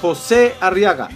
José 0.00 0.54
Arriaga. 0.60 1.08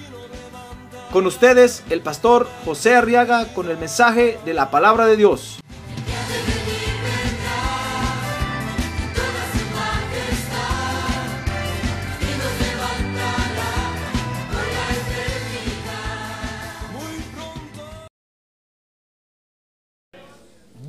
Con 1.12 1.26
ustedes, 1.26 1.82
el 1.90 2.00
pastor 2.02 2.48
José 2.64 2.94
Arriaga 2.94 3.46
con 3.52 3.68
el 3.68 3.76
mensaje 3.76 4.38
de 4.44 4.54
la 4.54 4.70
palabra 4.70 5.06
de 5.06 5.16
Dios. 5.16 5.60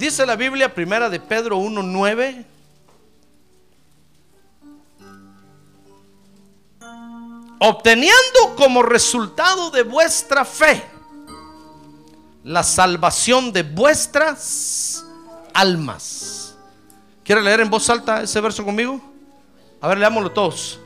Dice 0.01 0.25
la 0.25 0.35
Biblia, 0.35 0.73
primera 0.73 1.09
de 1.09 1.19
Pedro 1.19 1.59
1.9. 1.59 2.43
Obteniendo 7.63 8.55
como 8.55 8.81
resultado 8.81 9.69
de 9.69 9.83
vuestra 9.83 10.43
fe 10.43 10.83
la 12.43 12.63
salvación 12.63 13.53
de 13.53 13.61
vuestras 13.61 15.05
almas. 15.53 16.55
¿Quiere 17.23 17.43
leer 17.43 17.59
en 17.59 17.69
voz 17.69 17.87
alta 17.91 18.23
ese 18.23 18.41
verso 18.41 18.65
conmigo? 18.65 18.99
A 19.79 19.89
ver, 19.89 19.99
leámoslo 19.99 20.31
todos. 20.31 20.79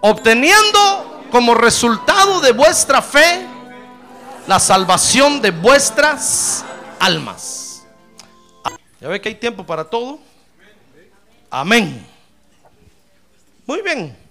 Obteniendo 0.00 1.24
como 1.32 1.52
resultado 1.52 2.40
de 2.40 2.52
vuestra 2.52 3.02
fe 3.02 3.44
la 4.46 4.60
salvación 4.60 5.42
de 5.42 5.50
vuestras 5.50 6.64
almas. 7.00 7.82
Ya 9.00 9.08
ve 9.08 9.20
que 9.20 9.30
hay 9.30 9.34
tiempo 9.34 9.66
para 9.66 9.82
todo. 9.82 10.20
Amén. 11.50 12.06
Muy 13.66 13.82
bien. 13.82 14.29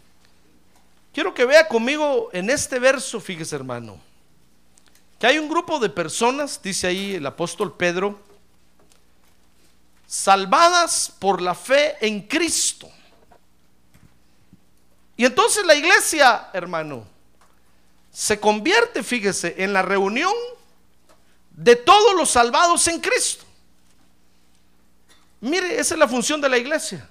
Quiero 1.13 1.33
que 1.33 1.45
vea 1.45 1.67
conmigo 1.67 2.29
en 2.33 2.49
este 2.49 2.79
verso, 2.79 3.19
fíjese 3.19 3.55
hermano, 3.55 3.99
que 5.17 5.27
hay 5.27 5.37
un 5.37 5.49
grupo 5.49 5.79
de 5.79 5.89
personas, 5.89 6.61
dice 6.61 6.87
ahí 6.87 7.15
el 7.15 7.25
apóstol 7.25 7.75
Pedro, 7.75 8.19
salvadas 10.05 11.11
por 11.19 11.41
la 11.41 11.55
fe 11.55 11.97
en 12.05 12.21
Cristo. 12.21 12.89
Y 15.17 15.25
entonces 15.25 15.65
la 15.65 15.75
iglesia, 15.75 16.49
hermano, 16.53 17.05
se 18.11 18.39
convierte, 18.39 19.03
fíjese, 19.03 19.55
en 19.57 19.73
la 19.73 19.81
reunión 19.81 20.33
de 21.51 21.75
todos 21.75 22.15
los 22.15 22.29
salvados 22.29 22.87
en 22.87 23.01
Cristo. 23.01 23.45
Mire, 25.41 25.79
esa 25.79 25.95
es 25.95 25.99
la 25.99 26.07
función 26.07 26.39
de 26.39 26.49
la 26.49 26.57
iglesia. 26.57 27.09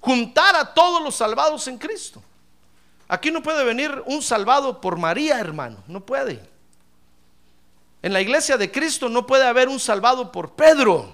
Juntar 0.00 0.56
a 0.56 0.72
todos 0.72 1.02
los 1.02 1.16
salvados 1.16 1.68
en 1.68 1.78
Cristo. 1.78 2.22
Aquí 3.08 3.30
no 3.30 3.42
puede 3.42 3.64
venir 3.64 4.02
un 4.06 4.22
salvado 4.22 4.80
por 4.80 4.96
María, 4.96 5.38
hermano. 5.38 5.82
No 5.86 6.04
puede. 6.04 6.40
En 8.02 8.12
la 8.12 8.20
iglesia 8.20 8.56
de 8.56 8.70
Cristo 8.70 9.08
no 9.08 9.26
puede 9.26 9.46
haber 9.46 9.68
un 9.68 9.80
salvado 9.80 10.30
por 10.30 10.52
Pedro, 10.52 11.10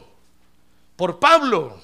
por 0.96 1.18
Pablo. 1.18 1.80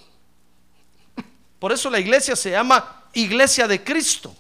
Por 1.58 1.72
eso 1.72 1.90
la 1.90 2.00
iglesia 2.00 2.36
se 2.36 2.50
llama 2.50 3.04
iglesia 3.12 3.66
de 3.66 3.82
Cristo. 3.82 4.34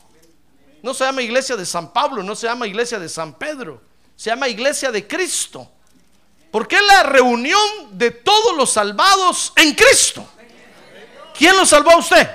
No 0.82 0.94
se 0.94 1.04
llama 1.04 1.22
iglesia 1.22 1.56
de 1.56 1.66
San 1.66 1.92
Pablo, 1.92 2.22
no 2.22 2.34
se 2.36 2.46
llama 2.46 2.66
iglesia 2.66 2.98
de 2.98 3.08
San 3.08 3.34
Pedro. 3.34 3.80
Se 4.14 4.30
llama 4.30 4.48
iglesia 4.48 4.90
de 4.90 5.06
Cristo. 5.06 5.70
Porque 6.50 6.76
es 6.76 6.82
la 6.86 7.02
reunión 7.02 7.60
de 7.92 8.10
todos 8.10 8.56
los 8.56 8.70
salvados 8.70 9.52
en 9.56 9.74
Cristo. 9.74 10.28
¿Quién 11.36 11.56
lo 11.56 11.66
salvó 11.66 11.90
a 11.90 11.98
usted? 11.98 12.28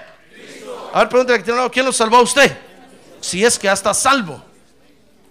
A 0.94 1.00
ver, 1.00 1.10
pregúntale 1.10 1.70
¿quién 1.70 1.86
lo 1.86 1.92
salvó 1.94 2.18
a 2.18 2.22
usted? 2.22 2.71
Si 3.22 3.46
es 3.46 3.58
que 3.58 3.70
hasta 3.70 3.94
salvo. 3.94 4.44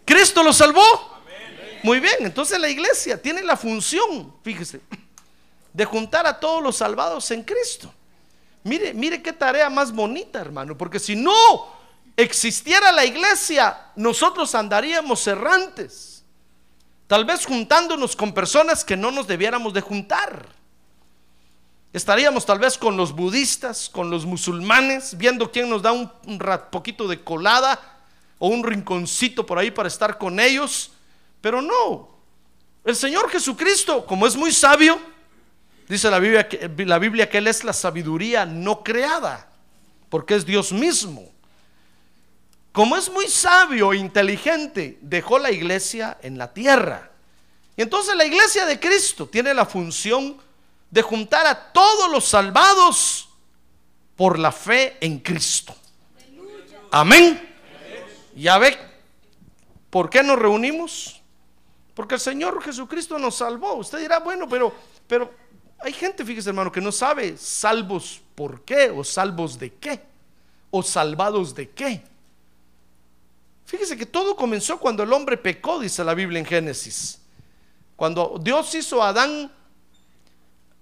¿Cristo 0.05 0.43
lo 0.43 0.53
salvó? 0.53 0.83
Muy 1.83 2.01
bien, 2.01 2.17
entonces 2.21 2.59
la 2.59 2.69
iglesia 2.69 3.21
tiene 3.21 3.43
la 3.43 3.57
función, 3.57 4.35
fíjese, 4.43 4.81
de 5.73 5.85
juntar 5.85 6.27
a 6.27 6.39
todos 6.39 6.63
los 6.63 6.77
salvados 6.77 7.31
en 7.31 7.43
Cristo. 7.43 7.93
Mire, 8.63 8.93
mire 8.93 9.23
qué 9.23 9.33
tarea 9.33 9.71
más 9.71 9.93
bonita, 9.93 10.41
hermano, 10.41 10.77
porque 10.77 10.99
si 10.99 11.17
no 11.17 11.35
existiera 12.17 12.93
la 12.93 13.05
iglesia, 13.05 13.93
nosotros 13.97 14.55
andaríamos 14.55 15.27
errantes. 15.27 16.23
Tal 17.07 17.25
vez 17.25 17.47
juntándonos 17.47 18.15
con 18.15 18.33
personas 18.33 18.85
que 18.85 18.97
no 18.97 19.11
nos 19.11 19.27
debiéramos 19.27 19.73
de 19.73 19.81
juntar. 19.81 20.47
Estaríamos 21.93 22.47
tal 22.47 22.61
vez 22.61 22.79
con 22.79 22.97
los 22.97 23.13
budistas, 23.13 23.89
con 23.89 24.11
los 24.11 24.25
musulmanes, 24.25 25.17
viendo 25.19 25.51
quién 25.51 25.69
nos 25.69 25.83
da 25.83 25.91
un, 25.91 26.09
poquito 26.71 27.09
de 27.09 27.23
colada 27.23 27.81
o 28.39 28.49
un 28.49 28.63
rinconcito 28.63 29.45
por 29.45 29.59
ahí 29.59 29.73
para 29.73 29.89
estar 29.89 30.17
con 30.17 30.39
ellos. 30.39 30.93
Pero 31.41 31.61
no, 31.61 32.09
el 32.85 32.95
Señor 32.95 33.29
Jesucristo, 33.29 34.07
como 34.07 34.27
es 34.27 34.37
muy 34.37 34.53
sabio, 34.53 35.01
dice 35.89 36.09
la 36.11 36.21
Biblia, 36.21 36.49
la 36.77 36.99
Biblia 37.01 37.29
que 37.29 37.39
Él 37.39 37.49
es 37.49 37.65
la 37.65 37.73
sabiduría 37.73 38.47
no 38.47 38.85
creada, 38.85 39.51
porque 40.09 40.37
es 40.37 40.47
Dios 40.47 40.73
mismo. 40.73 41.29
Como 42.71 42.97
es 42.97 43.11
muy 43.11 43.27
sabio 43.27 43.93
e 43.93 43.97
inteligente, 43.97 44.97
dejó 45.01 45.41
la 45.41 45.51
iglesia 45.51 46.19
en 46.23 46.39
la 46.39 46.53
tierra. 46.55 47.11
Y 47.77 47.83
entonces 47.83 48.15
la 48.15 48.25
iglesia 48.25 48.65
de 48.65 48.79
Cristo 48.79 49.27
tiene 49.27 49.53
la 49.55 49.67
función 49.67 50.37
de 50.91 51.03
juntar 51.03 51.47
a 51.47 51.73
todos 51.73 52.11
los 52.11 52.25
salvados 52.25 53.29
por 54.17 54.39
la 54.39 54.53
fe 54.53 54.97
en 55.01 55.21
Cristo. 55.21 55.75
Amén. 56.91 57.49
Ya 58.35 58.59
ve, 58.59 58.77
¿por 59.89 60.11
qué 60.11 60.23
nos 60.23 60.39
reunimos? 60.39 61.21
Porque 61.95 62.15
el 62.15 62.21
Señor 62.21 62.63
Jesucristo 62.63 63.19
nos 63.19 63.37
salvó. 63.37 63.75
Usted 63.75 63.99
dirá, 63.99 64.19
bueno, 64.19 64.49
pero, 64.49 64.75
pero 65.07 65.33
hay 65.79 65.93
gente, 65.93 66.25
fíjese 66.25 66.51
hermano, 66.51 66.73
que 66.73 66.81
no 66.81 66.93
sabe 66.93 67.37
salvos 67.37 68.21
por 68.35 68.63
qué, 68.63 68.91
o 68.91 69.05
salvos 69.05 69.59
de 69.59 69.75
qué, 69.75 70.03
o 70.71 70.83
salvados 70.83 71.55
de 71.55 71.71
qué. 71.71 72.03
Fíjese 73.67 73.97
que 73.97 74.07
todo 74.07 74.35
comenzó 74.35 74.79
cuando 74.81 75.03
el 75.03 75.13
hombre 75.13 75.37
pecó, 75.37 75.79
dice 75.79 76.03
la 76.03 76.15
Biblia 76.15 76.41
en 76.41 76.47
Génesis. 76.47 77.21
Cuando 77.95 78.41
Dios 78.43 78.75
hizo 78.75 79.03
a 79.03 79.11
Adán, 79.11 79.53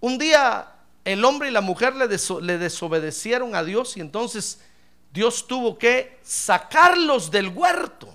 un 0.01 0.19
día 0.19 0.69
el 1.05 1.25
hombre 1.25 1.49
y 1.49 1.53
la 1.53 1.61
mujer 1.61 1.97
le, 1.97 2.07
deso 2.07 2.41
le 2.41 2.59
desobedecieron 2.59 3.55
a 3.55 3.65
Dios 3.65 3.97
y 3.97 4.01
entonces 4.01 4.61
Dios 5.13 5.47
tuvo 5.47 5.79
que 5.79 6.19
sacarlos 6.23 7.31
del 7.31 7.49
huerto. 7.49 8.09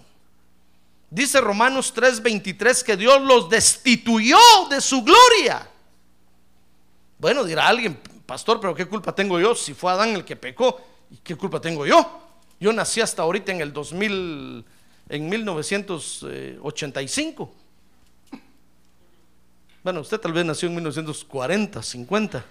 Dice 1.09 1.41
Romanos 1.41 1.93
3:23 1.95 2.83
que 2.83 2.97
Dios 2.97 3.21
los 3.21 3.49
destituyó 3.49 4.37
de 4.69 4.81
su 4.81 5.03
gloria. 5.03 5.69
Bueno, 7.19 7.43
dirá 7.43 7.67
alguien, 7.67 7.99
pastor, 8.25 8.59
pero 8.59 8.75
¿qué 8.75 8.85
culpa 8.85 9.13
tengo 9.13 9.39
yo 9.39 9.55
si 9.55 9.73
fue 9.73 9.91
Adán 9.91 10.15
el 10.15 10.25
que 10.25 10.35
pecó? 10.35 10.81
¿Y 11.09 11.17
qué 11.17 11.35
culpa 11.35 11.61
tengo 11.61 11.85
yo? 11.85 12.21
Yo 12.59 12.73
nací 12.73 13.01
hasta 13.01 13.21
ahorita 13.21 13.51
en 13.51 13.61
el 13.61 13.73
2000, 13.73 14.65
en 15.09 15.29
1985. 15.29 17.53
Bueno, 19.83 19.99
usted 19.99 20.19
tal 20.19 20.31
vez 20.31 20.45
nació 20.45 20.69
en 20.69 20.75
1940, 20.75 21.83
50. 21.83 22.45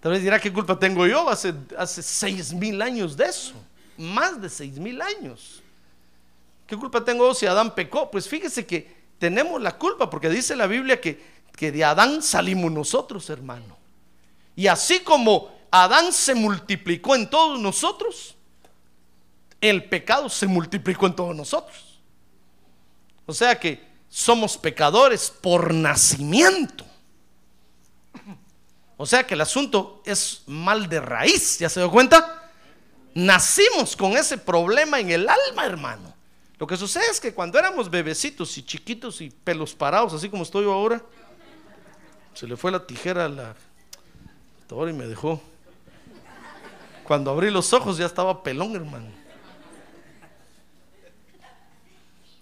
Tal 0.00 0.12
vez 0.12 0.22
dirá, 0.22 0.40
¿qué 0.40 0.52
culpa 0.52 0.78
tengo 0.78 1.06
yo? 1.06 1.28
Hace, 1.28 1.54
hace 1.76 2.02
seis 2.02 2.52
mil 2.52 2.82
años 2.82 3.16
de 3.16 3.26
eso. 3.26 3.54
Más 3.96 4.40
de 4.40 4.48
seis 4.48 4.78
mil 4.78 5.00
años. 5.00 5.62
¿Qué 6.66 6.76
culpa 6.76 7.04
tengo 7.04 7.26
yo 7.26 7.34
si 7.34 7.46
Adán 7.46 7.74
pecó? 7.74 8.10
Pues 8.10 8.28
fíjese 8.28 8.66
que 8.66 8.96
tenemos 9.18 9.60
la 9.62 9.76
culpa 9.78 10.10
porque 10.10 10.28
dice 10.28 10.54
la 10.54 10.66
Biblia 10.66 11.00
que, 11.00 11.24
que 11.56 11.72
de 11.72 11.84
Adán 11.84 12.22
salimos 12.22 12.70
nosotros, 12.70 13.30
hermano. 13.30 13.76
Y 14.54 14.66
así 14.66 15.00
como 15.00 15.50
Adán 15.70 16.12
se 16.12 16.34
multiplicó 16.34 17.14
en 17.14 17.30
todos 17.30 17.60
nosotros, 17.60 18.36
el 19.60 19.84
pecado 19.84 20.28
se 20.28 20.46
multiplicó 20.46 21.06
en 21.06 21.16
todos 21.16 21.34
nosotros. 21.34 22.00
O 23.26 23.32
sea 23.32 23.58
que 23.58 23.87
somos 24.08 24.56
pecadores 24.56 25.30
por 25.30 25.72
nacimiento. 25.72 26.84
O 28.96 29.06
sea 29.06 29.24
que 29.24 29.34
el 29.34 29.40
asunto 29.40 30.02
es 30.04 30.42
mal 30.46 30.88
de 30.88 31.00
raíz, 31.00 31.58
¿ya 31.58 31.68
se 31.68 31.80
dio 31.80 31.90
cuenta? 31.90 32.50
Nacimos 33.14 33.96
con 33.96 34.12
ese 34.16 34.38
problema 34.38 34.98
en 34.98 35.10
el 35.10 35.28
alma, 35.28 35.64
hermano. 35.64 36.14
Lo 36.58 36.66
que 36.66 36.76
sucede 36.76 37.06
es 37.10 37.20
que 37.20 37.32
cuando 37.32 37.58
éramos 37.58 37.88
bebecitos 37.88 38.58
y 38.58 38.64
chiquitos 38.64 39.20
y 39.20 39.30
pelos 39.30 39.74
parados, 39.74 40.12
así 40.12 40.28
como 40.28 40.42
estoy 40.42 40.64
yo 40.64 40.72
ahora, 40.72 41.00
se 42.34 42.46
le 42.46 42.56
fue 42.56 42.72
la 42.72 42.84
tijera 42.84 43.26
a 43.26 43.28
la 43.28 43.56
y 44.70 44.92
me 44.92 45.06
dejó. 45.06 45.40
Cuando 47.04 47.30
abrí 47.30 47.50
los 47.50 47.72
ojos 47.72 47.96
ya 47.96 48.06
estaba 48.06 48.42
pelón, 48.42 48.76
hermano. 48.76 49.06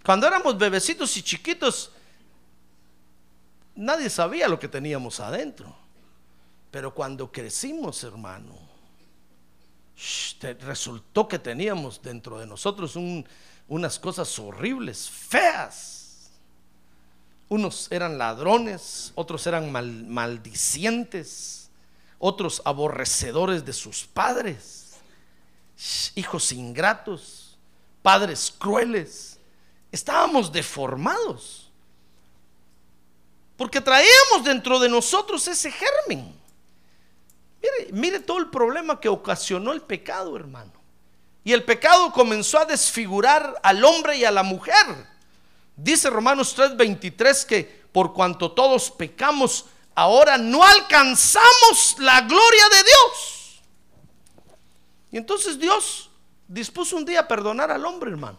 Cuando 0.07 0.29
éramos 0.29 0.57
bebecitos 0.57 1.17
y 1.17 1.23
chiquitos, 1.25 1.91
nadie 3.75 4.09
sabía 4.09 4.47
lo 4.47 4.57
que 4.57 4.69
teníamos 4.69 5.19
adentro. 5.19 5.75
Pero 6.71 6.95
cuando 6.95 7.33
crecimos, 7.33 8.05
hermano, 8.05 8.57
resultó 10.61 11.27
que 11.27 11.41
teníamos 11.41 12.01
dentro 12.01 12.39
de 12.39 12.47
nosotros 12.47 12.95
unas 13.67 13.99
cosas 13.99 14.39
horribles, 14.39 15.11
feas. 15.11 16.31
Unos 17.49 17.91
eran 17.91 18.17
ladrones, 18.17 19.11
otros 19.17 19.45
eran 19.49 19.73
maldicientes, 19.73 21.69
otros 22.21 22.63
aborrecedores 22.65 23.65
de 23.65 23.73
sus 23.73 24.05
padres, 24.05 24.99
hijos 26.15 26.53
ingratos, 26.53 27.59
padres 28.03 28.55
crueles. 28.57 29.36
Estábamos 29.97 30.53
deformados. 30.53 31.71
Porque 33.57 33.81
traíamos 33.81 34.45
dentro 34.45 34.79
de 34.79 34.91
nosotros 34.91 35.49
ese 35.49 35.73
germen. 35.73 36.39
Mire, 37.93 38.21
todo 38.21 38.37
el 38.37 38.51
problema 38.51 39.01
que 39.01 39.09
ocasionó 39.09 39.73
el 39.73 39.81
pecado, 39.81 40.37
hermano. 40.37 40.73
Y 41.45 41.55
el 41.55 41.65
pecado 41.65 42.13
comenzó 42.13 42.59
a 42.59 42.67
desfigurar 42.67 43.59
al 43.63 43.83
hombre 43.87 44.19
y 44.19 44.27
a 44.27 44.31
la 44.31 44.43
mujer. 44.43 44.85
Dice 45.75 46.11
Romanos 46.11 46.55
3:23 46.55 47.47
que 47.47 47.87
por 47.91 48.13
cuanto 48.13 48.53
todos 48.53 48.91
pecamos, 48.91 49.65
ahora 49.95 50.37
no 50.37 50.63
alcanzamos 50.63 51.97
la 52.01 52.21
gloria 52.21 52.69
de 52.69 52.83
Dios. 52.85 53.63
Y 55.11 55.17
entonces 55.17 55.59
Dios 55.59 56.11
dispuso 56.47 56.97
un 56.97 57.07
día 57.07 57.21
a 57.21 57.29
perdonar 57.29 57.71
al 57.71 57.87
hombre, 57.87 58.11
hermano. 58.11 58.39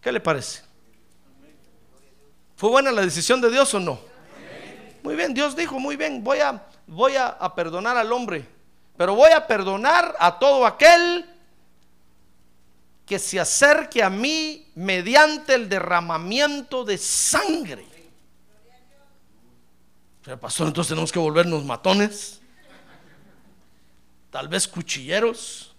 ¿Qué 0.00 0.12
le 0.12 0.20
parece? 0.20 0.65
¿Fue 2.56 2.70
buena 2.70 2.90
la 2.90 3.02
decisión 3.02 3.40
de 3.40 3.50
Dios 3.50 3.72
o 3.74 3.80
no? 3.80 4.00
Muy 5.02 5.14
bien, 5.14 5.34
Dios 5.34 5.54
dijo, 5.54 5.78
muy 5.78 5.94
bien, 5.94 6.24
voy 6.24 6.38
a, 6.40 6.66
voy 6.86 7.14
a, 7.14 7.38
perdonar 7.54 7.96
al 7.96 8.10
hombre, 8.10 8.44
pero 8.96 9.14
voy 9.14 9.30
a 9.30 9.46
perdonar 9.46 10.16
a 10.18 10.38
todo 10.38 10.66
aquel 10.66 11.26
que 13.04 13.18
se 13.18 13.38
acerque 13.38 14.02
a 14.02 14.10
mí 14.10 14.68
mediante 14.74 15.54
el 15.54 15.68
derramamiento 15.68 16.84
de 16.84 16.98
sangre. 16.98 17.86
Pero 20.24 20.40
pastor, 20.40 20.66
entonces 20.66 20.88
tenemos 20.88 21.12
que 21.12 21.20
volvernos 21.20 21.62
matones, 21.62 22.40
tal 24.30 24.48
vez 24.48 24.66
cuchilleros. 24.66 25.75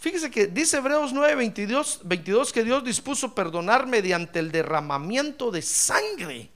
Fíjese 0.00 0.30
que 0.30 0.46
dice 0.46 0.78
Hebreos 0.78 1.12
9, 1.12 1.34
22, 1.34 2.00
22 2.04 2.52
que 2.54 2.64
Dios 2.64 2.82
dispuso 2.82 3.34
perdonar 3.34 3.86
mediante 3.86 4.38
el 4.38 4.50
derramamiento 4.50 5.50
de 5.50 5.60
sangre. 5.60 6.50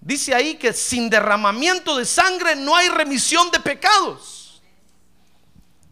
Dice 0.00 0.34
ahí 0.34 0.54
que 0.54 0.72
sin 0.72 1.10
derramamiento 1.10 1.94
de 1.94 2.06
sangre 2.06 2.56
no 2.56 2.74
hay 2.74 2.88
remisión 2.88 3.50
de 3.50 3.60
pecados. 3.60 4.62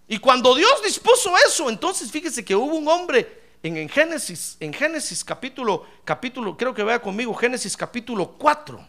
Y 0.09 0.19
cuando 0.19 0.55
Dios 0.55 0.83
dispuso 0.83 1.35
eso, 1.47 1.69
entonces 1.69 2.11
fíjese 2.11 2.43
que 2.43 2.57
hubo 2.57 2.75
un 2.75 2.89
hombre 2.89 3.41
en, 3.63 3.87
Génesis, 3.91 4.57
en 4.61 4.73
Génesis 4.73 5.23
capítulo, 5.23 5.85
capítulo, 6.07 6.57
creo 6.57 6.73
que 6.73 6.83
vea 6.83 7.03
conmigo, 7.03 7.35
Génesis 7.35 7.77
capítulo 7.77 8.33
4. 8.39 8.89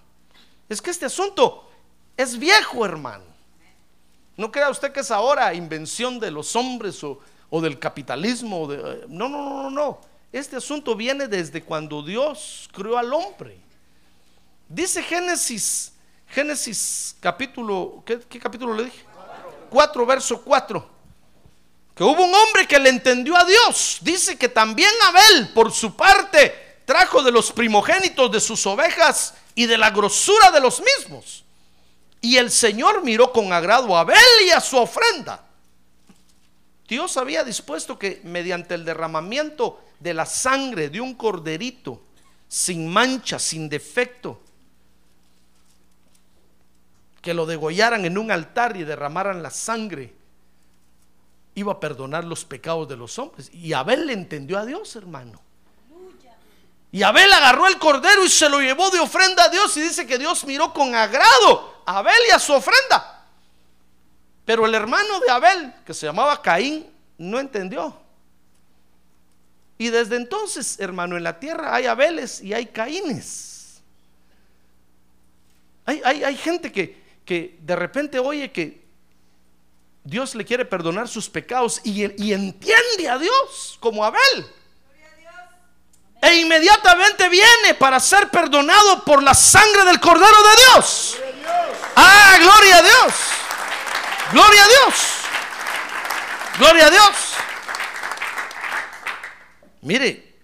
Es 0.69 0.81
que 0.81 0.89
este 0.89 1.05
asunto 1.05 1.69
es 2.15 2.39
viejo, 2.39 2.85
hermano. 2.85 3.25
No 4.37 4.49
crea 4.49 4.69
usted 4.69 4.93
que 4.93 5.01
es 5.01 5.11
ahora 5.11 5.53
invención 5.53 6.17
de 6.17 6.31
los 6.31 6.55
hombres 6.55 7.03
o, 7.03 7.19
o 7.51 7.61
del 7.61 7.77
capitalismo. 7.77 8.67
De, 8.67 9.05
no, 9.07 9.29
no, 9.29 9.43
no, 9.43 9.63
no, 9.63 9.69
no. 9.69 10.01
Este 10.31 10.55
asunto 10.55 10.95
viene 10.95 11.27
desde 11.27 11.61
cuando 11.61 12.01
Dios 12.01 12.67
creó 12.73 12.97
al 12.97 13.13
hombre. 13.13 13.59
Dice 14.67 15.03
Génesis, 15.03 15.91
Génesis 16.27 17.15
capítulo, 17.19 18.01
¿qué, 18.05 18.39
capítulo 18.39 18.73
le 18.73 18.85
dije? 18.85 19.05
4, 19.69 20.05
verso 20.05 20.41
4. 20.41 20.89
Que 21.93 22.03
hubo 22.03 22.23
un 22.23 22.33
hombre 22.33 22.65
que 22.65 22.79
le 22.79 22.89
entendió 22.89 23.35
a 23.35 23.43
Dios. 23.43 23.99
Dice 24.01 24.37
que 24.37 24.47
también 24.47 24.91
Abel, 25.09 25.49
por 25.53 25.73
su 25.73 25.93
parte, 25.93 26.79
trajo 26.85 27.21
de 27.21 27.31
los 27.31 27.51
primogénitos 27.51 28.31
de 28.31 28.39
sus 28.39 28.65
ovejas 28.65 29.33
y 29.53 29.65
de 29.65 29.77
la 29.77 29.89
grosura 29.89 30.51
de 30.51 30.61
los 30.61 30.81
mismos. 30.81 31.43
Y 32.21 32.37
el 32.37 32.49
Señor 32.49 33.03
miró 33.03 33.33
con 33.33 33.51
agrado 33.51 33.97
a 33.97 34.01
Abel 34.01 34.17
y 34.45 34.51
a 34.51 34.61
su 34.61 34.77
ofrenda. 34.77 35.43
Dios 36.91 37.15
había 37.15 37.45
dispuesto 37.45 37.97
que 37.97 38.19
mediante 38.25 38.75
el 38.75 38.83
derramamiento 38.83 39.81
de 40.01 40.13
la 40.13 40.25
sangre 40.25 40.89
de 40.89 40.99
un 40.99 41.13
corderito, 41.13 42.01
sin 42.49 42.85
mancha, 42.85 43.39
sin 43.39 43.69
defecto, 43.69 44.41
que 47.21 47.33
lo 47.33 47.45
degollaran 47.45 48.03
en 48.03 48.17
un 48.17 48.29
altar 48.29 48.75
y 48.75 48.83
derramaran 48.83 49.41
la 49.41 49.51
sangre, 49.51 50.13
iba 51.55 51.71
a 51.71 51.79
perdonar 51.79 52.25
los 52.25 52.43
pecados 52.43 52.89
de 52.89 52.97
los 52.97 53.17
hombres. 53.19 53.49
Y 53.53 53.71
Abel 53.71 54.05
le 54.05 54.11
entendió 54.11 54.59
a 54.59 54.65
Dios, 54.65 54.93
hermano. 54.97 55.39
Y 56.91 57.03
Abel 57.03 57.31
agarró 57.31 57.69
el 57.69 57.79
cordero 57.79 58.25
y 58.25 58.29
se 58.29 58.49
lo 58.49 58.59
llevó 58.59 58.89
de 58.89 58.99
ofrenda 58.99 59.45
a 59.45 59.49
Dios 59.49 59.77
y 59.77 59.79
dice 59.79 60.05
que 60.05 60.17
Dios 60.17 60.43
miró 60.43 60.73
con 60.73 60.93
agrado 60.93 61.83
a 61.85 61.99
Abel 61.99 62.19
y 62.27 62.31
a 62.31 62.39
su 62.39 62.51
ofrenda. 62.51 63.20
Pero 64.51 64.65
el 64.65 64.75
hermano 64.75 65.21
de 65.21 65.31
Abel, 65.31 65.73
que 65.85 65.93
se 65.93 66.05
llamaba 66.05 66.41
Caín, 66.41 66.85
no 67.17 67.39
entendió. 67.39 67.97
Y 69.77 69.87
desde 69.87 70.17
entonces, 70.17 70.77
hermano, 70.77 71.15
en 71.15 71.23
la 71.23 71.39
tierra 71.39 71.73
hay 71.73 71.85
Abeles 71.85 72.41
y 72.41 72.53
hay 72.53 72.65
Caínes. 72.65 73.81
Hay, 75.85 76.01
hay, 76.03 76.25
hay 76.25 76.35
gente 76.35 76.69
que, 76.69 77.01
que 77.23 77.59
de 77.61 77.75
repente 77.77 78.19
oye 78.19 78.51
que 78.51 78.83
Dios 80.03 80.35
le 80.35 80.43
quiere 80.43 80.65
perdonar 80.65 81.07
sus 81.07 81.29
pecados 81.29 81.79
y, 81.85 82.01
y 82.21 82.33
entiende 82.33 83.07
a 83.07 83.17
Dios 83.17 83.77
como 83.79 84.03
Abel. 84.03 84.45
E 86.23 86.35
inmediatamente 86.35 87.29
viene 87.29 87.73
para 87.79 88.01
ser 88.01 88.27
perdonado 88.29 89.05
por 89.05 89.23
la 89.23 89.33
sangre 89.33 89.85
del 89.85 90.01
Cordero 90.01 90.25
de 90.27 90.61
Dios. 90.61 91.17
Ah, 91.95 92.37
gloria 92.37 92.77
a 92.79 92.81
Dios. 92.81 93.13
Gloria 94.31 94.63
a 94.63 94.67
Dios. 94.67 95.21
Gloria 96.57 96.87
a 96.87 96.89
Dios. 96.89 97.33
Mire, 99.81 100.35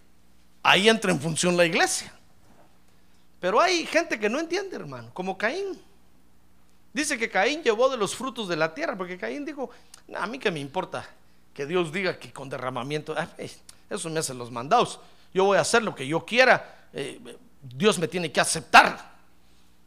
ahí 0.63 0.89
entra 0.89 1.11
en 1.11 1.21
función 1.21 1.55
la 1.55 1.65
iglesia. 1.65 2.13
Pero 3.39 3.61
hay 3.61 3.85
gente 3.85 4.19
que 4.19 4.29
no 4.29 4.39
entiende, 4.39 4.75
hermano, 4.75 5.11
como 5.13 5.37
Caín. 5.37 5.79
Dice 6.91 7.17
que 7.17 7.29
Caín 7.29 7.61
llevó 7.61 7.89
de 7.89 7.97
los 7.97 8.15
frutos 8.15 8.47
de 8.47 8.55
la 8.55 8.73
tierra, 8.73 8.97
porque 8.97 9.17
Caín 9.17 9.45
dijo, 9.45 9.69
a 10.15 10.25
mí 10.25 10.39
que 10.39 10.49
me 10.49 10.59
importa 10.59 11.07
que 11.53 11.65
Dios 11.65 11.91
diga 11.91 12.17
que 12.17 12.33
con 12.33 12.49
derramamiento, 12.49 13.13
ah, 13.15 13.27
eso 13.89 14.09
me 14.09 14.19
hacen 14.19 14.37
los 14.37 14.51
mandados, 14.51 14.99
yo 15.33 15.45
voy 15.45 15.57
a 15.57 15.61
hacer 15.61 15.83
lo 15.83 15.93
que 15.93 16.07
yo 16.07 16.25
quiera, 16.25 16.87
eh, 16.93 17.19
Dios 17.61 17.99
me 17.99 18.07
tiene 18.07 18.31
que 18.31 18.39
aceptar. 18.39 19.15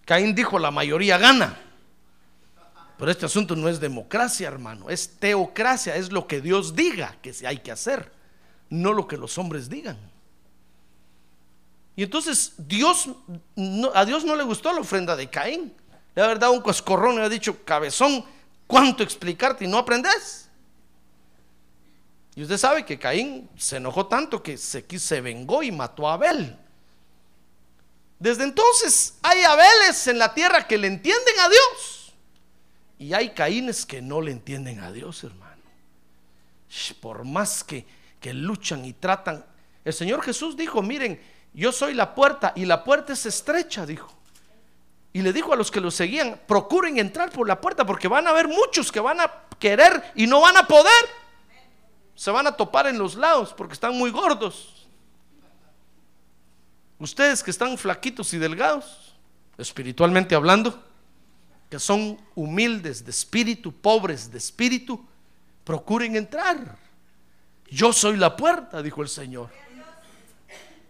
Caín 0.05 0.35
dijo, 0.35 0.59
la 0.59 0.71
mayoría 0.71 1.19
gana. 1.19 1.70
Pero 3.01 3.13
este 3.13 3.25
asunto 3.25 3.57
no 3.57 3.67
es 3.71 3.81
democracia, 3.81 4.47
hermano, 4.47 4.91
es 4.91 5.17
teocracia, 5.19 5.97
es 5.97 6.13
lo 6.13 6.27
que 6.27 6.43
Dios 6.43 6.77
diga 6.77 7.17
que 7.23 7.35
hay 7.47 7.57
que 7.61 7.73
hacer, 7.73 8.13
no 8.69 8.93
lo 8.93 9.09
que 9.09 9.17
los 9.17 9.39
hombres 9.39 9.71
digan. 9.71 9.97
Y 11.97 12.03
entonces 12.03 12.53
Dios, 12.59 13.09
a 13.95 14.05
Dios 14.05 14.23
no 14.27 14.37
le 14.37 14.43
gustó 14.43 14.71
la 14.71 14.83
ofrenda 14.83 15.17
de 15.17 15.31
Caín 15.31 15.75
de 16.15 16.21
haber 16.21 16.39
dado 16.39 16.53
un 16.53 16.61
coscorrón 16.61 17.15
y 17.15 17.21
ha 17.21 17.31
dicho, 17.31 17.65
cabezón, 17.65 18.23
¿cuánto 18.67 19.03
explicarte 19.03 19.65
y 19.65 19.69
no 19.69 19.79
aprendes? 19.79 20.51
Y 22.35 22.43
usted 22.43 22.59
sabe 22.59 22.85
que 22.85 22.99
Caín 22.99 23.49
se 23.57 23.79
enojó 23.79 24.09
tanto 24.09 24.43
que 24.43 24.59
se, 24.59 24.85
se 24.99 25.21
vengó 25.23 25.63
y 25.63 25.73
mató 25.73 26.07
a 26.07 26.13
Abel. 26.13 26.55
Desde 28.19 28.45
entonces 28.45 29.15
hay 29.23 29.43
Abeles 29.43 30.07
en 30.07 30.19
la 30.19 30.35
tierra 30.35 30.67
que 30.67 30.77
le 30.77 30.89
entienden 30.89 31.41
a 31.41 31.49
Dios. 31.49 32.00
Y 33.01 33.15
hay 33.15 33.31
Caínes 33.31 33.87
que 33.87 34.03
no 34.03 34.21
le 34.21 34.31
entienden 34.31 34.81
a 34.81 34.93
Dios, 34.93 35.25
hermano. 35.25 35.63
Por 37.01 37.25
más 37.25 37.65
que, 37.65 37.87
que 38.21 38.35
luchan 38.35 38.85
y 38.85 38.93
tratan. 38.93 39.43
El 39.83 39.95
Señor 39.95 40.21
Jesús 40.21 40.55
dijo, 40.55 40.83
miren, 40.83 41.19
yo 41.55 41.73
soy 41.73 41.95
la 41.95 42.15
puerta 42.15 42.53
y 42.55 42.67
la 42.67 42.85
puerta 42.85 43.15
es 43.15 43.25
estrecha, 43.25 43.87
dijo. 43.87 44.13
Y 45.15 45.23
le 45.23 45.33
dijo 45.33 45.55
a 45.55 45.57
los 45.57 45.71
que 45.71 45.81
lo 45.81 45.91
seguían, 45.91 46.43
procuren 46.47 46.99
entrar 46.99 47.31
por 47.31 47.49
la 47.49 47.59
puerta 47.59 47.87
porque 47.87 48.07
van 48.07 48.27
a 48.27 48.31
haber 48.31 48.49
muchos 48.49 48.93
que 48.93 49.01
van 49.01 49.19
a 49.19 49.33
querer 49.59 50.13
y 50.15 50.27
no 50.27 50.43
van 50.43 50.59
a 50.59 50.67
poder. 50.67 50.93
se 52.15 52.31
van 52.31 52.47
a 52.47 52.53
topar 52.53 52.87
en 52.87 52.99
los 52.99 53.15
lados 53.15 53.55
porque 53.55 53.73
están 53.73 53.97
muy 53.97 54.11
gordos. 54.11 54.87
Ustedes 56.99 57.43
que 57.43 57.51
están 57.51 57.79
flaquitos 57.79 58.35
y 58.35 58.39
delgados, 58.39 59.15
espiritualmente 59.57 60.35
hablando, 60.35 60.90
que 61.71 61.79
son 61.79 62.21
humildes 62.35 63.05
de 63.05 63.13
espíritu, 63.13 63.73
pobres 63.73 64.31
de 64.31 64.39
espíritu, 64.39 65.07
procuren 65.65 66.17
entrar. 66.17 66.77
Yo 67.71 67.93
soy 67.93 68.17
la 68.17 68.37
puerta, 68.37 68.83
dijo 68.83 69.03
el 69.03 69.09
Señor. 69.09 69.49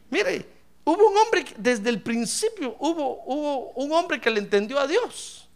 Mire, 0.08 0.48
hubo 0.84 1.08
un 1.08 1.18
hombre, 1.18 1.44
desde 1.58 1.90
el 1.90 2.00
principio, 2.00 2.76
hubo, 2.78 3.22
hubo 3.26 3.70
un 3.72 3.92
hombre 3.92 4.18
que 4.18 4.30
le 4.30 4.40
entendió 4.40 4.80
a 4.80 4.86
Dios. 4.86 5.46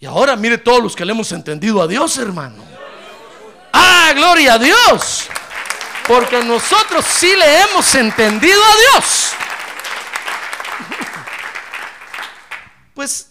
Y 0.00 0.06
ahora 0.06 0.34
mire 0.36 0.56
todos 0.56 0.82
los 0.82 0.96
que 0.96 1.04
le 1.04 1.12
hemos 1.12 1.30
entendido 1.32 1.82
a 1.82 1.86
Dios, 1.86 2.16
hermano. 2.16 2.64
Ah, 3.74 4.12
gloria 4.14 4.54
a 4.54 4.58
Dios. 4.58 5.28
Porque 6.08 6.42
nosotros 6.42 7.04
sí 7.04 7.36
le 7.36 7.60
hemos 7.60 7.94
entendido 7.94 8.60
a 8.64 8.76
Dios. 8.76 9.32
Pues 12.92 13.29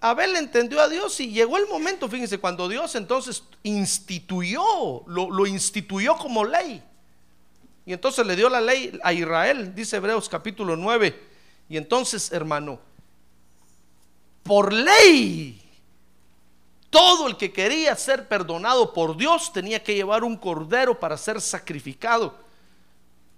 Abel 0.00 0.36
entendió 0.36 0.80
a 0.80 0.88
Dios 0.88 1.18
y 1.20 1.30
llegó 1.30 1.56
el 1.56 1.66
momento, 1.66 2.08
fíjense, 2.08 2.38
cuando 2.38 2.68
Dios 2.68 2.94
entonces 2.94 3.42
instituyó, 3.62 4.62
lo, 5.06 5.46
instituyó 5.46 6.16
como 6.16 6.44
ley. 6.44 6.82
Y 7.86 7.92
entonces 7.92 8.26
le 8.26 8.36
dio 8.36 8.48
la 8.48 8.60
ley 8.60 8.98
a 9.02 9.12
Israel, 9.12 9.74
dice 9.74 9.96
Hebreos 9.96 10.28
capítulo 10.28 10.76
9. 10.76 11.18
Y 11.68 11.76
entonces, 11.76 12.30
hermano, 12.32 12.78
por 14.42 14.72
ley 14.72 15.62
todo 16.90 17.26
el 17.26 17.36
que 17.36 17.52
quería 17.52 17.94
ser 17.96 18.28
perdonado 18.28 18.92
por 18.92 19.16
Dios 19.16 19.52
tenía 19.52 19.82
que 19.82 19.94
llevar 19.94 20.24
un 20.24 20.36
cordero 20.36 20.98
para 20.98 21.16
ser 21.16 21.40
sacrificado 21.40 22.34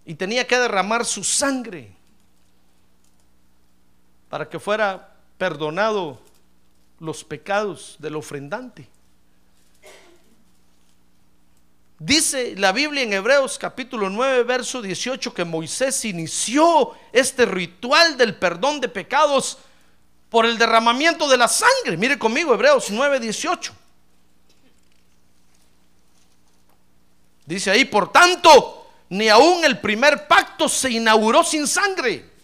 y 0.04 0.14
tenía 0.14 0.46
que 0.46 0.56
derramar 0.56 1.04
su 1.04 1.24
sangre 1.24 1.92
para 4.28 4.48
que 4.48 4.58
fuera 4.58 5.14
perdonado 5.38 6.20
los 7.00 7.24
pecados 7.24 7.96
del 7.98 8.16
ofrendante. 8.16 8.88
Dice 12.00 12.54
la 12.56 12.70
Biblia 12.70 13.02
en 13.02 13.12
Hebreos 13.12 13.58
capítulo 13.58 14.08
9, 14.08 14.44
verso 14.44 14.80
18 14.80 15.34
que 15.34 15.44
Moisés 15.44 16.04
inició 16.04 16.92
este 17.12 17.44
ritual 17.44 18.16
del 18.16 18.36
perdón 18.36 18.80
de 18.80 18.88
pecados 18.88 19.58
por 20.30 20.46
el 20.46 20.58
derramamiento 20.58 21.28
de 21.28 21.36
la 21.36 21.48
sangre. 21.48 21.96
Mire 21.96 22.18
conmigo, 22.18 22.54
Hebreos 22.54 22.90
9, 22.90 23.18
18. 23.18 23.74
Dice 27.46 27.70
ahí, 27.70 27.84
por 27.84 28.12
tanto, 28.12 28.86
ni 29.08 29.28
aún 29.28 29.64
el 29.64 29.80
primer 29.80 30.28
pacto 30.28 30.68
se 30.68 30.90
inauguró 30.90 31.42
sin 31.42 31.66
sangre. 31.66 32.37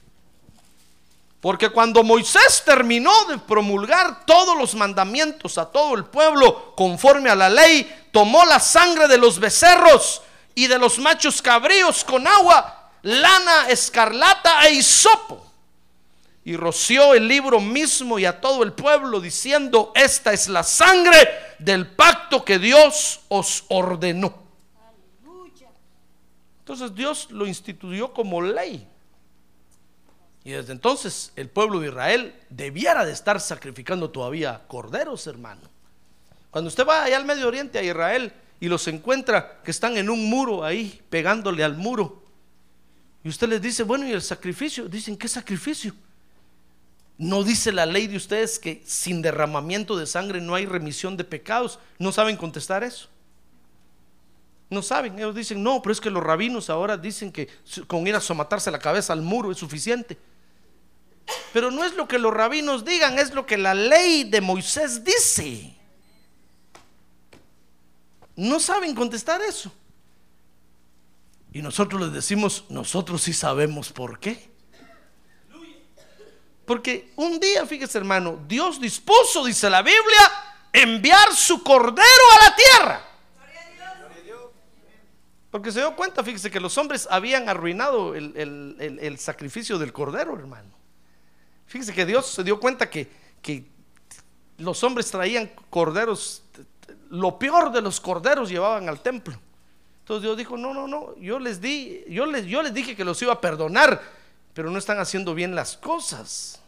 Porque 1.44 1.68
cuando 1.68 2.02
Moisés 2.02 2.62
terminó 2.64 3.26
de 3.26 3.36
promulgar 3.36 4.24
todos 4.24 4.56
los 4.56 4.74
mandamientos 4.74 5.58
a 5.58 5.70
todo 5.70 5.94
el 5.94 6.06
pueblo 6.06 6.74
conforme 6.74 7.28
a 7.28 7.34
la 7.34 7.50
ley, 7.50 8.06
tomó 8.12 8.46
la 8.46 8.58
sangre 8.58 9.08
de 9.08 9.18
los 9.18 9.38
becerros 9.38 10.22
y 10.54 10.68
de 10.68 10.78
los 10.78 10.98
machos 10.98 11.42
cabríos 11.42 12.02
con 12.02 12.26
agua, 12.26 12.92
lana, 13.02 13.68
escarlata 13.68 14.66
e 14.66 14.72
hisopo 14.72 15.44
y 16.46 16.56
roció 16.56 17.12
el 17.12 17.28
libro 17.28 17.60
mismo 17.60 18.18
y 18.18 18.24
a 18.24 18.40
todo 18.40 18.62
el 18.62 18.72
pueblo 18.72 19.20
diciendo, 19.20 19.92
esta 19.94 20.32
es 20.32 20.48
la 20.48 20.62
sangre 20.62 21.28
del 21.58 21.88
pacto 21.88 22.42
que 22.42 22.58
Dios 22.58 23.20
os 23.28 23.64
ordenó. 23.68 24.32
Entonces 26.60 26.94
Dios 26.94 27.30
lo 27.30 27.46
instituyó 27.46 28.14
como 28.14 28.40
ley. 28.40 28.88
Y 30.44 30.52
desde 30.52 30.72
entonces 30.72 31.32
el 31.36 31.48
pueblo 31.48 31.80
de 31.80 31.88
Israel 31.88 32.34
debiera 32.50 33.04
de 33.04 33.12
estar 33.12 33.40
sacrificando 33.40 34.10
todavía 34.10 34.62
corderos, 34.68 35.26
hermano. 35.26 35.62
Cuando 36.50 36.68
usted 36.68 36.86
va 36.86 37.02
allá 37.02 37.16
al 37.16 37.24
Medio 37.24 37.48
Oriente, 37.48 37.78
a 37.78 37.82
Israel, 37.82 38.32
y 38.60 38.68
los 38.68 38.86
encuentra 38.86 39.60
que 39.64 39.70
están 39.70 39.96
en 39.96 40.08
un 40.10 40.28
muro 40.28 40.62
ahí, 40.62 41.02
pegándole 41.10 41.64
al 41.64 41.76
muro, 41.76 42.22
y 43.24 43.28
usted 43.30 43.48
les 43.48 43.62
dice, 43.62 43.82
bueno, 43.82 44.06
¿y 44.06 44.12
el 44.12 44.20
sacrificio? 44.20 44.86
Dicen, 44.86 45.16
¿qué 45.16 45.28
sacrificio? 45.28 45.94
¿No 47.16 47.42
dice 47.42 47.72
la 47.72 47.86
ley 47.86 48.06
de 48.06 48.18
ustedes 48.18 48.58
que 48.58 48.82
sin 48.84 49.22
derramamiento 49.22 49.96
de 49.96 50.06
sangre 50.06 50.42
no 50.42 50.54
hay 50.54 50.66
remisión 50.66 51.16
de 51.16 51.24
pecados? 51.24 51.78
¿No 51.98 52.12
saben 52.12 52.36
contestar 52.36 52.84
eso? 52.84 53.08
No 54.68 54.82
saben, 54.82 55.18
ellos 55.18 55.34
dicen, 55.34 55.62
no, 55.62 55.80
pero 55.80 55.92
es 55.92 56.00
que 56.00 56.10
los 56.10 56.22
rabinos 56.22 56.68
ahora 56.68 56.98
dicen 56.98 57.32
que 57.32 57.48
con 57.86 58.06
ir 58.06 58.14
a 58.14 58.20
somatarse 58.20 58.70
la 58.70 58.78
cabeza 58.78 59.14
al 59.14 59.22
muro 59.22 59.50
es 59.50 59.58
suficiente. 59.58 60.18
Pero 61.54 61.70
no 61.70 61.84
es 61.84 61.94
lo 61.94 62.08
que 62.08 62.18
los 62.18 62.34
rabinos 62.34 62.84
digan, 62.84 63.16
es 63.16 63.32
lo 63.32 63.46
que 63.46 63.56
la 63.56 63.74
ley 63.74 64.24
de 64.24 64.40
Moisés 64.40 65.04
dice. 65.04 65.72
No 68.34 68.58
saben 68.58 68.92
contestar 68.92 69.40
eso. 69.40 69.72
Y 71.52 71.62
nosotros 71.62 72.00
les 72.02 72.12
decimos, 72.12 72.64
nosotros 72.70 73.22
sí 73.22 73.32
sabemos 73.32 73.92
por 73.92 74.18
qué. 74.18 74.50
Porque 76.66 77.12
un 77.14 77.38
día, 77.38 77.64
fíjese 77.66 77.98
hermano, 77.98 78.40
Dios 78.48 78.80
dispuso, 78.80 79.44
dice 79.44 79.70
la 79.70 79.82
Biblia, 79.82 80.32
enviar 80.72 81.32
su 81.36 81.62
cordero 81.62 82.24
a 82.32 82.48
la 82.48 82.56
tierra. 82.56 83.04
Porque 85.52 85.70
se 85.70 85.78
dio 85.78 85.94
cuenta, 85.94 86.24
fíjese 86.24 86.50
que 86.50 86.58
los 86.58 86.76
hombres 86.78 87.06
habían 87.08 87.48
arruinado 87.48 88.16
el, 88.16 89.16
sacrificio 89.20 89.78
del 89.78 89.92
cordero, 89.92 90.36
hermano. 90.36 90.83
Fíjese 91.66 91.92
que 91.92 92.06
Dios 92.06 92.26
se 92.26 92.44
dio 92.44 92.60
cuenta 92.60 92.88
que, 92.88 93.10
que 93.42 93.64
los 94.58 94.82
hombres 94.84 95.10
traían 95.10 95.50
corderos, 95.70 96.42
lo 97.10 97.38
peor 97.38 97.72
de 97.72 97.80
los 97.80 98.00
corderos 98.00 98.48
llevaban 98.48 98.88
al 98.88 99.00
templo. 99.00 99.38
Entonces 100.00 100.22
Dios 100.22 100.36
dijo, 100.36 100.56
no, 100.56 100.74
no, 100.74 100.86
no, 100.86 101.16
yo 101.16 101.38
les 101.38 101.60
di, 101.60 102.04
yo 102.08 102.26
les, 102.26 102.46
yo 102.46 102.62
les 102.62 102.74
dije 102.74 102.94
que 102.94 103.04
los 103.04 103.20
iba 103.22 103.32
a 103.32 103.40
perdonar 103.40 104.00
pero 104.54 104.70
no 104.70 104.78
están 104.78 104.98
haciendo 105.00 105.34
bien 105.34 105.54
las 105.54 105.76
cosas. 105.76 106.60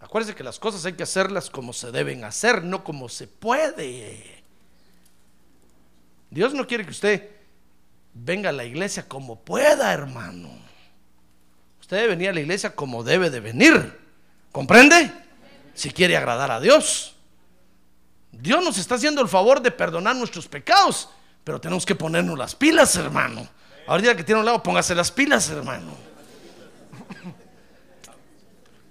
Acuérdense 0.00 0.34
que 0.34 0.42
las 0.42 0.58
cosas 0.58 0.84
hay 0.84 0.94
que 0.94 1.04
hacerlas 1.04 1.48
como 1.48 1.72
se 1.72 1.92
deben 1.92 2.24
hacer, 2.24 2.64
no 2.64 2.82
como 2.82 3.08
se 3.08 3.28
puede. 3.28 4.42
Dios 6.30 6.52
no 6.52 6.66
quiere 6.66 6.84
que 6.84 6.90
usted 6.90 7.30
venga 8.12 8.50
a 8.50 8.52
la 8.52 8.64
iglesia 8.64 9.08
como 9.08 9.38
pueda, 9.38 9.92
hermano. 9.92 10.50
Usted 11.90 12.02
debe 12.02 12.10
venir 12.10 12.28
a 12.30 12.32
la 12.32 12.38
iglesia 12.38 12.76
como 12.76 13.02
debe 13.02 13.30
de 13.30 13.40
venir. 13.40 13.98
¿Comprende? 14.52 15.10
Si 15.74 15.90
quiere 15.90 16.16
agradar 16.16 16.52
a 16.52 16.60
Dios. 16.60 17.16
Dios 18.30 18.62
nos 18.62 18.78
está 18.78 18.94
haciendo 18.94 19.20
el 19.20 19.26
favor 19.26 19.60
de 19.60 19.72
perdonar 19.72 20.14
nuestros 20.14 20.46
pecados, 20.46 21.08
pero 21.42 21.60
tenemos 21.60 21.84
que 21.84 21.96
ponernos 21.96 22.38
las 22.38 22.54
pilas, 22.54 22.94
hermano. 22.94 23.48
Ahora 23.88 24.14
que 24.14 24.22
tiene 24.22 24.38
un 24.38 24.46
lado, 24.46 24.62
póngase 24.62 24.94
las 24.94 25.10
pilas, 25.10 25.50
hermano. 25.50 25.92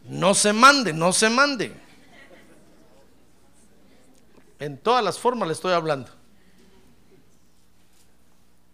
No 0.03 0.33
se 0.33 0.51
mande, 0.51 0.91
no 0.91 1.13
se 1.13 1.29
mande. 1.29 1.73
En 4.59 4.77
todas 4.77 5.01
las 5.05 5.17
formas 5.17 5.47
le 5.47 5.53
estoy 5.53 5.71
hablando. 5.71 6.18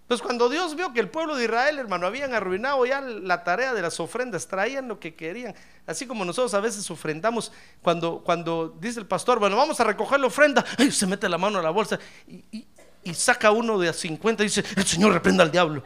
Pues 0.08 0.22
cuando 0.22 0.50
Dios 0.50 0.76
vio 0.76 0.94
que 0.94 1.00
el 1.00 1.10
pueblo 1.10 1.36
de 1.36 1.46
Israel, 1.46 1.80
hermano, 1.80 2.06
habían 2.06 2.34
arruinado 2.34 2.86
ya 2.86 3.02
la 3.02 3.44
tarea 3.44 3.74
de 3.74 3.82
las 3.82 4.00
ofrendas, 4.00 4.48
traían 4.48 4.88
lo 4.88 5.00
que 5.00 5.16
querían. 5.16 5.56
Así 5.88 6.06
como 6.06 6.24
nosotros 6.24 6.54
a 6.54 6.60
veces 6.60 6.90
ofrendamos, 6.92 7.52
cuando, 7.82 8.22
cuando 8.24 8.70
dice 8.80 9.00
el 9.00 9.08
pastor, 9.08 9.40
bueno, 9.40 9.58
vamos 9.58 9.80
a 9.80 9.84
recoger 9.84 10.20
la 10.20 10.28
ofrenda, 10.28 10.64
se 10.92 11.08
mete 11.08 11.28
la 11.28 11.40
mano 11.40 11.58
a 11.58 11.64
la 11.64 11.72
bolsa 11.72 11.98
y, 12.28 12.68
y 13.04 13.14
saca 13.16 13.50
uno 13.50 13.80
de 13.80 13.90
a 13.90 13.94
50 13.94 14.44
y 14.44 14.46
dice, 14.46 14.64
el 14.76 14.86
Señor 14.86 15.12
reprenda 15.12 15.44
al 15.44 15.52
diablo. 15.52 15.82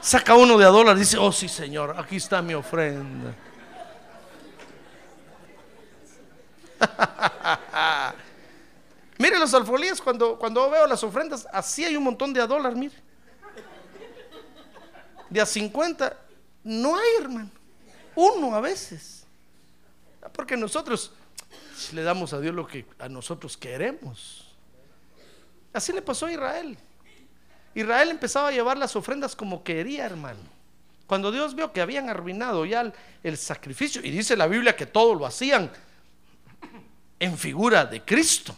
Saca 0.00 0.34
uno 0.34 0.58
de 0.58 0.64
a 0.64 0.68
dólar 0.68 0.96
y 0.96 1.00
dice, 1.00 1.18
oh 1.18 1.30
sí, 1.30 1.48
Señor, 1.48 1.94
aquí 1.96 2.16
está 2.16 2.42
mi 2.42 2.54
ofrenda. 2.54 3.36
mire 9.22 9.38
los 9.38 9.54
alfolíes, 9.54 10.00
cuando, 10.00 10.36
cuando 10.36 10.68
veo 10.68 10.84
las 10.84 11.02
ofrendas, 11.04 11.46
así 11.52 11.84
hay 11.84 11.94
un 11.94 12.02
montón 12.02 12.32
de 12.32 12.40
a 12.40 12.46
dólar, 12.46 12.74
mire. 12.74 12.94
De 15.30 15.40
a 15.40 15.46
50, 15.46 16.18
no 16.64 16.96
hay, 16.96 17.08
hermano. 17.20 17.50
Uno 18.16 18.54
a 18.54 18.60
veces. 18.60 19.24
Porque 20.32 20.56
nosotros 20.56 21.12
le 21.92 22.02
damos 22.02 22.32
a 22.32 22.40
Dios 22.40 22.52
lo 22.52 22.66
que 22.66 22.84
a 22.98 23.08
nosotros 23.08 23.56
queremos. 23.56 24.48
Así 25.72 25.92
le 25.92 26.02
pasó 26.02 26.26
a 26.26 26.32
Israel. 26.32 26.76
Israel 27.74 28.10
empezaba 28.10 28.48
a 28.48 28.52
llevar 28.52 28.76
las 28.76 28.96
ofrendas 28.96 29.36
como 29.36 29.62
quería, 29.62 30.04
hermano. 30.04 30.40
Cuando 31.06 31.30
Dios 31.30 31.54
vio 31.54 31.72
que 31.72 31.80
habían 31.80 32.10
arruinado 32.10 32.66
ya 32.66 32.80
el, 32.80 32.92
el 33.22 33.38
sacrificio, 33.38 34.02
y 34.04 34.10
dice 34.10 34.36
la 34.36 34.48
Biblia 34.48 34.74
que 34.74 34.86
todo 34.86 35.14
lo 35.14 35.26
hacían 35.26 35.70
en 37.20 37.38
figura 37.38 37.84
de 37.84 38.04
Cristo. 38.04 38.56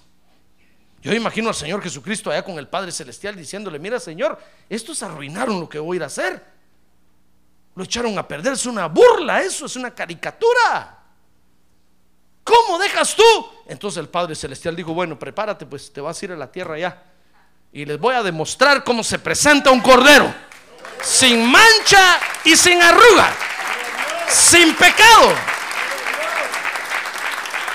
Yo 1.04 1.12
imagino 1.12 1.50
al 1.50 1.54
Señor 1.54 1.82
Jesucristo 1.82 2.30
allá 2.30 2.42
con 2.42 2.58
el 2.58 2.66
Padre 2.66 2.90
Celestial 2.90 3.37
diciéndole, 3.37 3.78
mira 3.78 4.00
Señor, 4.00 4.40
estos 4.70 5.02
arruinaron 5.02 5.61
lo 5.61 5.68
que 5.68 5.78
voy 5.78 5.96
a 5.96 5.99
ir 5.99 6.02
a 6.02 6.06
hacer. 6.06 6.42
Lo 7.75 7.84
echaron 7.84 8.18
a 8.18 8.26
perder, 8.26 8.54
es 8.54 8.64
una 8.64 8.87
burla 8.87 9.42
eso, 9.42 9.66
es 9.66 9.76
una 9.76 9.94
caricatura. 9.94 10.99
¿Cómo 12.42 12.78
dejas 12.78 13.14
tú? 13.14 13.23
Entonces 13.66 13.99
el 13.99 14.08
Padre 14.08 14.34
Celestial 14.34 14.75
dijo, 14.75 14.94
bueno, 14.94 15.18
prepárate, 15.18 15.66
pues 15.66 15.92
te 15.92 16.00
vas 16.00 16.23
a 16.23 16.25
ir 16.25 16.32
a 16.32 16.37
la 16.37 16.50
tierra 16.50 16.78
ya. 16.78 17.02
Y 17.70 17.84
les 17.84 17.99
voy 17.99 18.14
a 18.14 18.23
demostrar 18.23 18.82
cómo 18.82 19.04
se 19.04 19.18
presenta 19.18 19.70
un 19.70 19.82
cordero. 19.82 20.32
Sin 21.02 21.44
mancha 21.50 22.18
y 22.44 22.56
sin 22.56 22.80
arruga. 22.80 23.30
Sin 24.30 24.75
pecado. 24.75 25.34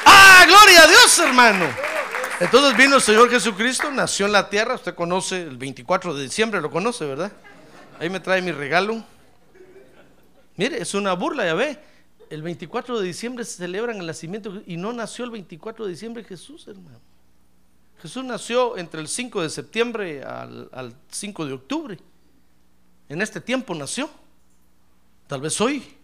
Ah, 0.04 0.46
gloria 0.48 0.84
a 0.84 0.88
Dios, 0.88 1.20
hermano. 1.20 1.89
Entonces 2.40 2.78
vino 2.78 2.96
el 2.96 3.02
Señor 3.02 3.30
Jesucristo, 3.30 3.92
nació 3.92 4.26
en 4.26 4.32
la 4.32 4.50
tierra, 4.50 4.76
usted 4.76 4.96
conoce 4.96 5.44
el 5.44 5.58
24 5.58 6.14
de 6.14 6.24
diciembre, 6.24 6.62
lo 6.62 6.72
conoce, 6.72 7.06
¿verdad? 7.06 7.34
Ahí 8.00 8.10
me 8.10 8.22
trae 8.22 8.42
mi 8.42 8.54
regalo. 8.54 9.04
Mire, 10.56 10.82
es 10.82 10.94
una 10.94 11.14
burla, 11.14 11.46
ya 11.46 11.54
ve. 11.54 11.78
El 12.30 12.42
24 12.42 13.00
de 13.02 13.08
diciembre 13.08 13.44
se 13.44 13.58
celebran 13.58 13.98
el 13.98 14.06
nacimiento 14.06 14.62
y 14.66 14.78
no 14.78 14.94
nació 14.94 15.26
el 15.26 15.32
24 15.32 15.84
de 15.84 15.92
diciembre 15.92 16.24
Jesús, 16.24 16.66
hermano. 16.70 17.02
Jesús 18.02 18.24
nació 18.24 18.78
entre 18.78 19.02
el 19.02 19.10
5 19.10 19.42
de 19.42 19.50
septiembre 19.50 20.24
al, 20.24 20.70
al 20.72 20.96
5 21.10 21.46
de 21.46 21.54
octubre. 21.54 22.00
En 23.10 23.22
este 23.22 23.42
tiempo 23.42 23.76
nació. 23.76 24.10
Tal 25.28 25.42
vez 25.42 25.60
hoy. 25.60 25.99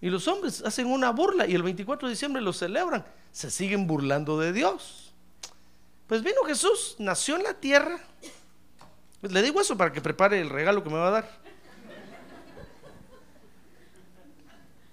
Y 0.00 0.08
los 0.08 0.26
hombres 0.28 0.62
hacen 0.64 0.86
una 0.86 1.10
burla 1.10 1.46
y 1.46 1.54
el 1.54 1.62
24 1.62 2.08
de 2.08 2.14
diciembre 2.14 2.40
lo 2.42 2.52
celebran. 2.52 3.04
Se 3.32 3.50
siguen 3.50 3.86
burlando 3.86 4.38
de 4.38 4.52
Dios. 4.52 5.12
Pues 6.06 6.22
vino 6.22 6.42
Jesús, 6.46 6.96
nació 6.98 7.36
en 7.36 7.42
la 7.44 7.54
tierra. 7.54 8.00
Pues 9.20 9.32
le 9.32 9.42
digo 9.42 9.60
eso 9.60 9.76
para 9.76 9.92
que 9.92 10.00
prepare 10.00 10.40
el 10.40 10.48
regalo 10.48 10.82
que 10.82 10.90
me 10.90 10.96
va 10.96 11.08
a 11.08 11.10
dar. 11.10 11.40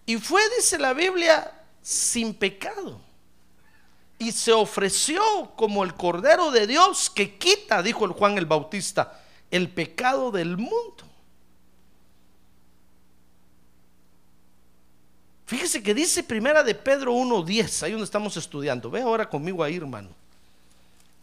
Y 0.05 0.17
fue, 0.17 0.41
dice 0.55 0.77
la 0.77 0.93
Biblia, 0.93 1.53
sin 1.81 2.33
pecado. 2.33 3.01
Y 4.19 4.31
se 4.31 4.51
ofreció 4.51 5.21
como 5.55 5.83
el 5.83 5.93
Cordero 5.93 6.51
de 6.51 6.67
Dios 6.67 7.09
que 7.09 7.37
quita, 7.37 7.81
dijo 7.81 8.05
el 8.05 8.11
Juan 8.11 8.37
el 8.37 8.45
Bautista, 8.45 9.21
el 9.51 9.69
pecado 9.69 10.31
del 10.31 10.57
mundo. 10.57 11.06
Fíjese 15.47 15.81
que 15.81 15.93
dice 15.93 16.23
primera 16.23 16.61
de 16.61 16.75
Pedro 16.75 17.13
1.10, 17.13 17.83
ahí 17.83 17.91
donde 17.93 18.03
estamos 18.03 18.35
estudiando. 18.35 18.91
Ve 18.91 19.01
ahora 19.01 19.29
conmigo 19.29 19.63
ahí, 19.63 19.77
hermano. 19.77 20.09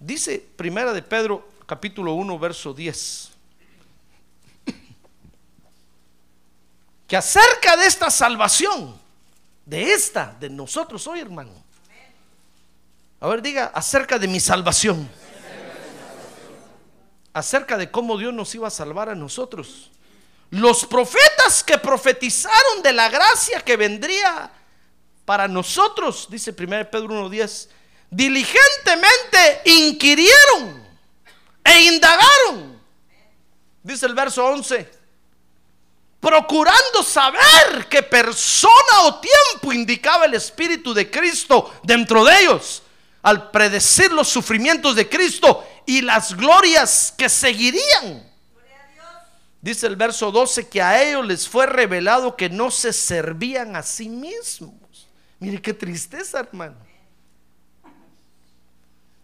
Dice 0.00 0.42
primera 0.56 0.94
de 0.94 1.02
Pedro 1.02 1.46
capítulo 1.66 2.14
1, 2.14 2.38
verso 2.38 2.72
10. 2.72 3.30
Que 7.06 7.18
acerca 7.18 7.76
de 7.76 7.84
esta 7.84 8.10
salvación, 8.10 8.98
de 9.66 9.92
esta, 9.92 10.34
de 10.40 10.48
nosotros 10.48 11.06
hoy, 11.06 11.20
hermano. 11.20 11.52
A 13.20 13.28
ver, 13.28 13.42
diga, 13.42 13.66
acerca 13.74 14.18
de 14.18 14.26
mi 14.26 14.40
salvación. 14.40 15.06
Acerca 17.34 17.76
de 17.76 17.90
cómo 17.90 18.16
Dios 18.16 18.32
nos 18.32 18.54
iba 18.54 18.68
a 18.68 18.70
salvar 18.70 19.10
a 19.10 19.14
nosotros 19.14 19.90
los 20.54 20.86
profetas 20.86 21.64
que 21.64 21.78
profetizaron 21.78 22.82
de 22.82 22.92
la 22.92 23.08
gracia 23.08 23.60
que 23.60 23.76
vendría 23.76 24.50
para 25.24 25.48
nosotros, 25.48 26.28
dice 26.30 26.54
1 26.56 26.90
Pedro 26.90 27.28
1.10, 27.28 27.68
diligentemente 28.08 29.62
inquirieron 29.64 30.86
e 31.64 31.80
indagaron, 31.82 32.80
dice 33.82 34.06
el 34.06 34.14
verso 34.14 34.44
11, 34.44 34.88
procurando 36.20 37.02
saber 37.02 37.88
qué 37.90 38.04
persona 38.04 39.02
o 39.06 39.16
tiempo 39.16 39.72
indicaba 39.72 40.26
el 40.26 40.34
Espíritu 40.34 40.94
de 40.94 41.10
Cristo 41.10 41.74
dentro 41.82 42.24
de 42.24 42.42
ellos, 42.42 42.82
al 43.22 43.50
predecir 43.50 44.12
los 44.12 44.28
sufrimientos 44.28 44.94
de 44.94 45.08
Cristo 45.08 45.66
y 45.84 46.00
las 46.02 46.36
glorias 46.36 47.12
que 47.16 47.28
seguirían. 47.28 48.33
Dice 49.64 49.86
el 49.86 49.96
verso 49.96 50.30
12 50.30 50.68
que 50.68 50.82
a 50.82 51.02
ellos 51.02 51.24
les 51.24 51.48
fue 51.48 51.64
revelado 51.64 52.36
que 52.36 52.50
no 52.50 52.70
se 52.70 52.92
servían 52.92 53.76
a 53.76 53.82
sí 53.82 54.10
mismos. 54.10 55.08
Mire 55.38 55.62
qué 55.62 55.72
tristeza, 55.72 56.40
hermano. 56.40 56.76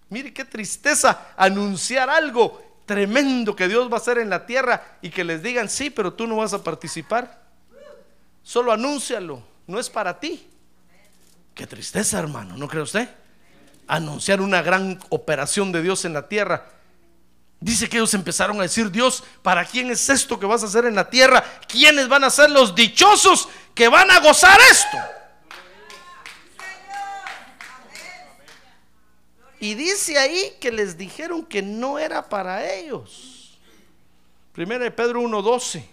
Mire 0.09 0.33
qué 0.33 0.46
tristeza 0.46 1.35
anunciar 1.37 2.09
algo 2.09 2.59
tremendo 2.87 3.55
que 3.55 3.68
Dios 3.68 3.90
va 3.90 3.96
a 3.96 4.00
hacer 4.00 4.16
en 4.16 4.31
la 4.31 4.46
tierra 4.46 4.96
y 5.03 5.11
que 5.11 5.24
les 5.24 5.42
digan, 5.42 5.68
sí, 5.68 5.90
pero 5.90 6.14
tú 6.14 6.26
no 6.26 6.37
vas 6.37 6.55
a 6.55 6.64
participar. 6.64 7.42
Solo 8.42 8.72
anúncialo, 8.72 9.42
no 9.66 9.79
es 9.79 9.90
para 9.90 10.18
ti. 10.18 10.48
Qué 11.55 11.66
tristeza, 11.66 12.18
hermano, 12.18 12.57
¿no 12.57 12.66
cree 12.66 12.83
usted? 12.83 13.11
Anunciar 13.87 14.40
una 14.40 14.62
gran 14.62 15.00
operación 15.11 15.70
de 15.70 15.83
Dios 15.83 16.07
en 16.07 16.14
la 16.14 16.29
tierra 16.29 16.79
Dice 17.60 17.90
que 17.90 17.98
ellos 17.98 18.14
empezaron 18.14 18.58
a 18.58 18.62
decir, 18.62 18.90
Dios, 18.90 19.22
¿para 19.42 19.66
quién 19.66 19.90
es 19.90 20.08
esto 20.08 20.40
que 20.40 20.46
vas 20.46 20.62
a 20.62 20.66
hacer 20.66 20.86
en 20.86 20.94
la 20.94 21.10
tierra? 21.10 21.44
¿Quiénes 21.68 22.08
van 22.08 22.24
a 22.24 22.30
ser 22.30 22.50
los 22.50 22.74
dichosos 22.74 23.48
que 23.74 23.86
van 23.88 24.10
a 24.10 24.20
gozar 24.20 24.58
esto? 24.70 24.96
Y 29.60 29.74
dice 29.74 30.18
ahí 30.18 30.56
que 30.58 30.72
les 30.72 30.96
dijeron 30.96 31.44
que 31.44 31.60
no 31.60 31.98
era 31.98 32.26
para 32.26 32.66
ellos. 32.72 33.58
Primera 34.54 34.84
de 34.84 34.90
Pedro 34.90 35.20
1:12. 35.20 35.84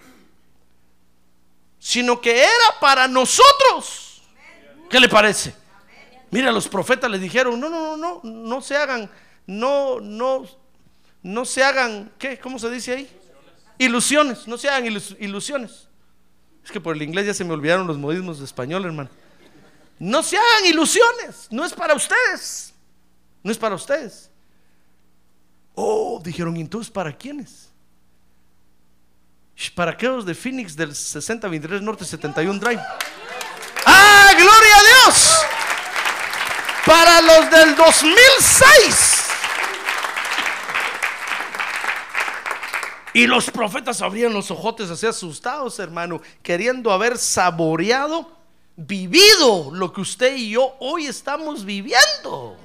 Sino 1.80 2.22
que 2.22 2.44
era 2.44 2.80
para 2.80 3.10
nosotros. 3.10 4.22
¿Qué 4.90 5.02
le 5.02 5.10
parece? 5.10 5.54
Mira, 6.32 6.50
los 6.54 6.70
profetas 6.70 7.12
les 7.12 7.20
dijeron, 7.20 7.60
no, 7.60 7.68
no, 7.68 7.98
no, 7.98 7.98
no, 7.98 8.22
no 8.24 8.62
se 8.62 8.78
hagan, 8.78 9.10
no, 9.46 10.00
no 10.00 10.46
no 11.28 11.44
se 11.44 11.62
hagan, 11.62 12.10
¿qué? 12.18 12.40
¿Cómo 12.40 12.58
se 12.58 12.70
dice 12.70 12.94
ahí? 12.94 13.20
Ilusiones, 13.78 14.48
no 14.48 14.58
se 14.58 14.70
hagan 14.70 14.86
ilusiones. 15.20 15.88
Es 16.64 16.72
que 16.72 16.80
por 16.80 16.96
el 16.96 17.02
inglés 17.02 17.26
ya 17.26 17.34
se 17.34 17.44
me 17.44 17.54
olvidaron 17.54 17.86
los 17.86 17.98
modismos 17.98 18.40
de 18.40 18.46
español, 18.46 18.86
hermano. 18.86 19.10
No 20.00 20.24
se 20.24 20.38
hagan 20.38 20.66
ilusiones, 20.66 21.48
no 21.52 21.66
es 21.66 21.74
para 21.74 21.94
ustedes. 21.96 22.74
No 23.44 23.52
es 23.52 23.58
para 23.58 23.76
ustedes. 23.76 24.30
Oh, 25.76 26.22
dijeron, 26.24 26.56
entonces 26.56 26.90
para 26.90 27.16
quiénes? 27.16 27.70
Para 29.76 29.92
aquellos 29.92 30.26
de 30.26 30.34
Phoenix 30.34 30.78
del 30.78 30.96
6023 30.96 31.82
Norte 31.82 32.06
71 32.06 32.60
Drive. 32.60 32.82
¡Ah, 33.86 34.32
gloria 34.34 34.78
a 34.78 34.84
Dios! 34.84 35.38
Para 36.86 37.22
los 37.22 37.52
del 37.52 37.76
2006. 37.76 39.17
Y 43.18 43.26
los 43.26 43.50
profetas 43.50 44.04
abrían 44.04 44.32
los 44.32 44.52
ojotes 44.52 44.92
así 44.92 45.08
asustados, 45.08 45.80
hermano, 45.80 46.22
queriendo 46.44 46.92
haber 46.92 47.18
saboreado, 47.18 48.32
vivido 48.76 49.72
lo 49.72 49.92
que 49.92 50.02
usted 50.02 50.36
y 50.36 50.52
yo 50.52 50.76
hoy 50.80 51.08
estamos 51.08 51.66
viviendo. 51.66 52.56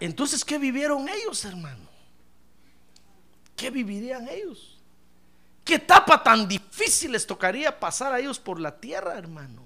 Entonces, 0.00 0.44
¿qué 0.44 0.58
vivieron 0.58 1.08
ellos, 1.08 1.44
hermano? 1.44 1.88
¿Qué 3.54 3.70
vivirían 3.70 4.26
ellos? 4.28 4.78
¿Qué 5.62 5.76
etapa 5.76 6.20
tan 6.20 6.48
difícil 6.48 7.12
les 7.12 7.24
tocaría 7.24 7.78
pasar 7.78 8.12
a 8.12 8.18
ellos 8.18 8.40
por 8.40 8.58
la 8.58 8.76
tierra, 8.76 9.16
hermano? 9.16 9.62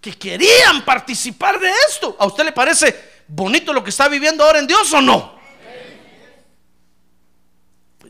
Que 0.00 0.16
querían 0.16 0.86
participar 0.86 1.60
de 1.60 1.70
esto. 1.90 2.16
¿A 2.18 2.24
usted 2.24 2.46
le 2.46 2.52
parece 2.52 2.98
bonito 3.28 3.74
lo 3.74 3.84
que 3.84 3.90
está 3.90 4.08
viviendo 4.08 4.42
ahora 4.42 4.60
en 4.60 4.66
Dios 4.66 4.90
o 4.94 5.02
no? 5.02 5.37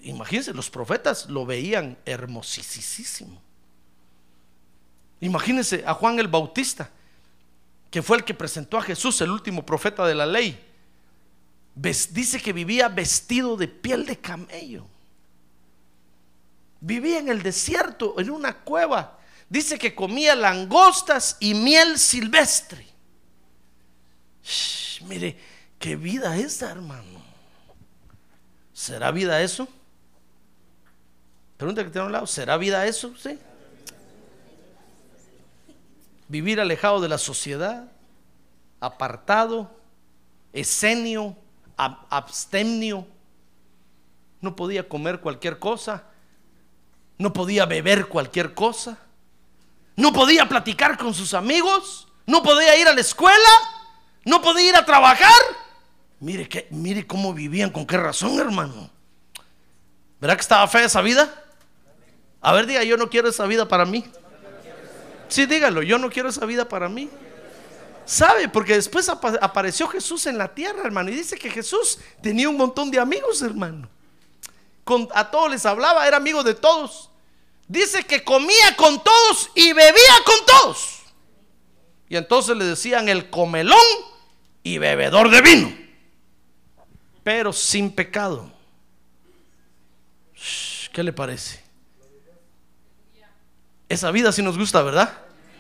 Imagínense, 0.08 0.52
los 0.54 0.70
profetas 0.70 1.26
lo 1.28 1.44
veían 1.44 1.98
hermosísimo. 2.04 3.40
Imagínense 5.20 5.84
a 5.86 5.94
Juan 5.94 6.18
el 6.18 6.28
Bautista, 6.28 6.90
que 7.90 8.02
fue 8.02 8.18
el 8.18 8.24
que 8.24 8.34
presentó 8.34 8.78
a 8.78 8.82
Jesús, 8.82 9.20
el 9.20 9.30
último 9.30 9.64
profeta 9.64 10.06
de 10.06 10.14
la 10.14 10.26
ley. 10.26 10.64
Dice 11.74 12.40
que 12.40 12.52
vivía 12.52 12.88
vestido 12.88 13.56
de 13.56 13.68
piel 13.68 14.06
de 14.06 14.18
camello. 14.18 14.86
Vivía 16.80 17.18
en 17.18 17.28
el 17.28 17.42
desierto, 17.42 18.18
en 18.18 18.30
una 18.30 18.54
cueva. 18.58 19.18
Dice 19.48 19.78
que 19.78 19.94
comía 19.94 20.34
langostas 20.34 21.36
y 21.40 21.54
miel 21.54 21.98
silvestre. 21.98 22.86
mire, 25.02 25.38
qué 25.78 25.96
vida 25.96 26.36
esa, 26.36 26.70
hermano. 26.70 27.22
¿Será 28.72 29.10
vida 29.10 29.42
eso? 29.42 29.68
Pregunta 31.58 31.84
que 31.84 31.90
tiene 31.90 32.04
a 32.04 32.06
un 32.06 32.12
lado, 32.12 32.26
¿será 32.26 32.56
vida 32.56 32.86
eso? 32.86 33.12
Sí. 33.20 33.38
Vivir 36.28 36.60
alejado 36.60 37.00
de 37.00 37.08
la 37.08 37.18
sociedad, 37.18 37.90
apartado, 38.80 39.70
esenio, 40.52 41.36
ab- 41.76 42.06
abstemio. 42.10 43.06
No 44.40 44.54
podía 44.54 44.88
comer 44.88 45.20
cualquier 45.20 45.58
cosa. 45.58 46.04
No 47.18 47.32
podía 47.32 47.66
beber 47.66 48.06
cualquier 48.06 48.54
cosa. 48.54 48.98
No 49.96 50.12
podía 50.12 50.48
platicar 50.48 50.96
con 50.96 51.12
sus 51.12 51.34
amigos. 51.34 52.06
No 52.26 52.42
podía 52.42 52.76
ir 52.76 52.86
a 52.86 52.94
la 52.94 53.00
escuela. 53.00 53.48
No 54.24 54.40
podía 54.42 54.68
ir 54.68 54.76
a 54.76 54.84
trabajar. 54.84 55.32
Mire, 56.20 56.48
que, 56.48 56.68
mire 56.70 57.06
cómo 57.06 57.34
vivían, 57.34 57.70
con 57.70 57.84
qué 57.86 57.96
razón, 57.96 58.38
hermano. 58.38 58.90
¿Verdad 60.20 60.36
que 60.36 60.42
estaba 60.42 60.68
fea 60.68 60.84
esa 60.84 61.00
vida? 61.00 61.44
A 62.40 62.52
ver, 62.52 62.66
diga, 62.66 62.84
yo 62.84 62.96
no 62.96 63.10
quiero 63.10 63.28
esa 63.28 63.46
vida 63.46 63.66
para 63.66 63.84
mí. 63.84 64.04
Sí, 65.28 65.46
dígalo, 65.46 65.82
yo 65.82 65.98
no 65.98 66.08
quiero 66.10 66.28
esa 66.28 66.46
vida 66.46 66.68
para 66.68 66.88
mí. 66.88 67.10
¿Sabe? 68.04 68.48
Porque 68.48 68.74
después 68.74 69.08
apa- 69.08 69.38
apareció 69.42 69.86
Jesús 69.88 70.26
en 70.26 70.38
la 70.38 70.54
tierra, 70.54 70.80
hermano. 70.84 71.10
Y 71.10 71.14
dice 71.14 71.36
que 71.36 71.50
Jesús 71.50 71.98
tenía 72.22 72.48
un 72.48 72.56
montón 72.56 72.90
de 72.90 72.98
amigos, 72.98 73.42
hermano. 73.42 73.88
A 75.14 75.30
todos 75.30 75.50
les 75.50 75.66
hablaba, 75.66 76.08
era 76.08 76.16
amigo 76.16 76.42
de 76.42 76.54
todos. 76.54 77.10
Dice 77.66 78.04
que 78.04 78.24
comía 78.24 78.74
con 78.76 79.04
todos 79.04 79.50
y 79.54 79.74
bebía 79.74 80.14
con 80.24 80.46
todos. 80.46 81.00
Y 82.08 82.16
entonces 82.16 82.56
le 82.56 82.64
decían 82.64 83.10
el 83.10 83.28
comelón 83.28 83.78
y 84.62 84.78
bebedor 84.78 85.28
de 85.30 85.42
vino. 85.42 85.76
Pero 87.22 87.52
sin 87.52 87.90
pecado. 87.94 88.50
¿Qué 90.94 91.02
le 91.02 91.12
parece? 91.12 91.67
Esa 93.88 94.10
vida 94.10 94.32
sí 94.32 94.42
nos 94.42 94.58
gusta, 94.58 94.82
¿verdad? 94.82 95.12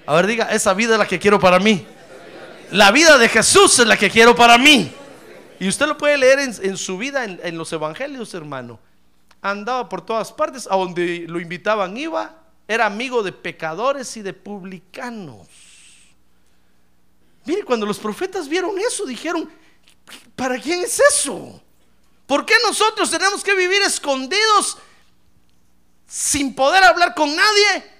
A 0.06 0.14
ver, 0.14 0.26
diga, 0.26 0.44
esa 0.52 0.74
vida 0.74 0.94
es 0.94 0.98
la 0.98 1.06
que 1.06 1.18
quiero 1.18 1.38
para 1.38 1.58
mí. 1.58 1.86
La 2.70 2.90
vida 2.90 3.16
de 3.18 3.28
Jesús 3.28 3.78
es 3.78 3.86
la 3.86 3.96
que 3.96 4.10
quiero 4.10 4.34
para 4.34 4.58
mí. 4.58 4.92
Y 5.60 5.68
usted 5.68 5.86
lo 5.86 5.96
puede 5.96 6.18
leer 6.18 6.38
en, 6.38 6.76
su 6.76 6.98
vida, 6.98 7.24
en, 7.24 7.40
en 7.42 7.58
los 7.58 7.72
evangelios, 7.72 8.32
hermano. 8.34 8.78
Andaba 9.40 9.88
por 9.88 10.04
todas 10.04 10.32
partes, 10.32 10.68
a 10.70 10.76
donde 10.76 11.24
lo 11.28 11.40
invitaban 11.40 11.96
iba. 11.96 12.34
Era 12.66 12.86
amigo 12.86 13.22
de 13.22 13.32
pecadores 13.32 14.16
y 14.16 14.22
de 14.22 14.34
publicanos. 14.34 15.48
Mire, 17.44 17.64
cuando 17.64 17.86
los 17.86 17.98
profetas 17.98 18.46
vieron 18.46 18.78
eso, 18.78 19.06
dijeron, 19.06 19.50
¿para 20.36 20.58
quién 20.60 20.82
es 20.82 21.00
eso? 21.00 21.62
¿Por 22.26 22.44
qué 22.44 22.54
nosotros 22.62 23.10
tenemos 23.10 23.42
que 23.42 23.54
vivir 23.54 23.80
escondidos 23.82 24.76
sin 26.06 26.54
poder 26.54 26.84
hablar 26.84 27.14
con 27.14 27.34
nadie? 27.34 27.97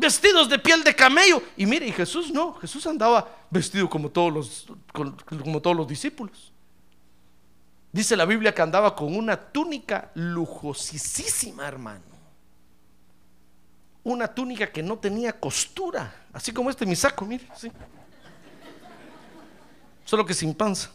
Vestidos 0.00 0.48
de 0.48 0.58
piel 0.58 0.82
de 0.82 0.96
camello. 0.96 1.42
Y 1.58 1.66
mire, 1.66 1.86
y 1.86 1.92
Jesús 1.92 2.32
no, 2.32 2.54
Jesús 2.54 2.86
andaba 2.86 3.28
vestido 3.50 3.88
como 3.90 4.08
todos 4.08 4.32
los, 4.32 4.66
como 4.92 5.60
todos 5.60 5.76
los 5.76 5.86
discípulos. 5.86 6.52
Dice 7.92 8.16
la 8.16 8.24
Biblia 8.24 8.54
que 8.54 8.62
andaba 8.62 8.96
con 8.96 9.14
una 9.14 9.36
túnica 9.36 10.10
lujosísima, 10.14 11.68
hermano. 11.68 12.02
Una 14.02 14.26
túnica 14.26 14.72
que 14.72 14.82
no 14.82 14.98
tenía 14.98 15.38
costura, 15.38 16.24
así 16.32 16.50
como 16.50 16.70
este 16.70 16.86
mi 16.86 16.96
saco, 16.96 17.26
mire, 17.26 17.46
sí. 17.54 17.70
Solo 20.06 20.24
que 20.24 20.32
sin 20.32 20.54
panza. 20.54 20.90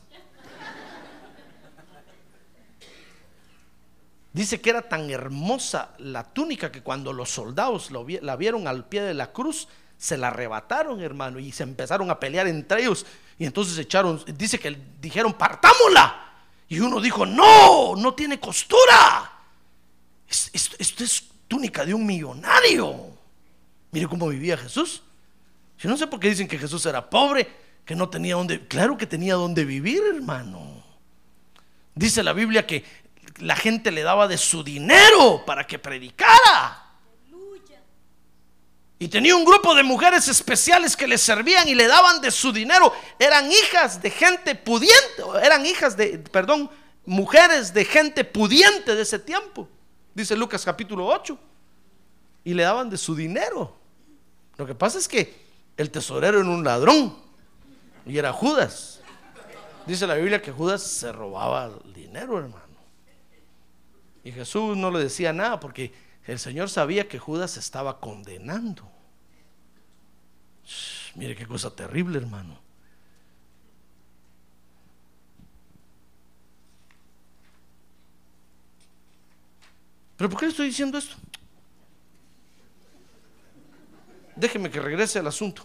Dice 4.36 4.60
que 4.60 4.69
era 4.69 4.82
tan 4.82 5.10
hermosa 5.10 5.91
la 5.98 6.26
túnica 6.26 6.69
que 6.69 6.82
cuando 6.84 7.13
los 7.13 7.30
soldados 7.30 7.89
la 7.89 8.36
vieron 8.36 8.67
al 8.67 8.84
pie 8.86 9.02
de 9.02 9.13
la 9.13 9.32
cruz, 9.32 9.69
se 9.98 10.17
la 10.17 10.28
arrebataron, 10.28 11.00
hermano, 11.02 11.39
y 11.39 11.54
se 11.54 11.63
empezaron 11.63 12.12
a 12.12 12.19
pelear 12.19 12.45
entre 12.48 12.82
ellos. 12.82 13.06
Y 13.39 13.45
entonces 13.45 13.78
echaron, 13.78 14.21
dice 14.38 14.60
que 14.60 14.78
dijeron, 15.00 15.32
partámosla. 15.36 16.34
Y 16.67 16.82
uno 16.82 17.00
dijo, 17.00 17.26
no, 17.26 17.95
no 17.95 18.13
tiene 18.13 18.38
costura. 18.38 19.32
Es- 20.28 20.50
Esto, 20.52 20.76
esto 20.80 21.04
es 21.06 21.24
túnica 21.48 21.86
de 21.86 21.93
un 21.93 22.06
millonario. 22.06 23.08
Mire 23.91 24.08
cómo 24.08 24.28
vivía 24.28 24.58
Jesús. 24.58 25.02
Yo 25.80 25.89
no 25.89 25.95
sé 25.95 26.08
por 26.08 26.19
qué 26.19 26.28
dicen 26.28 26.50
que 26.50 26.58
Jesús 26.58 26.86
era 26.86 27.10
pobre, 27.10 27.48
que 27.86 27.95
no 27.95 28.10
tenía 28.10 28.36
donde, 28.36 28.67
claro 28.67 28.98
que 28.98 29.08
tenía 29.08 29.36
donde 29.36 29.63
vivir, 29.63 30.02
hermano. 30.13 30.84
Dice 31.93 32.21
la 32.21 32.34
Biblia 32.34 32.67
que 32.67 32.84
la 33.39 33.56
gente 33.56 33.91
le 33.91 34.04
daba 34.04 34.28
de 34.28 34.38
su 34.38 34.63
dinero 34.63 35.43
para 35.45 35.65
que 35.65 35.80
predicara. 35.80 36.82
Y 38.98 39.10
tenía 39.10 39.36
un 39.36 39.43
grupo 39.43 39.76
de 39.76 39.84
mujeres 39.84 40.28
especiales 40.30 40.95
que 40.95 41.08
le 41.08 41.17
servían 41.17 41.67
y 41.67 41.76
le 41.76 41.86
daban 41.86 42.21
de 42.21 42.32
su 42.32 42.54
dinero. 42.54 42.93
Eran 43.19 43.52
hijas 43.52 44.02
de 44.02 44.10
gente 44.10 44.56
pudiente, 44.56 45.21
eran 45.43 45.65
hijas 45.65 45.98
de, 45.98 46.17
perdón, 46.19 46.69
mujeres 47.06 47.74
de 47.74 47.84
gente 47.84 48.24
pudiente 48.24 48.95
de 48.95 49.02
ese 49.02 49.19
tiempo. 49.19 49.67
Dice 50.13 50.36
Lucas 50.36 50.63
capítulo 50.63 51.08
8. 51.08 51.38
Y 52.45 52.54
le 52.54 52.63
daban 52.63 52.89
de 52.89 52.98
su 52.98 53.15
dinero. 53.15 53.76
Lo 54.58 54.65
que 54.65 54.76
pasa 54.76 54.98
es 54.98 55.08
que 55.10 55.45
el 55.76 55.91
tesorero 55.91 56.39
era 56.39 56.50
un 56.50 56.63
ladrón 56.63 57.17
y 58.06 58.17
era 58.17 58.32
Judas. 58.32 59.02
Dice 59.86 60.08
la 60.08 60.15
Biblia 60.15 60.41
que 60.41 60.52
Judas 60.52 60.82
se 60.82 61.12
robaba 61.12 61.65
el 61.65 61.93
dinero, 61.93 62.39
hermano. 62.39 62.64
Y 64.26 64.32
Jesús 64.32 64.76
no 64.76 64.90
le 64.90 65.00
decía 65.00 65.32
nada 65.32 65.60
porque 65.60 65.94
el 66.26 66.40
Señor 66.40 66.68
sabía 66.72 67.08
que 67.08 67.20
Judas 67.20 67.58
estaba 67.58 68.00
condenando. 68.00 68.92
Mire 71.14 71.36
qué 71.36 71.46
cosa 71.46 71.70
terrible, 71.70 72.18
hermano. 72.18 72.60
¿Pero 80.18 80.28
por 80.32 80.40
qué 80.40 80.46
le 80.48 80.52
estoy 80.52 80.68
diciendo 80.70 80.98
esto? 80.98 81.16
Déjeme 84.36 84.72
que 84.72 84.82
regrese 84.82 85.20
al 85.20 85.28
asunto. 85.28 85.64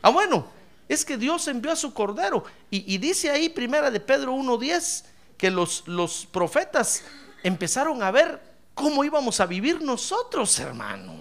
Ah, 0.00 0.10
bueno, 0.10 0.48
es 0.88 1.04
que 1.04 1.16
Dios 1.16 1.48
envió 1.48 1.72
a 1.72 1.76
su 1.76 1.92
cordero. 1.92 2.44
Y, 2.70 2.94
y 2.94 2.98
dice 2.98 3.30
ahí, 3.30 3.48
primera 3.48 3.90
de 3.90 3.98
Pedro 3.98 4.32
1.10, 4.36 5.04
que 5.36 5.50
los, 5.50 5.88
los 5.88 6.24
profetas 6.26 7.02
empezaron 7.42 8.02
a 8.02 8.10
ver 8.10 8.40
cómo 8.74 9.04
íbamos 9.04 9.40
a 9.40 9.46
vivir 9.46 9.80
nosotros, 9.82 10.58
hermano. 10.58 11.14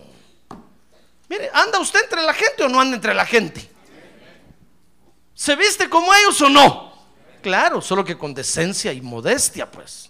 Mire, 1.29 1.49
¿anda 1.53 1.79
usted 1.79 2.03
entre 2.03 2.21
la 2.23 2.33
gente 2.33 2.63
o 2.63 2.69
no 2.69 2.79
anda 2.79 2.95
entre 2.95 3.13
la 3.13 3.25
gente? 3.25 3.69
¿Se 5.33 5.55
viste 5.55 5.89
como 5.89 6.13
ellos 6.13 6.39
o 6.41 6.49
no? 6.49 6.93
Claro, 7.41 7.81
solo 7.81 8.03
que 8.03 8.17
con 8.17 8.33
decencia 8.33 8.91
y 8.93 9.01
modestia, 9.01 9.69
pues. 9.69 10.09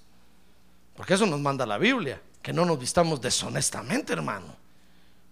Porque 0.96 1.14
eso 1.16 1.26
nos 1.26 1.40
manda 1.40 1.66
la 1.66 1.78
Biblia, 1.78 2.22
que 2.42 2.54
no 2.54 2.64
nos 2.66 2.80
vistamos 2.80 3.20
deshonestamente, 3.22 4.14
hermano. 4.14 4.56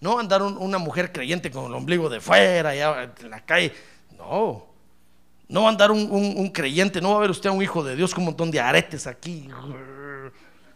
No 0.02 0.20
andar 0.20 0.42
un- 0.42 0.58
una 0.58 0.78
mujer 0.78 1.12
creyente 1.14 1.50
con 1.52 1.66
el 1.66 1.74
ombligo 1.74 2.10
de 2.10 2.20
fuera, 2.20 2.76
ya 2.76 3.04
en 3.20 3.30
la 3.30 3.46
calle. 3.46 3.74
No. 4.18 4.66
No 5.48 5.70
andar 5.70 5.92
un, 5.92 6.10
un- 6.12 6.34
un 6.38 6.50
creyente, 6.50 7.00
no 7.00 7.12
va 7.12 7.18
a 7.18 7.22
ver 7.22 7.30
usted 7.32 7.50
a 7.50 7.54
un 7.54 7.62
hijo 7.62 7.84
de 7.84 7.96
Dios 7.96 8.14
con 8.14 8.24
un 8.24 8.28
montón 8.28 8.52
de 8.52 8.60
aretes 8.60 9.08
aquí, 9.08 9.48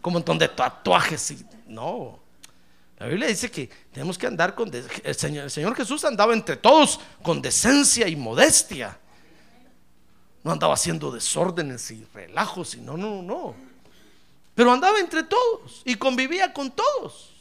con 0.08 0.12
un 0.12 0.14
montón 0.14 0.38
de 0.40 0.48
tatuajes. 0.48 1.32
y- 1.32 1.46
no. 1.68 2.18
La 2.98 3.08
Biblia 3.08 3.28
dice 3.28 3.52
que 3.52 3.70
tenemos 3.92 4.18
que 4.18 4.26
andar 4.26 4.56
con... 4.56 4.72
El 5.04 5.16
Señor, 5.16 5.44
el 5.44 5.52
Señor 5.52 5.76
Jesús 5.76 6.06
andaba 6.06 6.34
entre 6.34 6.56
todos 6.56 7.00
con 7.22 7.42
decencia 7.42 8.08
y 8.08 8.16
modestia. 8.16 8.98
No 10.44 10.54
andaba 10.54 10.76
haciendo 10.76 11.12
desórdenes 11.12 11.92
y 11.92 12.08
relajos, 12.14 12.76
y 12.76 12.78
no, 12.80 12.96
no, 12.96 13.22
no. 13.22 13.54
Pero 14.56 14.72
andaba 14.72 14.98
entre 15.00 15.24
todos 15.24 15.82
y 15.84 15.96
convivía 15.96 16.54
con 16.54 16.72
todos. 16.72 17.34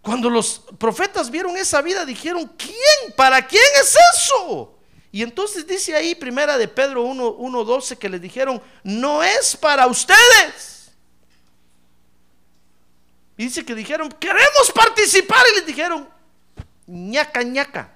Cuando 0.00 0.30
los 0.30 0.62
profetas 0.78 1.30
vieron 1.30 1.56
esa 1.56 1.82
vida, 1.82 2.04
dijeron, 2.04 2.50
¿quién? 2.56 3.14
¿Para 3.16 3.44
quién 3.46 3.62
es 3.82 3.96
eso? 4.14 4.78
Y 5.10 5.22
entonces 5.22 5.66
dice 5.66 5.94
ahí, 5.96 6.14
primera 6.14 6.56
de 6.56 6.68
Pedro 6.68 7.02
1, 7.02 7.36
1.12, 7.38 7.98
que 7.98 8.08
les 8.08 8.20
dijeron, 8.20 8.62
no 8.84 9.22
es 9.22 9.56
para 9.56 9.86
ustedes. 9.86 10.81
Dice 13.42 13.64
que 13.64 13.74
dijeron, 13.74 14.08
queremos 14.20 14.70
participar. 14.72 15.44
Y 15.50 15.56
les 15.56 15.66
dijeron, 15.66 16.08
ñaca, 16.86 17.42
ñaca. 17.42 17.92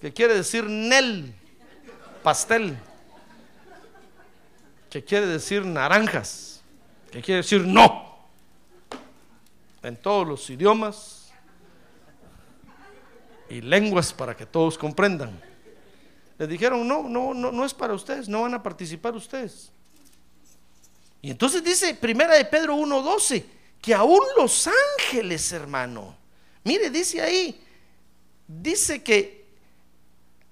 Que 0.00 0.10
quiere 0.10 0.34
decir 0.34 0.64
nel, 0.64 1.34
pastel. 2.22 2.78
Que 4.88 5.04
quiere 5.04 5.26
decir 5.26 5.66
naranjas. 5.66 6.62
Que 7.12 7.20
quiere 7.20 7.42
decir 7.42 7.66
no 7.66 8.08
en 9.82 9.96
todos 9.96 10.26
los 10.26 10.48
idiomas 10.48 11.30
y 13.50 13.60
lenguas 13.60 14.14
para 14.14 14.34
que 14.34 14.46
todos 14.46 14.78
comprendan. 14.78 15.38
Les 16.38 16.48
dijeron, 16.48 16.88
no, 16.88 17.02
no, 17.02 17.34
no, 17.34 17.52
no 17.52 17.64
es 17.66 17.74
para 17.74 17.92
ustedes, 17.92 18.30
no 18.30 18.42
van 18.42 18.54
a 18.54 18.62
participar 18.62 19.14
ustedes. 19.14 19.72
Y 21.22 21.30
entonces 21.30 21.62
dice 21.62 21.94
Primera 21.94 22.34
de 22.34 22.44
Pedro 22.44 22.76
1:12 22.76 23.44
que 23.80 23.94
aún 23.94 24.20
los 24.36 24.68
ángeles, 24.98 25.52
hermano, 25.52 26.16
mire, 26.64 26.90
dice 26.90 27.22
ahí, 27.22 27.64
dice 28.46 29.02
que 29.02 29.40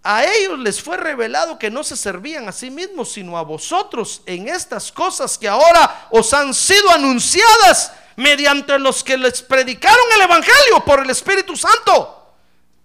a 0.02 0.24
ellos 0.24 0.58
les 0.58 0.80
fue 0.80 0.96
revelado 0.96 1.58
que 1.58 1.70
no 1.70 1.84
se 1.84 1.96
servían 1.96 2.48
a 2.48 2.52
sí 2.52 2.70
mismos, 2.70 3.12
sino 3.12 3.36
a 3.36 3.42
vosotros 3.42 4.22
en 4.24 4.48
estas 4.48 4.90
cosas 4.90 5.36
que 5.36 5.48
ahora 5.48 6.08
os 6.10 6.32
han 6.32 6.54
sido 6.54 6.90
anunciadas 6.90 7.92
mediante 8.16 8.78
los 8.78 9.04
que 9.04 9.18
les 9.18 9.42
predicaron 9.42 10.04
el 10.14 10.22
Evangelio 10.22 10.84
por 10.84 11.00
el 11.00 11.10
Espíritu 11.10 11.56
Santo, 11.56 12.34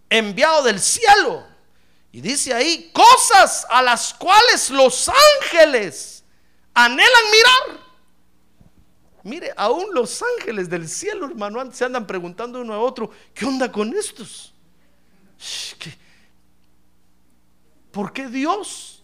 enviado 0.10 0.64
del 0.64 0.82
cielo. 0.82 1.46
Y 2.12 2.22
dice 2.22 2.54
ahí, 2.54 2.92
cosas 2.94 3.66
a 3.70 3.82
las 3.82 4.14
cuales 4.14 4.70
los 4.70 5.10
ángeles 5.42 6.23
anhelan 6.74 7.32
mirar. 7.32 7.84
Mire, 9.24 9.54
aún 9.56 9.94
los 9.94 10.22
ángeles 10.38 10.70
del 10.70 10.88
cielo, 10.90 11.28
hermano, 11.28 11.72
se 11.72 11.86
andan 11.86 12.06
preguntando 12.06 12.60
uno 12.60 12.74
a 12.74 12.80
otro, 12.80 13.10
¿qué 13.34 13.46
onda 13.46 13.72
con 13.72 13.94
estos? 13.96 14.54
¿Por 17.92 18.12
qué 18.12 18.28
Dios 18.28 19.02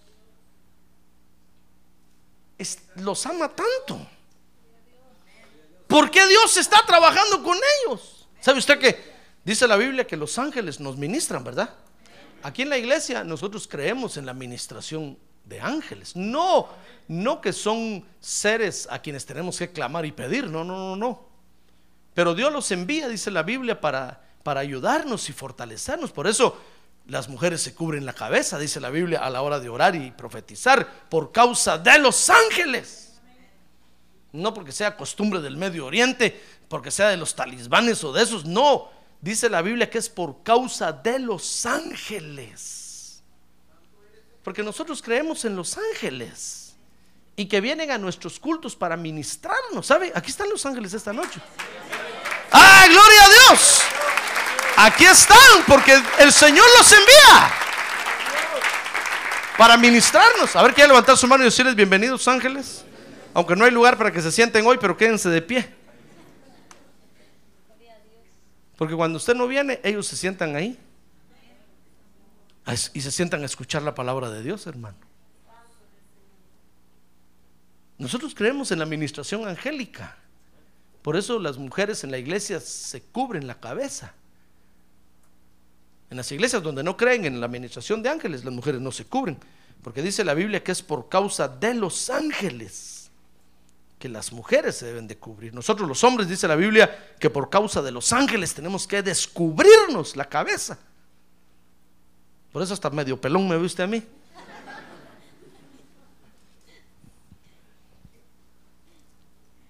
los 2.95 3.25
ama 3.25 3.49
tanto? 3.49 4.05
¿Por 5.87 6.11
qué 6.11 6.27
Dios 6.27 6.57
está 6.57 6.85
trabajando 6.85 7.41
con 7.41 7.57
ellos? 7.57 8.27
¿Sabe 8.41 8.59
usted 8.59 8.77
que 8.77 9.13
dice 9.43 9.67
la 9.67 9.77
Biblia 9.77 10.05
que 10.05 10.17
los 10.17 10.37
ángeles 10.37 10.79
nos 10.79 10.97
ministran, 10.97 11.43
verdad? 11.43 11.73
Aquí 12.43 12.61
en 12.61 12.69
la 12.69 12.77
iglesia 12.77 13.23
nosotros 13.23 13.67
creemos 13.67 14.17
en 14.17 14.25
la 14.25 14.33
ministración 14.33 15.17
de 15.49 15.59
ángeles. 15.59 16.15
No, 16.15 16.69
no 17.07 17.41
que 17.41 17.51
son 17.51 18.05
seres 18.19 18.87
a 18.89 18.99
quienes 18.99 19.25
tenemos 19.25 19.57
que 19.57 19.71
clamar 19.71 20.05
y 20.05 20.11
pedir, 20.11 20.47
no, 20.47 20.63
no, 20.63 20.77
no, 20.77 20.95
no. 20.95 21.29
Pero 22.13 22.35
Dios 22.35 22.53
los 22.53 22.71
envía, 22.71 23.07
dice 23.07 23.31
la 23.31 23.43
Biblia, 23.43 23.81
para, 23.81 24.21
para 24.43 24.61
ayudarnos 24.61 25.29
y 25.29 25.33
fortalecernos. 25.33 26.11
Por 26.11 26.27
eso 26.27 26.57
las 27.07 27.27
mujeres 27.27 27.61
se 27.61 27.73
cubren 27.73 28.05
la 28.05 28.13
cabeza, 28.13 28.59
dice 28.59 28.79
la 28.79 28.89
Biblia, 28.89 29.19
a 29.19 29.29
la 29.29 29.41
hora 29.41 29.59
de 29.59 29.69
orar 29.69 29.95
y 29.95 30.11
profetizar, 30.11 30.87
por 31.09 31.31
causa 31.31 31.77
de 31.77 31.97
los 31.97 32.29
ángeles. 32.29 33.19
No 34.31 34.53
porque 34.53 34.71
sea 34.71 34.95
costumbre 34.95 35.41
del 35.41 35.57
Medio 35.57 35.87
Oriente, 35.87 36.39
porque 36.67 36.91
sea 36.91 37.09
de 37.09 37.17
los 37.17 37.35
talismanes 37.35 38.03
o 38.03 38.13
de 38.13 38.21
esos, 38.21 38.45
no. 38.45 38.89
Dice 39.21 39.49
la 39.49 39.61
Biblia 39.61 39.89
que 39.89 39.97
es 39.97 40.07
por 40.07 40.43
causa 40.43 40.93
de 40.93 41.19
los 41.19 41.65
ángeles. 41.65 42.78
Porque 44.43 44.63
nosotros 44.63 45.01
creemos 45.01 45.45
en 45.45 45.55
los 45.55 45.77
ángeles 45.77 46.75
y 47.35 47.45
que 47.47 47.61
vienen 47.61 47.91
a 47.91 47.97
nuestros 47.97 48.39
cultos 48.39 48.75
para 48.75 48.97
ministrarnos. 48.97 49.85
¿Sabe? 49.85 50.11
Aquí 50.15 50.31
están 50.31 50.49
los 50.49 50.65
ángeles 50.65 50.93
esta 50.93 51.13
noche. 51.13 51.39
¡Ah, 52.51 52.85
gloria 52.87 53.23
a 53.23 53.29
Dios! 53.29 53.81
Aquí 54.77 55.05
están 55.05 55.37
porque 55.67 56.01
el 56.19 56.31
Señor 56.31 56.65
los 56.77 56.91
envía 56.91 57.51
para 59.57 59.75
ministrarnos. 59.75 60.55
A 60.55 60.63
ver, 60.63 60.73
quiere 60.73 60.87
levantar 60.87 61.17
su 61.17 61.27
mano 61.27 61.43
y 61.43 61.45
decirles 61.45 61.75
bienvenidos 61.75 62.27
ángeles. 62.27 62.85
Aunque 63.33 63.55
no 63.55 63.65
hay 63.65 63.71
lugar 63.71 63.97
para 63.97 64.11
que 64.11 64.21
se 64.21 64.31
sienten 64.31 64.65
hoy, 64.65 64.77
pero 64.79 64.95
quédense 64.95 65.29
de 65.29 65.41
pie. 65.41 65.69
Porque 68.77 68.95
cuando 68.95 69.17
usted 69.17 69.35
no 69.35 69.47
viene, 69.47 69.81
ellos 69.83 70.07
se 70.07 70.15
sientan 70.15 70.55
ahí. 70.55 70.79
Y 72.93 73.01
se 73.01 73.11
sientan 73.11 73.41
a 73.41 73.45
escuchar 73.45 73.81
la 73.81 73.95
palabra 73.95 74.29
de 74.29 74.43
Dios, 74.43 74.67
hermano. 74.67 74.97
Nosotros 77.97 78.33
creemos 78.33 78.71
en 78.71 78.79
la 78.79 78.85
administración 78.85 79.47
angélica. 79.47 80.17
Por 81.01 81.17
eso 81.17 81.39
las 81.39 81.57
mujeres 81.57 82.03
en 82.03 82.11
la 82.11 82.17
iglesia 82.17 82.59
se 82.59 83.01
cubren 83.01 83.47
la 83.47 83.59
cabeza. 83.59 84.13
En 86.09 86.17
las 86.17 86.31
iglesias 86.31 86.63
donde 86.63 86.83
no 86.83 86.97
creen 86.97 87.25
en 87.25 87.39
la 87.39 87.45
administración 87.45 88.01
de 88.01 88.09
ángeles, 88.09 88.43
las 88.43 88.53
mujeres 88.53 88.81
no 88.81 88.91
se 88.91 89.05
cubren. 89.05 89.37
Porque 89.83 90.01
dice 90.01 90.23
la 90.23 90.33
Biblia 90.33 90.63
que 90.63 90.71
es 90.71 90.81
por 90.81 91.09
causa 91.09 91.47
de 91.47 91.73
los 91.73 92.09
ángeles 92.09 92.99
que 93.99 94.07
las 94.07 94.31
mujeres 94.31 94.77
se 94.77 94.85
deben 94.85 95.07
de 95.07 95.17
cubrir. 95.17 95.53
Nosotros 95.53 95.87
los 95.87 96.03
hombres, 96.05 96.29
dice 96.29 96.47
la 96.47 96.55
Biblia, 96.55 97.15
que 97.19 97.29
por 97.29 97.49
causa 97.49 97.81
de 97.81 97.91
los 97.91 98.13
ángeles 98.13 98.53
tenemos 98.53 98.87
que 98.87 99.03
descubrirnos 99.03 100.15
la 100.15 100.25
cabeza. 100.25 100.79
Por 102.51 102.61
eso 102.61 102.73
hasta 102.73 102.89
medio 102.89 103.19
pelón 103.19 103.47
me 103.47 103.57
ve 103.57 103.65
usted 103.65 103.83
a 103.83 103.87
mí. 103.87 104.03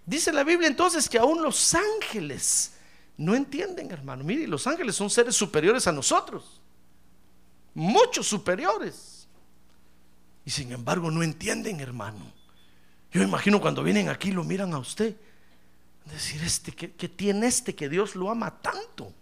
Dice 0.05 0.33
la 0.33 0.43
Biblia 0.43 0.67
entonces 0.67 1.07
que 1.07 1.19
aún 1.19 1.43
los 1.43 1.75
ángeles 1.75 2.73
no 3.17 3.35
entienden, 3.35 3.91
hermano. 3.91 4.23
Mire, 4.23 4.47
los 4.47 4.65
ángeles 4.65 4.95
son 4.95 5.09
seres 5.09 5.35
superiores 5.35 5.85
a 5.85 5.91
nosotros. 5.91 6.61
Muchos 7.75 8.25
superiores. 8.25 9.27
Y 10.45 10.49
sin 10.49 10.71
embargo 10.71 11.11
no 11.11 11.21
entienden, 11.21 11.79
hermano. 11.79 12.25
Yo 13.11 13.21
imagino 13.21 13.61
cuando 13.61 13.83
vienen 13.83 14.09
aquí 14.09 14.31
lo 14.31 14.43
miran 14.43 14.73
a 14.73 14.79
usted. 14.79 15.15
Decir, 16.05 16.41
este, 16.43 16.71
¿qué, 16.71 16.91
qué 16.93 17.07
tiene 17.07 17.45
este 17.45 17.75
que 17.75 17.87
Dios 17.87 18.15
lo 18.15 18.31
ama 18.31 18.59
tanto? 18.61 19.13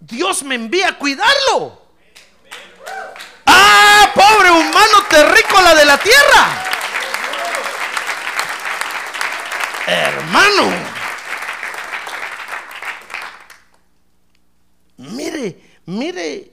Dios 0.00 0.42
me 0.42 0.54
envía 0.54 0.88
a 0.88 0.98
cuidarlo. 0.98 1.82
Ah, 3.46 4.12
pobre 4.14 4.50
humano 4.50 5.04
terrícola 5.08 5.74
de 5.74 5.84
la 5.84 5.98
tierra. 5.98 6.64
Hermano. 9.86 10.98
Mire, 14.98 15.80
mire, 15.86 16.52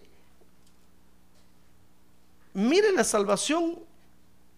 mire 2.54 2.92
la 2.94 3.04
salvación 3.04 3.80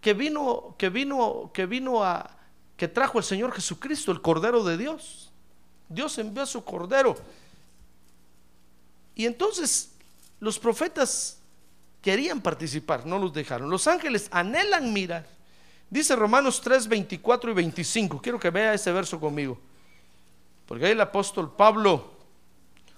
que 0.01 0.13
vino, 0.13 0.75
que 0.77 0.89
vino, 0.89 1.51
que 1.53 1.65
vino 1.65 2.03
a, 2.03 2.29
que 2.75 2.87
trajo 2.87 3.17
el 3.17 3.23
Señor 3.23 3.53
Jesucristo, 3.53 4.11
el 4.11 4.21
Cordero 4.21 4.63
de 4.63 4.77
Dios. 4.77 5.31
Dios 5.89 6.17
envió 6.17 6.43
a 6.43 6.45
su 6.45 6.63
Cordero. 6.63 7.15
Y 9.17 9.25
entonces 9.25 9.89
los 10.39 10.59
profetas 10.59 11.39
querían 12.01 12.39
participar, 12.39 13.05
no 13.05 13.17
los 13.17 13.33
dejaron. 13.33 13.69
Los 13.69 13.87
ángeles 13.87 14.29
anhelan 14.31 14.93
mirar. 14.93 15.25
Dice 15.89 16.15
Romanos 16.15 16.61
3, 16.61 16.87
24 16.87 17.49
y 17.51 17.53
25. 17.55 18.21
Quiero 18.21 18.39
que 18.39 18.51
vea 18.51 18.75
ese 18.75 18.91
verso 18.91 19.19
conmigo. 19.19 19.59
Porque 20.67 20.85
ahí 20.85 20.91
el 20.91 21.01
apóstol 21.01 21.51
Pablo 21.57 22.15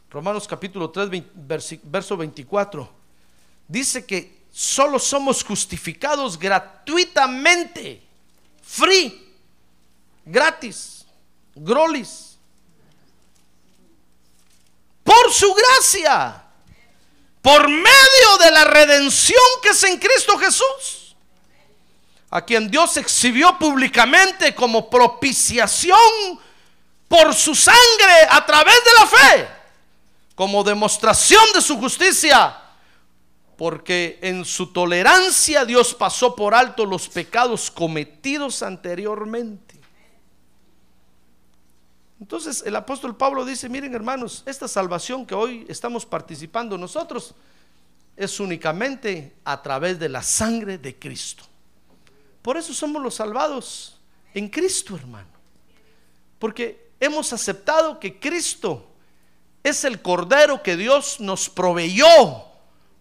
Romanos 0.10 0.48
capítulo 0.48 0.90
3, 0.90 1.24
verso 1.84 2.18
24, 2.18 2.90
dice 3.68 4.06
que 4.06 4.40
solo 4.52 4.98
somos 4.98 5.44
justificados 5.44 6.38
gratuitamente, 6.38 8.02
free, 8.62 9.36
gratis, 10.26 11.06
grolis, 11.56 12.29
por 15.10 15.34
su 15.34 15.52
gracia, 15.56 16.43
por 17.41 17.67
medio 17.67 18.38
de 18.41 18.52
la 18.52 18.63
redención 18.65 19.41
que 19.63 19.69
es 19.69 19.84
en 19.84 19.98
Cristo 19.98 20.38
Jesús, 20.38 21.15
a 22.30 22.45
quien 22.45 22.69
Dios 22.69 22.95
exhibió 22.98 23.58
públicamente 23.58 24.54
como 24.54 24.88
propiciación 24.88 25.98
por 27.08 27.34
su 27.34 27.56
sangre 27.56 28.28
a 28.30 28.45
través 28.45 28.76
de 28.86 28.93
la 29.00 29.08
fe 29.08 29.50
como 30.36 30.63
demostración 30.63 31.43
de 31.56 31.62
su 31.62 31.80
justicia, 31.80 32.56
porque 33.58 34.19
en 34.22 34.45
su 34.45 34.67
tolerancia 34.67 35.65
Dios 35.65 35.95
pasó 35.95 36.36
por 36.36 36.54
alto 36.54 36.86
los 36.86 37.10
pecados 37.10 37.72
cometidos 37.72 38.62
anteriormente. 38.62 39.79
Entonces 42.20 42.64
el 42.66 42.76
apóstol 42.76 43.16
Pablo 43.16 43.46
dice, 43.46 43.70
miren 43.70 43.96
hermanos, 43.96 44.44
esta 44.46 44.68
salvación 44.68 45.26
que 45.26 45.36
hoy 45.36 45.66
estamos 45.70 46.06
participando 46.06 46.78
nosotros 46.78 47.34
es 48.18 48.40
únicamente 48.42 49.36
a 49.46 49.62
través 49.62 49.98
de 49.98 50.10
la 50.10 50.22
sangre 50.22 50.78
de 50.78 51.00
Cristo. 51.00 51.44
Por 52.42 52.58
eso 52.58 52.74
somos 52.74 53.02
los 53.02 53.16
salvados 53.16 53.98
en 54.34 54.50
Cristo, 54.50 54.98
hermano. 54.98 55.30
Porque 56.38 56.92
hemos 57.00 57.32
aceptado 57.32 58.00
que 58.00 58.20
Cristo 58.20 58.86
es 59.64 59.86
el 59.86 60.02
cordero 60.02 60.62
que 60.62 60.76
Dios 60.76 61.20
nos 61.22 61.50
proveyó 61.50 62.44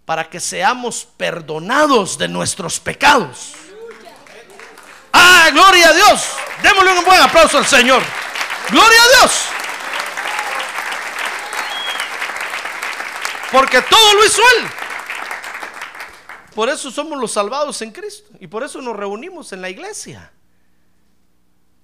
para 0.04 0.30
que 0.30 0.38
seamos 0.38 1.04
perdonados 1.16 2.16
de 2.16 2.28
nuestros 2.28 2.78
pecados. 2.78 3.52
Ah, 5.12 5.50
gloria 5.52 5.88
a 5.88 5.92
Dios. 5.92 6.24
Démosle 6.62 6.98
un 6.98 7.04
buen 7.04 7.20
aplauso 7.20 7.58
al 7.58 7.66
Señor. 7.66 8.02
Gloria 8.70 9.02
a 9.02 9.20
Dios. 9.20 9.48
Porque 13.50 13.80
todo 13.82 14.14
lo 14.14 14.26
hizo 14.26 14.42
Él. 14.58 14.66
Por 16.54 16.68
eso 16.68 16.90
somos 16.90 17.18
los 17.18 17.32
salvados 17.32 17.80
en 17.82 17.92
Cristo. 17.92 18.30
Y 18.40 18.46
por 18.46 18.62
eso 18.62 18.82
nos 18.82 18.96
reunimos 18.96 19.52
en 19.52 19.62
la 19.62 19.70
iglesia. 19.70 20.32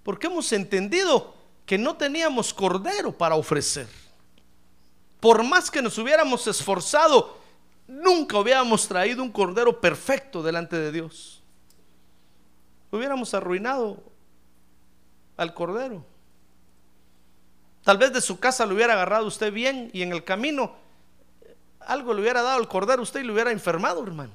Porque 0.03 0.27
hemos 0.27 0.53
entendido 0.53 1.35
que 1.65 1.79
no 1.79 1.97
teníamos 1.97 2.53
cordero 2.53 3.13
para 3.13 3.37
ofrecer. 3.37 3.89
por 5.21 5.43
más 5.43 5.71
que 5.71 5.81
nos 5.81 5.97
hubiéramos 5.97 6.47
esforzado, 6.47 7.39
nunca 7.87 8.39
hubiéramos 8.39 8.87
traído 8.87 9.23
un 9.23 9.33
cordero 9.33 9.81
perfecto 9.81 10.43
delante 10.43 10.77
de 10.77 10.93
Dios. 10.93 11.43
Hubiéramos 12.91 13.33
arruinado 13.33 14.03
al 15.39 15.55
cordero. 15.55 16.05
Tal 17.85 17.99
vez 17.99 18.13
de 18.13 18.21
su 18.21 18.41
casa 18.41 18.67
lo 18.67 18.75
hubiera 18.75 18.95
agarrado 18.95 19.27
usted 19.27 19.53
bien 19.53 19.91
y 19.93 20.03
en 20.03 20.13
el 20.13 20.25
camino 20.25 20.75
algo 21.81 22.15
le 22.15 22.23
hubiera 22.23 22.43
dado 22.43 22.59
al 22.59 22.67
cordero 22.67 23.03
usted 23.03 23.21
y 23.21 23.25
lo 23.25 23.35
hubiera 23.35 23.51
enfermado, 23.51 24.03
hermano. 24.03 24.33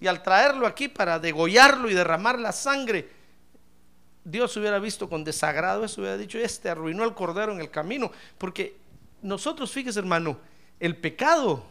Y 0.00 0.06
al 0.06 0.22
traerlo 0.22 0.66
aquí 0.66 0.88
para 0.88 1.18
degollarlo 1.18 1.90
y 1.90 1.94
derramar 1.94 2.38
la 2.38 2.52
sangre, 2.52 3.08
Dios 4.24 4.56
hubiera 4.56 4.78
visto 4.78 5.08
con 5.08 5.24
desagrado 5.24 5.84
eso, 5.84 6.00
hubiera 6.00 6.16
dicho, 6.16 6.38
este 6.38 6.68
arruinó 6.68 7.02
al 7.02 7.14
cordero 7.14 7.52
en 7.52 7.60
el 7.60 7.70
camino. 7.70 8.10
Porque 8.38 8.76
nosotros, 9.22 9.70
fíjese 9.70 9.98
hermano, 9.98 10.38
el 10.80 10.96
pecado, 10.96 11.64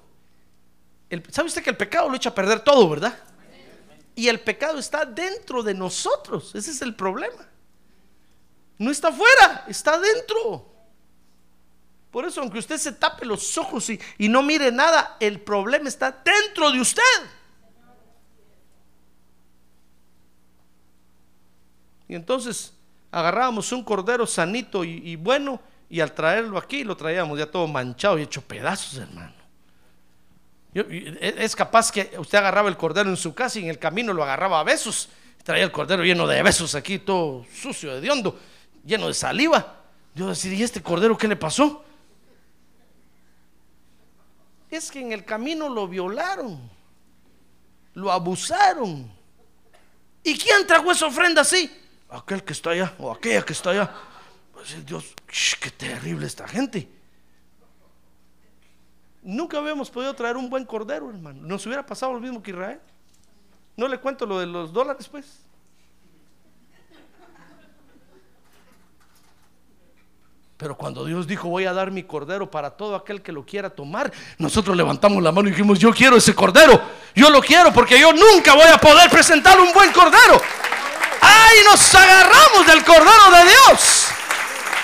el, 1.10 1.24
¿sabe 1.32 1.48
usted 1.48 1.64
que 1.64 1.70
el 1.70 1.78
pecado 1.78 2.10
lo 2.10 2.16
echa 2.16 2.30
a 2.30 2.36
perder 2.36 2.62
todo, 2.62 2.90
verdad? 2.90 3.18
Y 4.16 4.28
el 4.28 4.40
pecado 4.40 4.80
está 4.80 5.04
dentro 5.06 5.62
de 5.62 5.74
nosotros, 5.74 6.56
ese 6.56 6.72
es 6.72 6.82
el 6.82 6.96
problema. 6.96 7.50
No 8.78 8.92
está 8.92 9.10
afuera, 9.10 9.66
está 9.68 9.98
dentro. 10.00 10.72
Por 12.12 12.26
eso, 12.26 12.42
aunque 12.42 12.60
usted 12.60 12.78
se 12.78 12.94
tape 12.94 13.26
los 13.26 13.58
ojos 13.58 13.90
y, 13.90 14.30
no 14.30 14.42
mire 14.42 14.72
nada, 14.72 15.18
el 15.20 15.40
problema 15.42 15.90
está 15.90 16.12
dentro 16.12 16.72
de 16.72 16.80
usted. 16.80 17.02
Y 22.08 22.16
entonces 22.16 22.74
agarrábamos 23.12 23.72
un 23.72 23.84
cordero 23.84 24.28
sanito 24.28 24.84
y, 24.84 25.16
bueno, 25.16 25.60
y 25.90 26.00
al 26.00 26.14
traerlo 26.14 26.58
aquí 26.58 26.84
lo 26.84 26.96
traíamos 26.96 27.38
ya 27.38 27.50
todo 27.50 27.68
manchado 27.68 28.18
y 28.20 28.24
hecho 28.24 28.42
pedazos, 28.42 28.98
hermano. 29.00 29.34
Yo, 30.74 30.84
es 30.90 31.56
capaz 31.56 31.92
que 31.92 32.12
usted 32.18 32.38
agarraba 32.38 32.68
el 32.68 32.76
cordero 32.76 33.10
en 33.10 33.18
su 33.18 33.34
casa 33.34 33.60
y 33.60 33.64
en 33.64 33.70
el 33.70 33.80
camino 33.80 34.14
lo 34.14 34.24
agarraba 34.24 34.60
a 34.60 34.64
besos. 34.64 35.10
Traía 35.44 35.64
el 35.64 35.72
cordero 35.72 36.04
lleno 36.04 36.28
de 36.28 36.42
besos 36.44 36.76
aquí, 36.76 37.00
todo 37.00 37.46
sucio, 37.54 38.00
de 38.00 38.10
hondo 38.10 38.40
lleno 38.86 39.08
de 39.08 39.14
saliva. 39.14 39.82
Yo 40.14 40.28
decir, 40.28 40.54
¿y 40.54 40.64
este 40.64 40.82
cordero 40.82 41.18
qué 41.18 41.28
le 41.28 41.36
pasó? 41.36 41.84
Es 44.70 44.90
que 44.92 45.02
en 45.02 45.12
el 45.12 45.26
camino 45.26 45.68
lo 45.70 45.88
violaron, 45.88 46.70
lo 47.94 48.12
abusaron. 48.12 49.12
¿Y 50.24 50.38
quién 50.38 50.66
trajo 50.66 50.92
esa 50.92 51.06
ofrenda 51.06 51.42
así? 51.42 51.72
Aquel 52.10 52.44
que 52.44 52.54
está 52.54 52.72
allá 52.72 52.94
o 52.98 53.12
aquella 53.12 53.44
que 53.44 53.54
está 53.54 53.72
allá. 53.72 53.92
Pues 54.54 54.86
Dios, 54.86 55.14
qué 55.60 55.70
terrible 55.70 56.26
esta 56.26 56.48
gente. 56.48 56.90
Nunca 59.22 59.58
habíamos 59.58 59.90
podido 59.90 60.14
traer 60.14 60.38
un 60.38 60.50
buen 60.50 60.66
cordero, 60.66 61.10
hermano. 61.10 61.42
Nos 61.42 61.66
hubiera 61.66 61.86
pasado 61.86 62.14
lo 62.14 62.20
mismo 62.20 62.42
que 62.42 62.52
Israel. 62.52 62.80
No 63.76 63.88
le 63.88 64.00
cuento 64.00 64.26
lo 64.26 64.40
de 64.40 64.46
los 64.46 64.72
dólares, 64.72 65.08
pues. 65.10 65.45
Pero 70.58 70.78
cuando 70.78 71.04
Dios 71.04 71.28
dijo, 71.28 71.50
voy 71.50 71.66
a 71.66 71.74
dar 71.74 71.92
mi 71.92 72.04
cordero 72.04 72.50
para 72.50 72.72
todo 72.72 72.96
aquel 72.96 73.22
que 73.22 73.34
lo 73.34 73.46
quiera 73.46 73.70
tomar, 73.70 74.12
nosotros 74.38 74.76
levantamos 74.78 75.22
la 75.22 75.32
mano 75.32 75.50
y 75.50 75.52
dijimos, 75.52 75.80
yo 75.80 75.94
quiero 75.94 76.16
ese 76.16 76.34
cordero, 76.34 76.82
yo 77.14 77.30
lo 77.30 77.42
quiero 77.42 77.74
porque 77.74 78.00
yo 78.00 78.14
nunca 78.14 78.54
voy 78.54 78.68
a 78.68 78.78
poder 78.78 79.10
presentar 79.10 79.60
un 79.60 79.74
buen 79.74 79.92
cordero. 79.92 80.42
¡Ay! 81.20 81.58
Nos 81.66 81.94
agarramos 81.94 82.68
del 82.68 82.86
cordero 82.86 83.32
de 83.32 83.44
Dios, 83.44 84.06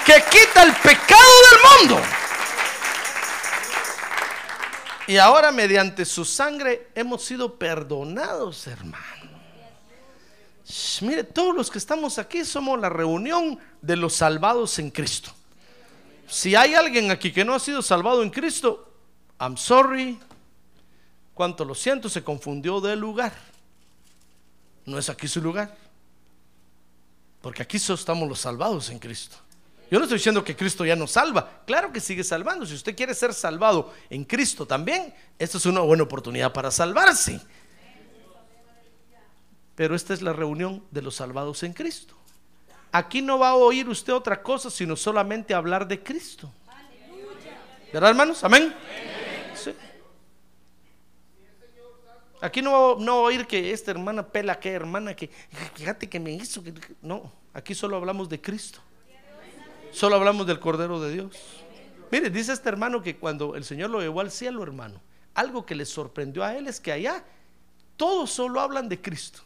que 0.05 0.23
quita 0.29 0.63
el 0.63 0.73
pecado 0.73 1.31
del 1.51 1.89
mundo. 1.89 2.01
Y 5.07 5.17
ahora 5.17 5.53
mediante 5.53 6.03
su 6.03 6.25
sangre 6.25 6.89
hemos 6.95 7.23
sido 7.23 7.57
perdonados, 7.57 8.67
hermano. 8.67 9.05
Mire, 11.01 11.23
todos 11.23 11.55
los 11.55 11.71
que 11.71 11.77
estamos 11.77 12.17
aquí 12.17 12.43
somos 12.43 12.79
la 12.79 12.89
reunión 12.89 13.57
de 13.81 13.95
los 13.95 14.15
salvados 14.15 14.77
en 14.79 14.89
Cristo 14.89 15.33
si 16.31 16.55
hay 16.55 16.75
alguien 16.75 17.11
aquí 17.11 17.33
que 17.33 17.43
no 17.43 17.53
ha 17.53 17.59
sido 17.59 17.81
salvado 17.81 18.23
en 18.23 18.29
Cristo, 18.29 18.89
I'm 19.37 19.57
sorry, 19.57 20.17
cuánto 21.33 21.65
lo 21.65 21.75
siento, 21.75 22.07
se 22.07 22.23
confundió 22.23 22.79
de 22.79 22.95
lugar. 22.95 23.33
No 24.85 24.97
es 24.97 25.09
aquí 25.09 25.27
su 25.27 25.41
lugar. 25.41 25.75
Porque 27.41 27.61
aquí 27.61 27.77
solo 27.77 27.99
estamos 27.99 28.29
los 28.29 28.39
salvados 28.39 28.89
en 28.91 28.99
Cristo. 28.99 29.35
Yo 29.89 29.99
no 29.99 30.05
estoy 30.05 30.19
diciendo 30.19 30.41
que 30.41 30.55
Cristo 30.55 30.85
ya 30.85 30.95
nos 30.95 31.11
salva. 31.11 31.63
Claro 31.65 31.91
que 31.91 31.99
sigue 31.99 32.23
salvando. 32.23 32.65
Si 32.65 32.75
usted 32.75 32.95
quiere 32.95 33.13
ser 33.13 33.33
salvado 33.33 33.93
en 34.09 34.23
Cristo 34.23 34.65
también, 34.65 35.13
esta 35.37 35.57
es 35.57 35.65
una 35.65 35.81
buena 35.81 36.03
oportunidad 36.03 36.53
para 36.53 36.71
salvarse. 36.71 37.41
Pero 39.75 39.95
esta 39.95 40.13
es 40.13 40.21
la 40.21 40.31
reunión 40.31 40.81
de 40.91 41.01
los 41.01 41.15
salvados 41.15 41.63
en 41.63 41.73
Cristo. 41.73 42.15
Aquí 42.91 43.21
no 43.21 43.39
va 43.39 43.49
a 43.49 43.55
oír 43.55 43.87
usted 43.87 44.13
otra 44.13 44.41
cosa 44.41 44.69
sino 44.69 44.95
solamente 44.95 45.53
hablar 45.53 45.87
de 45.87 46.01
Cristo. 46.01 46.51
¿Verdad, 47.93 48.11
hermanos? 48.11 48.43
Amén. 48.43 48.73
Aquí 52.41 52.61
no 52.61 52.71
va, 52.71 53.03
no 53.03 53.11
a 53.11 53.21
oír 53.21 53.45
que 53.45 53.71
esta 53.71 53.91
hermana 53.91 54.27
pela 54.27 54.59
que 54.59 54.71
hermana 54.71 55.15
que 55.15 55.29
fíjate 55.75 56.09
que 56.09 56.19
me 56.19 56.31
hizo. 56.31 56.63
Que, 56.63 56.73
no, 57.01 57.31
aquí 57.53 57.75
solo 57.75 57.97
hablamos 57.97 58.29
de 58.29 58.41
Cristo. 58.41 58.79
Solo 59.91 60.15
hablamos 60.15 60.47
del 60.47 60.59
Cordero 60.59 60.99
de 60.99 61.11
Dios. 61.11 61.37
Mire, 62.11 62.29
dice 62.29 62.51
este 62.51 62.67
hermano 62.67 63.01
que 63.01 63.17
cuando 63.17 63.55
el 63.55 63.63
Señor 63.63 63.89
lo 63.89 64.01
llevó 64.01 64.21
al 64.21 64.31
cielo, 64.31 64.63
hermano, 64.63 64.99
algo 65.33 65.65
que 65.65 65.75
le 65.75 65.85
sorprendió 65.85 66.43
a 66.43 66.57
él 66.57 66.67
es 66.67 66.79
que 66.79 66.91
allá 66.91 67.23
todos 67.95 68.31
solo 68.31 68.59
hablan 68.59 68.89
de 68.89 68.99
Cristo. 68.99 69.41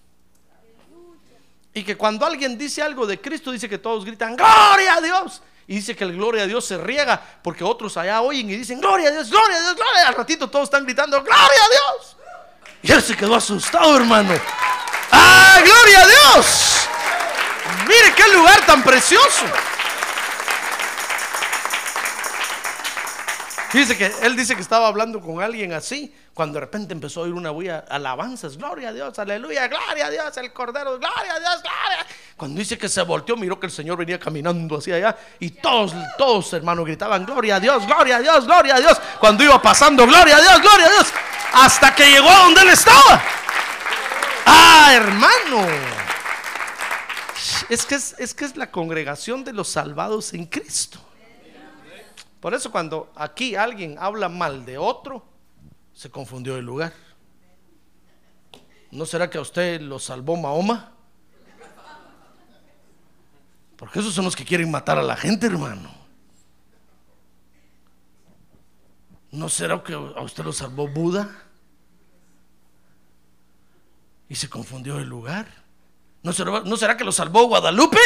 Y 1.76 1.84
que 1.84 1.98
cuando 1.98 2.26
alguien 2.26 2.58
dice 2.58 2.82
algo 2.82 3.06
de 3.06 3.20
Cristo, 3.20 3.52
dice 3.52 3.68
que 3.68 3.78
todos 3.78 4.06
gritan, 4.06 4.38
gloria 4.38 4.96
a 4.96 5.02
Dios. 5.02 5.42
Y 5.68 5.76
dice 5.76 5.94
que 5.94 6.06
el 6.06 6.14
gloria 6.14 6.44
a 6.44 6.46
Dios 6.48 6.66
se 6.66 6.78
riega 6.78 7.22
porque 7.44 7.66
otros 7.66 7.98
allá 7.98 8.22
oyen 8.22 8.50
y 8.50 8.56
dicen, 8.56 8.80
gloria 8.80 9.10
a 9.10 9.12
Dios, 9.12 9.30
gloria 9.30 9.58
a 9.58 9.62
Dios, 9.62 9.76
gloria. 9.76 10.08
Al 10.08 10.16
ratito 10.16 10.50
todos 10.50 10.64
están 10.64 10.86
gritando, 10.86 11.22
gloria 11.22 11.42
a 11.42 11.70
Dios. 11.70 12.18
Y 12.82 12.92
él 12.94 13.02
se 13.02 13.18
quedó 13.18 13.36
asustado, 13.36 13.98
hermano. 13.98 14.34
¡Ah, 15.12 15.60
gloria 15.66 16.02
a 16.02 16.08
Dios! 16.08 16.88
Mire 17.86 18.14
qué 18.16 18.34
lugar 18.34 18.66
tan 18.66 18.82
precioso. 18.82 19.46
Dice 23.74 23.98
que 23.98 24.14
él 24.22 24.38
dice 24.38 24.56
que 24.56 24.62
estaba 24.62 24.88
hablando 24.88 25.20
con 25.20 25.42
alguien 25.42 25.74
así, 25.74 26.16
cuando 26.36 26.56
de 26.56 26.65
repente 26.65 26.91
empezó 26.91 27.21
a 27.21 27.24
oír 27.24 27.34
una 27.34 27.50
bulla, 27.50 27.86
alabanzas, 27.88 28.58
gloria 28.58 28.89
a 28.89 28.93
Dios, 28.93 29.17
aleluya, 29.17 29.69
gloria 29.69 30.08
a 30.08 30.10
Dios, 30.10 30.36
el 30.36 30.52
Cordero, 30.52 31.00
gloria 31.00 31.34
a 31.34 31.39
Dios, 31.39 31.62
gloria. 31.62 32.06
Cuando 32.36 32.60
dice 32.60 32.78
que 32.78 32.89
se 32.89 33.02
volteó, 33.04 33.38
miró 33.38 33.58
que 33.58 33.67
el 33.67 33.71
Señor 33.71 33.98
venía 33.98 34.19
caminando 34.19 34.78
hacia 34.78 34.95
allá 34.95 35.17
y 35.39 35.52
todos, 35.52 35.93
todos 36.17 36.52
hermanos 36.52 36.86
gritaban, 36.86 37.26
gloria 37.26 37.56
a 37.56 37.60
Dios, 37.62 37.88
gloria 37.88 38.17
a 38.17 38.19
Dios, 38.19 38.45
gloria 38.45 38.76
a 38.76 38.80
Dios. 38.82 39.00
Cuando 39.17 39.45
iba 39.45 39.62
pasando, 39.62 40.06
gloria 40.06 40.36
a 40.36 40.41
Dios, 40.41 40.62
gloria 40.62 40.86
a 40.88 40.89
Dios, 40.89 41.08
hasta 41.54 41.95
que 41.95 42.06
llegó 42.06 42.30
a 42.30 42.43
donde 42.43 42.62
él 42.63 42.69
estaba. 42.69 43.24
Ah, 44.45 44.89
hermano. 44.93 45.65
Es 47.69 47.86
que 47.86 47.95
es, 47.95 48.13
es 48.19 48.34
que 48.34 48.43
es 48.43 48.58
la 48.58 48.69
congregación 48.69 49.45
de 49.45 49.54
los 49.54 49.69
salvados 49.69 50.34
en 50.34 50.48
Cristo. 50.48 51.00
Por 52.41 52.54
eso 52.54 52.74
cuando 52.74 53.13
aquí 53.15 53.56
alguien 53.56 53.95
habla 53.98 54.28
mal 54.28 54.65
de 54.65 54.78
otro, 54.78 55.35
se 55.95 56.12
confundió 56.12 56.58
el 56.58 56.65
lugar. 56.65 56.93
¿No 58.91 59.05
será 59.05 59.29
que 59.29 59.38
a 59.38 59.41
usted 59.41 59.81
lo 59.81 59.97
salvó 59.97 60.36
Mahoma? 60.36 60.91
Porque 63.77 63.99
esos 63.99 64.13
son 64.13 64.25
los 64.25 64.36
que 64.36 64.45
quieren 64.45 64.69
matar 64.69 64.97
a 64.97 65.03
la 65.03 65.15
gente, 65.15 65.47
hermano. 65.47 65.93
¿No 69.31 69.50
será 69.50 69.83
que 69.83 69.93
a 69.93 70.21
usted 70.21 70.46
lo 70.46 70.54
salvó 70.54 70.87
Buda? 70.87 71.29
Y 74.29 74.35
se 74.35 74.50
confundió 74.50 74.98
el 75.00 75.08
lugar. 75.08 75.48
¿No 76.23 76.31
será, 76.31 76.62
¿no 76.62 76.77
será 76.77 76.96
que 76.96 77.04
lo 77.04 77.12
salvó 77.12 77.48
Guadalupe? 77.48 78.00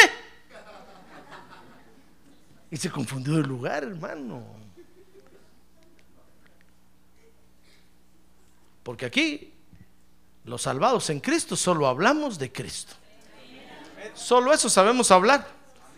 Y 2.70 2.76
se 2.76 2.90
confundió 2.90 3.36
el 3.38 3.46
lugar, 3.46 3.84
hermano. 3.84 4.44
Porque 8.90 9.06
aquí, 9.06 9.54
los 10.42 10.62
salvados 10.62 11.10
en 11.10 11.20
Cristo, 11.20 11.54
solo 11.54 11.86
hablamos 11.86 12.40
de 12.40 12.50
Cristo. 12.50 12.92
Solo 14.14 14.52
eso 14.52 14.68
sabemos 14.68 15.12
hablar. 15.12 15.46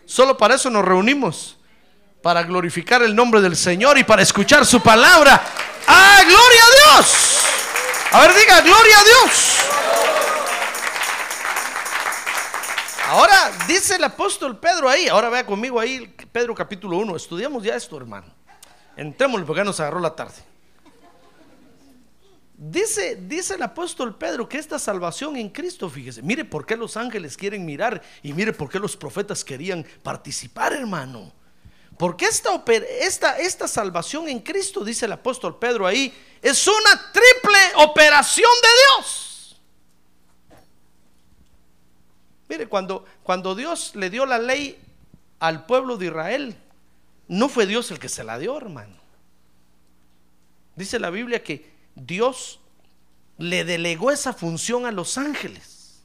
Solo 0.05 0.37
para 0.37 0.53
eso 0.53 0.69
nos 0.69 0.85
reunimos. 0.85 1.57
Para 2.21 2.43
glorificar 2.43 3.01
el 3.01 3.15
nombre 3.15 3.41
del 3.41 3.55
Señor 3.55 3.97
y 3.97 4.03
para 4.03 4.21
escuchar 4.21 4.63
su 4.63 4.79
palabra. 4.79 5.43
¡Ah, 5.87 6.21
gloria 6.21 6.61
a 6.61 6.99
Dios! 6.99 7.37
A 8.11 8.19
ver, 8.21 8.35
diga, 8.35 8.61
gloria 8.61 8.99
a 8.99 9.03
Dios. 9.03 9.57
Ahora 13.07 13.51
dice 13.67 13.95
el 13.95 14.03
apóstol 14.03 14.59
Pedro 14.59 14.87
ahí, 14.87 15.07
ahora 15.07 15.29
vea 15.29 15.43
conmigo 15.47 15.79
ahí 15.79 16.15
Pedro 16.31 16.53
capítulo 16.53 16.97
1, 16.97 17.15
estudiamos 17.15 17.63
ya 17.63 17.75
esto 17.75 17.97
hermano. 17.97 18.27
Entrémosle 18.95 19.47
porque 19.47 19.61
ya 19.61 19.65
nos 19.65 19.79
agarró 19.79 19.99
la 19.99 20.15
tarde. 20.15 20.52
Dice, 22.65 23.17
dice 23.17 23.55
el 23.55 23.61
apóstol 23.61 24.15
Pedro 24.15 24.47
que 24.47 24.57
esta 24.57 24.79
salvación 24.79 25.35
en 25.35 25.49
Cristo, 25.49 25.89
fíjese, 25.89 26.21
mire 26.21 26.45
por 26.45 26.65
qué 26.65 26.77
los 26.77 26.95
ángeles 26.95 27.35
quieren 27.35 27.65
mirar 27.65 28.01
y 28.21 28.31
mire 28.31 28.53
por 28.53 28.69
qué 28.69 28.79
los 28.79 28.95
profetas 28.95 29.43
querían 29.43 29.85
participar, 30.01 30.71
hermano. 30.71 31.33
Porque 31.97 32.23
esta, 32.23 32.63
esta, 33.01 33.37
esta 33.37 33.67
salvación 33.67 34.29
en 34.29 34.39
Cristo, 34.39 34.85
dice 34.85 35.07
el 35.07 35.11
apóstol 35.11 35.59
Pedro 35.59 35.85
ahí, 35.85 36.13
es 36.41 36.65
una 36.65 37.11
triple 37.11 37.83
operación 37.83 38.49
de 38.61 38.69
Dios. 38.79 39.61
Mire, 42.47 42.67
cuando, 42.67 43.03
cuando 43.23 43.55
Dios 43.55 43.93
le 43.93 44.09
dio 44.09 44.25
la 44.25 44.39
ley 44.39 44.81
al 45.39 45.65
pueblo 45.65 45.97
de 45.97 46.05
Israel, 46.05 46.55
no 47.27 47.49
fue 47.49 47.65
Dios 47.65 47.91
el 47.91 47.99
que 47.99 48.07
se 48.07 48.23
la 48.23 48.39
dio, 48.39 48.55
hermano. 48.55 48.95
Dice 50.77 50.97
la 50.97 51.09
Biblia 51.09 51.43
que 51.43 51.72
Dios 51.95 52.59
le 53.37 53.63
delegó 53.65 54.11
esa 54.11 54.33
función 54.33 54.85
a 54.85 54.91
los 54.91 55.17
ángeles. 55.17 56.03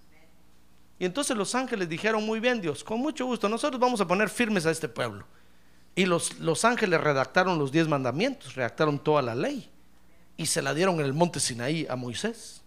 Y 0.99 1.05
entonces 1.05 1.36
los 1.36 1.55
ángeles 1.55 1.89
dijeron, 1.89 2.24
muy 2.24 2.41
bien 2.41 2.61
Dios, 2.61 2.82
con 2.82 3.01
mucho 3.01 3.26
gusto, 3.26 3.49
nosotros 3.49 3.80
vamos 3.80 4.01
a 4.01 4.07
poner 4.07 4.28
firmes 4.28 4.66
a 4.66 4.70
este 4.70 4.89
pueblo. 4.89 5.24
Y 5.95 6.07
los, 6.07 6.39
los 6.39 6.64
ángeles 6.64 7.01
redactaron 7.01 7.59
los 7.59 7.72
diez 7.72 7.89
mandamientos, 7.89 8.55
redactaron 8.55 8.99
toda 8.99 9.22
la 9.22 9.34
ley. 9.34 9.70
Y 10.36 10.47
se 10.47 10.62
la 10.62 10.74
dieron 10.74 11.01
en 11.01 11.07
el 11.07 11.12
monte 11.12 11.41
Sinaí 11.41 11.86
a 11.89 11.97
Moisés. 11.97 12.62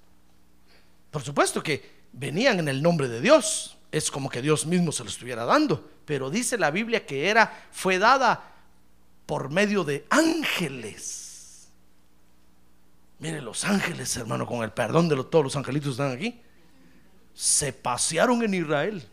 Por 1.09 1.21
supuesto 1.21 1.61
que 1.63 2.01
venían 2.13 2.59
en 2.59 2.67
el 2.67 2.81
nombre 2.81 3.07
de 3.07 3.21
Dios. 3.21 3.77
Es 3.91 4.09
como 4.09 4.29
que 4.29 4.41
Dios 4.41 4.65
mismo 4.65 4.91
se 4.91 5.03
lo 5.03 5.09
estuviera 5.09 5.45
dando. 5.45 5.89
Pero 6.05 6.29
dice 6.29 6.57
la 6.57 6.71
Biblia 6.71 7.05
que 7.05 7.29
era, 7.29 7.67
fue 7.71 7.99
dada 7.99 8.51
por 9.25 9.49
medio 9.49 9.83
de 9.83 10.05
ángeles. 10.09 11.20
Mire, 13.21 13.39
los 13.39 13.63
ángeles, 13.65 14.17
hermano, 14.17 14.47
con 14.47 14.63
el 14.63 14.71
perdón 14.71 15.07
de 15.07 15.15
todos 15.23 15.43
los 15.43 15.55
angelitos 15.55 15.95
que 15.95 16.03
están 16.03 16.11
aquí, 16.11 16.41
se 17.35 17.71
pasearon 17.71 18.41
en 18.41 18.55
Israel. 18.55 19.07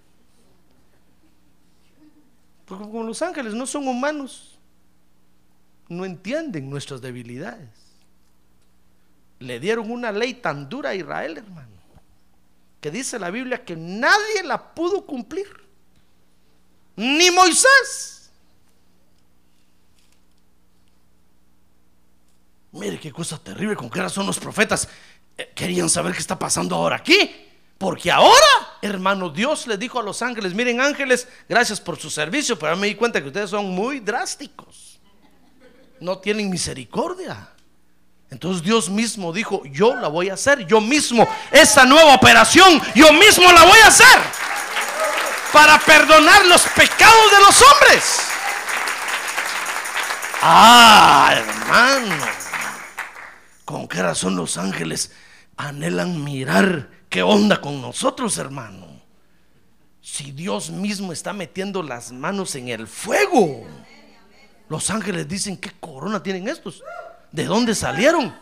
Porque 2.64 2.84
como 2.84 3.02
los 3.02 3.20
ángeles 3.20 3.52
no 3.52 3.66
son 3.66 3.86
humanos, 3.86 4.58
no 5.90 6.06
entienden 6.06 6.70
nuestras 6.70 7.02
debilidades. 7.02 7.68
Le 9.40 9.60
dieron 9.60 9.90
una 9.90 10.10
ley 10.10 10.32
tan 10.32 10.70
dura 10.70 10.90
a 10.90 10.94
Israel, 10.94 11.36
hermano, 11.36 11.68
que 12.80 12.90
dice 12.90 13.18
la 13.18 13.30
Biblia 13.30 13.62
que 13.62 13.76
nadie 13.76 14.42
la 14.42 14.74
pudo 14.74 15.04
cumplir, 15.04 15.48
ni 16.96 17.30
Moisés. 17.30 18.17
Mire 22.72 22.98
qué 22.98 23.12
cosa 23.12 23.38
terrible, 23.38 23.76
con 23.76 23.88
qué 23.88 24.00
razón 24.00 24.26
los 24.26 24.38
profetas 24.38 24.88
eh, 25.36 25.52
querían 25.54 25.88
saber 25.88 26.12
qué 26.12 26.18
está 26.18 26.38
pasando 26.38 26.74
ahora 26.74 26.96
aquí. 26.96 27.46
Porque 27.78 28.10
ahora, 28.10 28.78
hermano, 28.82 29.30
Dios 29.30 29.68
le 29.68 29.78
dijo 29.78 30.00
a 30.00 30.02
los 30.02 30.20
ángeles, 30.20 30.52
miren 30.52 30.80
ángeles, 30.80 31.28
gracias 31.48 31.80
por 31.80 31.96
su 31.96 32.10
servicio, 32.10 32.58
pero 32.58 32.76
me 32.76 32.88
di 32.88 32.96
cuenta 32.96 33.20
que 33.20 33.28
ustedes 33.28 33.50
son 33.50 33.70
muy 33.70 34.00
drásticos. 34.00 34.98
No 36.00 36.18
tienen 36.18 36.50
misericordia. 36.50 37.50
Entonces 38.30 38.62
Dios 38.62 38.90
mismo 38.90 39.32
dijo, 39.32 39.62
yo 39.66 39.94
la 39.94 40.08
voy 40.08 40.28
a 40.28 40.34
hacer, 40.34 40.66
yo 40.66 40.80
mismo, 40.80 41.26
esa 41.50 41.84
nueva 41.84 42.14
operación, 42.14 42.82
yo 42.94 43.12
mismo 43.12 43.50
la 43.52 43.64
voy 43.64 43.78
a 43.78 43.86
hacer. 43.86 44.18
Para 45.52 45.78
perdonar 45.78 46.44
los 46.46 46.62
pecados 46.68 47.30
de 47.30 47.38
los 47.38 47.62
hombres. 47.62 48.20
Ah, 50.42 51.32
hermano. 51.32 52.47
¿Con 53.68 53.86
qué 53.86 54.00
razón 54.00 54.34
los 54.34 54.56
ángeles 54.56 55.12
anhelan 55.58 56.24
mirar 56.24 56.88
qué 57.10 57.22
onda 57.22 57.60
con 57.60 57.82
nosotros, 57.82 58.38
hermano? 58.38 58.86
Si 60.00 60.32
Dios 60.32 60.70
mismo 60.70 61.12
está 61.12 61.34
metiendo 61.34 61.82
las 61.82 62.10
manos 62.10 62.54
en 62.54 62.68
el 62.68 62.86
fuego. 62.86 63.66
Los 64.70 64.88
ángeles 64.88 65.28
dicen, 65.28 65.58
¿qué 65.58 65.70
corona 65.78 66.22
tienen 66.22 66.48
estos? 66.48 66.82
¿De 67.30 67.44
dónde 67.44 67.74
salieron? 67.74 68.34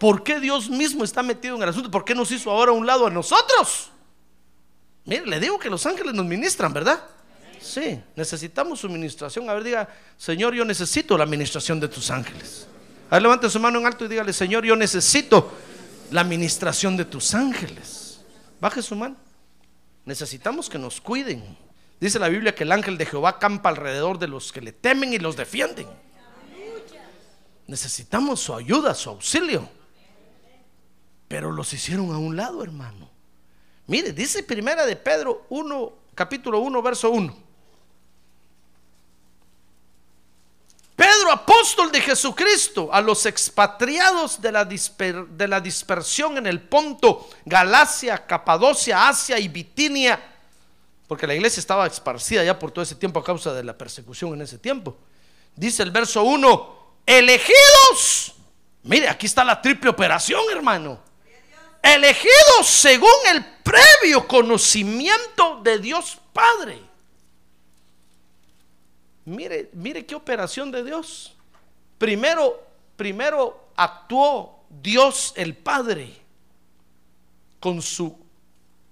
¿Por 0.00 0.24
qué 0.24 0.40
Dios 0.40 0.68
mismo 0.70 1.04
está 1.04 1.22
metido 1.22 1.54
en 1.54 1.62
el 1.62 1.68
asunto? 1.68 1.88
¿Por 1.88 2.04
qué 2.04 2.12
nos 2.12 2.32
hizo 2.32 2.50
ahora 2.50 2.72
a 2.72 2.74
un 2.74 2.84
lado 2.84 3.06
a 3.06 3.10
nosotros? 3.10 3.92
Mire, 5.04 5.24
le 5.24 5.38
digo 5.38 5.56
que 5.56 5.70
los 5.70 5.86
ángeles 5.86 6.14
nos 6.14 6.26
ministran, 6.26 6.72
¿verdad? 6.72 7.00
Sí, 7.60 8.02
necesitamos 8.16 8.80
su 8.80 8.88
ministración. 8.88 9.48
A 9.48 9.54
ver, 9.54 9.62
diga, 9.62 9.88
Señor, 10.16 10.52
yo 10.52 10.64
necesito 10.64 11.16
la 11.16 11.22
administración 11.22 11.78
de 11.78 11.86
tus 11.86 12.10
ángeles. 12.10 12.66
A 13.08 13.16
ver, 13.16 13.22
levante 13.22 13.48
su 13.48 13.60
mano 13.60 13.78
en 13.78 13.86
alto 13.86 14.04
y 14.04 14.08
dígale, 14.08 14.32
Señor, 14.32 14.64
yo 14.64 14.74
necesito 14.74 15.52
la 16.10 16.22
administración 16.22 16.96
de 16.96 17.04
tus 17.04 17.34
ángeles. 17.34 18.20
Baje 18.60 18.82
su 18.82 18.96
mano. 18.96 19.16
Necesitamos 20.04 20.68
que 20.68 20.78
nos 20.78 21.00
cuiden. 21.00 21.56
Dice 22.00 22.18
la 22.18 22.28
Biblia 22.28 22.54
que 22.54 22.64
el 22.64 22.72
ángel 22.72 22.98
de 22.98 23.06
Jehová 23.06 23.38
campa 23.38 23.68
alrededor 23.68 24.18
de 24.18 24.28
los 24.28 24.52
que 24.52 24.60
le 24.60 24.72
temen 24.72 25.12
y 25.12 25.18
los 25.18 25.36
defienden. 25.36 25.86
Necesitamos 27.66 28.40
su 28.40 28.54
ayuda, 28.54 28.94
su 28.94 29.10
auxilio. 29.10 29.68
Pero 31.28 31.50
los 31.50 31.72
hicieron 31.72 32.12
a 32.12 32.18
un 32.18 32.36
lado, 32.36 32.62
hermano. 32.62 33.10
Mire, 33.86 34.12
dice 34.12 34.42
primera 34.42 34.84
de 34.84 34.96
Pedro 34.96 35.46
1, 35.48 35.92
capítulo 36.14 36.60
1, 36.60 36.82
verso 36.82 37.10
1. 37.10 37.45
Apóstol 41.30 41.90
de 41.90 42.00
Jesucristo, 42.00 42.88
a 42.92 43.00
los 43.00 43.26
expatriados 43.26 44.40
de 44.40 44.52
la, 44.52 44.68
disper- 44.68 45.26
de 45.26 45.48
la 45.48 45.60
dispersión 45.60 46.38
en 46.38 46.46
el 46.46 46.60
Ponto, 46.60 47.28
Galacia, 47.44 48.26
Capadocia, 48.26 49.08
Asia 49.08 49.38
y 49.38 49.48
Bitinia, 49.48 50.22
porque 51.08 51.26
la 51.26 51.34
iglesia 51.34 51.60
estaba 51.60 51.86
esparcida 51.86 52.42
ya 52.44 52.58
por 52.58 52.70
todo 52.70 52.82
ese 52.82 52.94
tiempo 52.94 53.20
a 53.20 53.24
causa 53.24 53.52
de 53.52 53.64
la 53.64 53.76
persecución 53.76 54.34
en 54.34 54.42
ese 54.42 54.58
tiempo. 54.58 54.96
Dice 55.54 55.82
el 55.82 55.90
verso 55.90 56.22
1, 56.22 56.76
elegidos. 57.06 58.34
Mire, 58.82 59.08
aquí 59.08 59.26
está 59.26 59.42
la 59.44 59.60
triple 59.60 59.90
operación, 59.90 60.42
hermano. 60.52 61.00
Elegidos 61.82 62.66
según 62.66 63.08
el 63.30 63.44
previo 63.62 64.26
conocimiento 64.26 65.60
de 65.62 65.78
Dios 65.78 66.18
Padre. 66.32 66.80
Mire, 69.26 69.70
mire 69.72 70.06
qué 70.06 70.14
operación 70.14 70.70
de 70.70 70.84
Dios. 70.84 71.34
Primero, 71.98 72.64
primero 72.96 73.70
actuó 73.74 74.64
Dios 74.70 75.34
el 75.36 75.56
Padre 75.56 76.16
con 77.58 77.82
su 77.82 78.16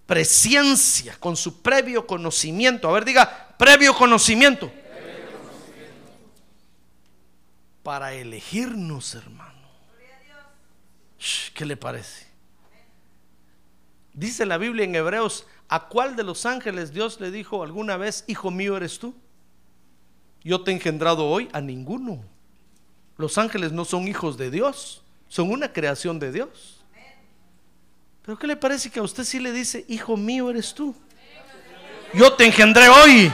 presencia, 0.07 1.17
con 1.21 1.37
su 1.37 1.63
previo 1.63 2.05
conocimiento. 2.05 2.89
A 2.89 2.93
ver, 2.93 3.05
diga, 3.05 3.55
previo 3.57 3.95
conocimiento. 3.95 4.73
Para 7.85 8.13
elegirnos, 8.13 9.15
hermano. 9.15 9.55
¿Qué 11.55 11.65
le 11.65 11.77
parece? 11.77 12.27
Dice 14.13 14.47
la 14.47 14.59
Biblia 14.59 14.85
en 14.85 14.97
Hebreos, 14.97 15.47
¿a 15.69 15.89
cuál 15.89 16.17
de 16.17 16.25
los 16.25 16.45
ángeles 16.45 16.93
Dios 16.93 17.21
le 17.21 17.31
dijo 17.31 17.63
alguna 17.63 17.97
vez, 17.97 18.25
hijo 18.27 18.51
mío 18.51 18.77
eres 18.77 18.99
tú? 18.99 19.15
Yo 20.45 20.63
te 20.63 20.71
he 20.71 20.75
engendrado 20.75 21.27
hoy 21.27 21.49
a 21.53 21.61
ninguno. 21.63 22.23
Los 23.17 23.39
ángeles 23.39 23.73
no 23.73 23.87
son 23.87 24.07
hijos 24.07 24.37
de 24.37 24.51
Dios, 24.51 25.03
son 25.29 25.51
una 25.51 25.73
creación 25.73 26.19
de 26.19 26.33
Dios. 26.33 26.85
Pero 28.23 28.39
¿qué 28.39 28.47
le 28.47 28.57
parece 28.57 28.91
que 28.91 29.01
a 29.01 29.03
usted 29.03 29.25
sí 29.25 29.41
le 29.41 29.53
dice, 29.53 29.85
hijo 29.89 30.17
mío 30.17 30.51
eres 30.51 30.75
tú? 30.75 30.95
Yo 32.13 32.35
te 32.35 32.45
engendré 32.45 32.89
hoy. 32.89 33.33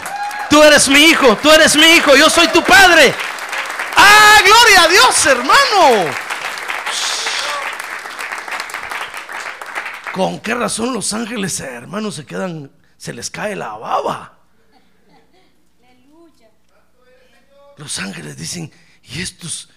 Tú 0.49 0.63
eres 0.63 0.89
mi 0.89 0.99
hijo, 1.05 1.37
tú 1.37 1.51
eres 1.51 1.77
mi 1.77 1.87
hijo, 1.87 2.17
yo 2.17 2.31
soy 2.31 2.49
tu 2.49 2.63
padre. 2.63 3.15
¡Ah, 3.97 4.39
gloria 4.45 4.83
a 4.83 4.89
Dios, 4.89 5.27
hermano! 5.27 6.13
¿Con 10.13 10.41
qué 10.41 10.55
razón 10.55 10.93
los 10.93 11.13
ángeles, 11.13 11.61
hermanos, 11.61 12.17
se 12.17 12.27
quedan, 12.27 12.71
se 12.97 13.13
les 13.13 13.31
cae 13.31 13.55
la 13.55 13.75
baba? 13.77 14.40
Los 17.81 17.99
ángeles 17.99 18.37
dicen, 18.37 18.71
y 19.03 19.23
estos, 19.23 19.71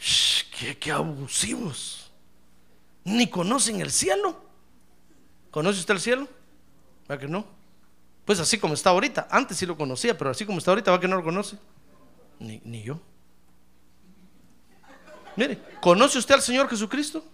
shh, 0.00 0.76
qué, 0.80 0.90
abusivos, 0.90 2.10
ni 3.04 3.30
conocen 3.30 3.80
el 3.80 3.92
cielo. 3.92 4.44
¿Conoce 5.52 5.78
usted 5.78 5.94
el 5.94 6.00
cielo? 6.00 6.28
¿Va 7.08 7.16
que 7.16 7.28
no? 7.28 7.46
Pues 8.24 8.40
así 8.40 8.58
como 8.58 8.74
está 8.74 8.90
ahorita. 8.90 9.28
Antes 9.30 9.58
sí 9.58 9.64
lo 9.64 9.76
conocía, 9.76 10.18
pero 10.18 10.30
así 10.30 10.44
como 10.44 10.58
está 10.58 10.72
ahorita, 10.72 10.90
¿va 10.90 10.98
que 10.98 11.06
no 11.06 11.14
lo 11.14 11.22
conoce? 11.22 11.56
Ni, 12.40 12.60
ni 12.64 12.82
yo. 12.82 13.00
Mire, 15.36 15.60
¿conoce 15.80 16.18
usted 16.18 16.34
al 16.34 16.42
Señor 16.42 16.68
Jesucristo? 16.68 17.24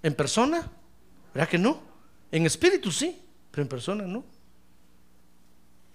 ¿En 0.00 0.14
persona? 0.14 0.70
¿Verdad 1.34 1.48
que 1.48 1.58
no? 1.58 1.82
En 2.30 2.46
espíritu 2.46 2.92
sí, 2.92 3.20
pero 3.50 3.62
en 3.62 3.68
persona 3.68 4.04
no. 4.04 4.24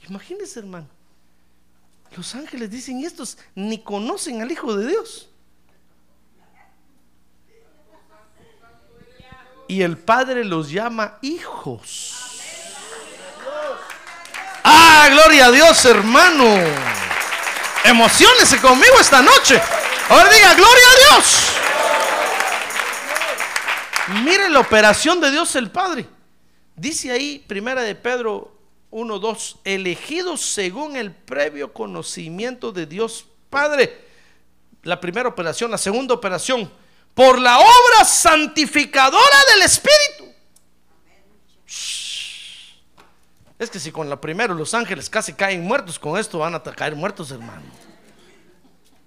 Imagínese, 0.10 0.60
hermano. 0.60 0.95
Los 2.16 2.34
ángeles 2.36 2.70
dicen, 2.70 2.99
"Y 2.99 3.05
estos 3.05 3.38
ni 3.55 3.84
conocen 3.84 4.41
al 4.41 4.51
Hijo 4.51 4.76
de 4.76 4.88
Dios. 4.88 5.30
Y 9.68 9.82
el 9.82 9.97
Padre 9.97 10.45
los 10.45 10.70
llama 10.70 11.18
hijos. 11.22 12.41
Ah, 14.63 15.07
gloria 15.11 15.47
a 15.47 15.51
Dios, 15.51 15.86
hermano. 15.86 16.45
Emocionese 17.84 18.59
conmigo 18.61 18.99
esta 18.99 19.22
noche. 19.22 19.61
Ahora 20.09 20.30
diga, 20.30 20.53
gloria 20.53 20.86
a 20.88 21.16
Dios. 21.16 21.45
Mire 24.24 24.49
la 24.49 24.59
operación 24.59 25.20
de 25.20 25.32
Dios 25.32 25.55
el 25.55 25.72
Padre. 25.72 26.07
Dice 26.76 27.11
ahí, 27.11 27.43
primera 27.47 27.82
de 27.82 27.95
Pedro 27.95 28.55
1, 28.92 29.20
2, 29.20 29.60
elegidos 29.64 30.42
según 30.42 30.96
el 30.96 31.12
previo 31.12 31.74
conocimiento 31.74 32.72
de 32.72 32.86
Dios 32.86 33.26
Padre. 33.50 34.06
La 34.84 35.00
primera 35.00 35.30
operación, 35.30 35.72
la 35.72 35.78
segunda 35.78 36.14
operación, 36.14 36.72
por 37.14 37.40
la 37.40 37.58
obra 37.58 38.06
santificadora 38.06 39.38
del 39.54 39.64
Espíritu. 39.64 40.26
Es 43.58 43.70
que 43.70 43.80
si 43.80 43.92
con 43.92 44.10
la 44.10 44.20
primera 44.20 44.54
los 44.54 44.74
ángeles 44.74 45.10
casi 45.10 45.34
caen 45.34 45.64
muertos, 45.64 45.98
con 45.98 46.20
esto 46.20 46.40
van 46.40 46.56
a 46.56 46.62
caer 46.62 46.96
muertos, 46.96 47.32
hermano. 47.32 47.64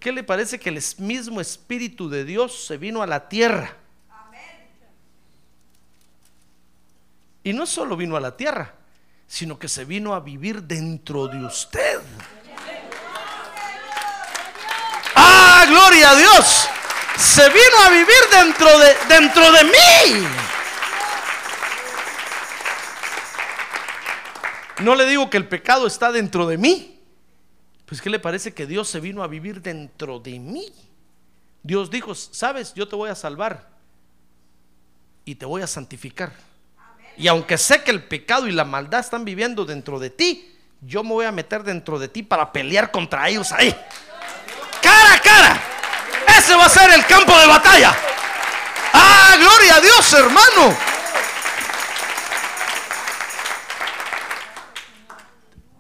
¿Qué 0.00 0.10
le 0.10 0.22
parece 0.22 0.58
que 0.58 0.70
el 0.70 0.82
mismo 0.98 1.40
Espíritu 1.40 2.08
de 2.08 2.24
Dios 2.24 2.66
se 2.66 2.78
vino 2.78 3.02
a 3.02 3.06
la 3.06 3.28
tierra? 3.28 3.76
Y 7.42 7.52
no 7.52 7.66
solo 7.66 7.96
vino 7.96 8.16
a 8.16 8.20
la 8.20 8.36
tierra, 8.36 8.74
sino 9.28 9.58
que 9.58 9.68
se 9.68 9.84
vino 9.84 10.14
a 10.14 10.20
vivir 10.20 10.62
dentro 10.62 11.28
de 11.28 11.44
usted. 11.44 12.00
¡Ah, 15.14 15.64
gloria 15.68 16.10
a 16.10 16.16
Dios! 16.16 16.68
Se 17.18 17.48
vino 17.48 17.82
a 17.84 17.90
vivir 17.90 18.16
dentro 18.32 18.78
de, 18.78 18.96
dentro 19.08 19.52
de 19.52 19.64
mí. 19.64 20.26
No 24.80 24.94
le 24.94 25.06
digo 25.06 25.28
que 25.28 25.36
el 25.36 25.46
pecado 25.46 25.86
está 25.86 26.10
dentro 26.10 26.46
de 26.46 26.56
mí. 26.56 27.00
Pues 27.84 28.00
¿qué 28.00 28.10
le 28.10 28.18
parece 28.18 28.54
que 28.54 28.66
Dios 28.66 28.88
se 28.88 29.00
vino 29.00 29.22
a 29.22 29.26
vivir 29.26 29.60
dentro 29.60 30.20
de 30.20 30.38
mí? 30.38 30.72
Dios 31.62 31.90
dijo, 31.90 32.14
sabes, 32.14 32.72
yo 32.74 32.88
te 32.88 32.94
voy 32.94 33.10
a 33.10 33.14
salvar 33.14 33.68
y 35.24 35.34
te 35.34 35.44
voy 35.44 35.62
a 35.62 35.66
santificar. 35.66 36.32
Y 37.18 37.26
aunque 37.26 37.58
sé 37.58 37.82
que 37.82 37.90
el 37.90 38.04
pecado 38.04 38.46
y 38.46 38.52
la 38.52 38.64
maldad 38.64 39.00
están 39.00 39.24
viviendo 39.24 39.64
dentro 39.64 39.98
de 39.98 40.10
ti, 40.10 40.54
yo 40.80 41.02
me 41.02 41.10
voy 41.10 41.26
a 41.26 41.32
meter 41.32 41.64
dentro 41.64 41.98
de 41.98 42.06
ti 42.06 42.22
para 42.22 42.52
pelear 42.52 42.92
contra 42.92 43.28
ellos 43.28 43.50
ahí. 43.50 43.74
Cara 44.80 45.14
a 45.14 45.20
cara. 45.20 45.60
Ese 46.38 46.54
va 46.54 46.66
a 46.66 46.68
ser 46.68 46.92
el 46.92 47.04
campo 47.06 47.36
de 47.36 47.46
batalla. 47.46 47.96
Ah, 48.92 49.36
gloria 49.36 49.76
a 49.76 49.80
Dios, 49.80 50.12
hermano. 50.12 50.76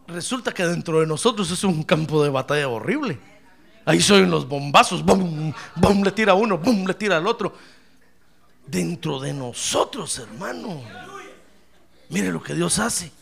Resulta 0.08 0.52
que 0.52 0.64
dentro 0.64 1.00
de 1.00 1.06
nosotros 1.06 1.48
es 1.50 1.62
un 1.62 1.84
campo 1.84 2.24
de 2.24 2.30
batalla 2.30 2.68
horrible. 2.68 3.20
Ahí 3.84 4.00
son 4.00 4.28
los 4.28 4.48
bombazos, 4.48 5.04
bum, 5.04 5.52
bum, 5.76 6.02
le 6.02 6.10
tira 6.10 6.34
uno, 6.34 6.58
bum, 6.58 6.84
le 6.86 6.94
tira 6.94 7.18
al 7.18 7.26
otro. 7.26 7.54
Dentro 8.66 9.20
de 9.20 9.32
nosotros, 9.32 10.18
hermano. 10.18 10.82
Mire 12.08 12.30
lo 12.32 12.42
que 12.42 12.54
Dios 12.54 12.78
hace. 12.78 13.12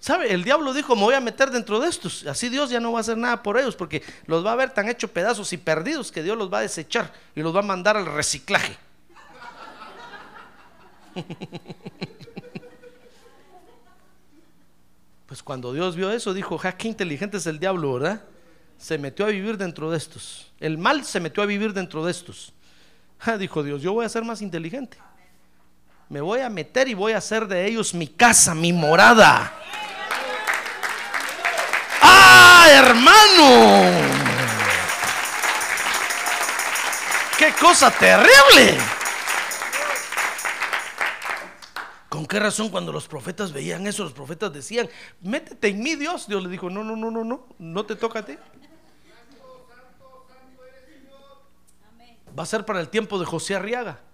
¿Sabe? 0.00 0.32
El 0.32 0.44
diablo 0.44 0.72
dijo, 0.72 0.96
me 0.96 1.02
voy 1.02 1.14
a 1.14 1.20
meter 1.20 1.50
dentro 1.50 1.78
de 1.78 1.88
estos. 1.88 2.26
Así 2.26 2.48
Dios 2.48 2.70
ya 2.70 2.80
no 2.80 2.92
va 2.92 2.98
a 2.98 3.02
hacer 3.02 3.18
nada 3.18 3.42
por 3.42 3.58
ellos 3.58 3.76
porque 3.76 4.02
los 4.26 4.44
va 4.44 4.52
a 4.52 4.56
ver 4.56 4.70
tan 4.70 4.88
hechos 4.88 5.10
pedazos 5.10 5.52
y 5.52 5.58
perdidos 5.58 6.10
que 6.10 6.22
Dios 6.22 6.38
los 6.38 6.52
va 6.52 6.58
a 6.58 6.62
desechar 6.62 7.12
y 7.34 7.42
los 7.42 7.54
va 7.54 7.60
a 7.60 7.64
mandar 7.64 7.96
al 7.96 8.06
reciclaje. 8.06 8.76
Pues 15.30 15.44
cuando 15.44 15.72
Dios 15.72 15.94
vio 15.94 16.10
eso, 16.10 16.34
dijo, 16.34 16.58
ja, 16.58 16.76
qué 16.76 16.88
inteligente 16.88 17.36
es 17.36 17.46
el 17.46 17.60
diablo, 17.60 17.94
¿verdad? 17.94 18.24
Se 18.78 18.98
metió 18.98 19.26
a 19.26 19.28
vivir 19.28 19.56
dentro 19.56 19.88
de 19.88 19.96
estos. 19.96 20.50
El 20.58 20.76
mal 20.76 21.04
se 21.04 21.20
metió 21.20 21.44
a 21.44 21.46
vivir 21.46 21.72
dentro 21.72 22.04
de 22.04 22.10
estos. 22.10 22.52
Dijo 23.38 23.62
Dios, 23.62 23.80
yo 23.80 23.92
voy 23.92 24.04
a 24.04 24.08
ser 24.08 24.24
más 24.24 24.42
inteligente. 24.42 24.98
Me 26.10 26.20
voy 26.20 26.40
a 26.40 26.50
meter 26.50 26.88
y 26.88 26.94
voy 26.94 27.12
a 27.12 27.18
hacer 27.18 27.46
de 27.46 27.64
ellos 27.66 27.94
mi 27.94 28.08
casa, 28.08 28.52
mi 28.52 28.72
morada. 28.72 29.52
¡Ah, 32.02 32.66
hermano! 32.68 34.08
¡Qué 37.38 37.52
cosa 37.52 37.92
terrible! 37.92 38.76
¿Con 42.08 42.26
qué 42.26 42.40
razón 42.40 42.70
cuando 42.70 42.90
los 42.90 43.06
profetas 43.06 43.52
veían 43.52 43.86
eso, 43.86 44.02
los 44.02 44.12
profetas 44.12 44.52
decían, 44.52 44.90
métete 45.22 45.68
en 45.68 45.80
mí 45.80 45.94
Dios? 45.94 46.26
Dios 46.26 46.42
le 46.42 46.48
dijo, 46.48 46.68
no, 46.68 46.82
no, 46.82 46.96
no, 46.96 47.12
no, 47.12 47.22
no, 47.22 47.46
no 47.56 47.86
te 47.86 47.94
toca 47.94 48.18
a 48.18 48.24
ti. 48.24 48.36
Va 52.36 52.42
a 52.42 52.46
ser 52.46 52.64
para 52.64 52.80
el 52.80 52.88
tiempo 52.88 53.16
de 53.20 53.26
José 53.26 53.54
Arriaga. 53.54 54.09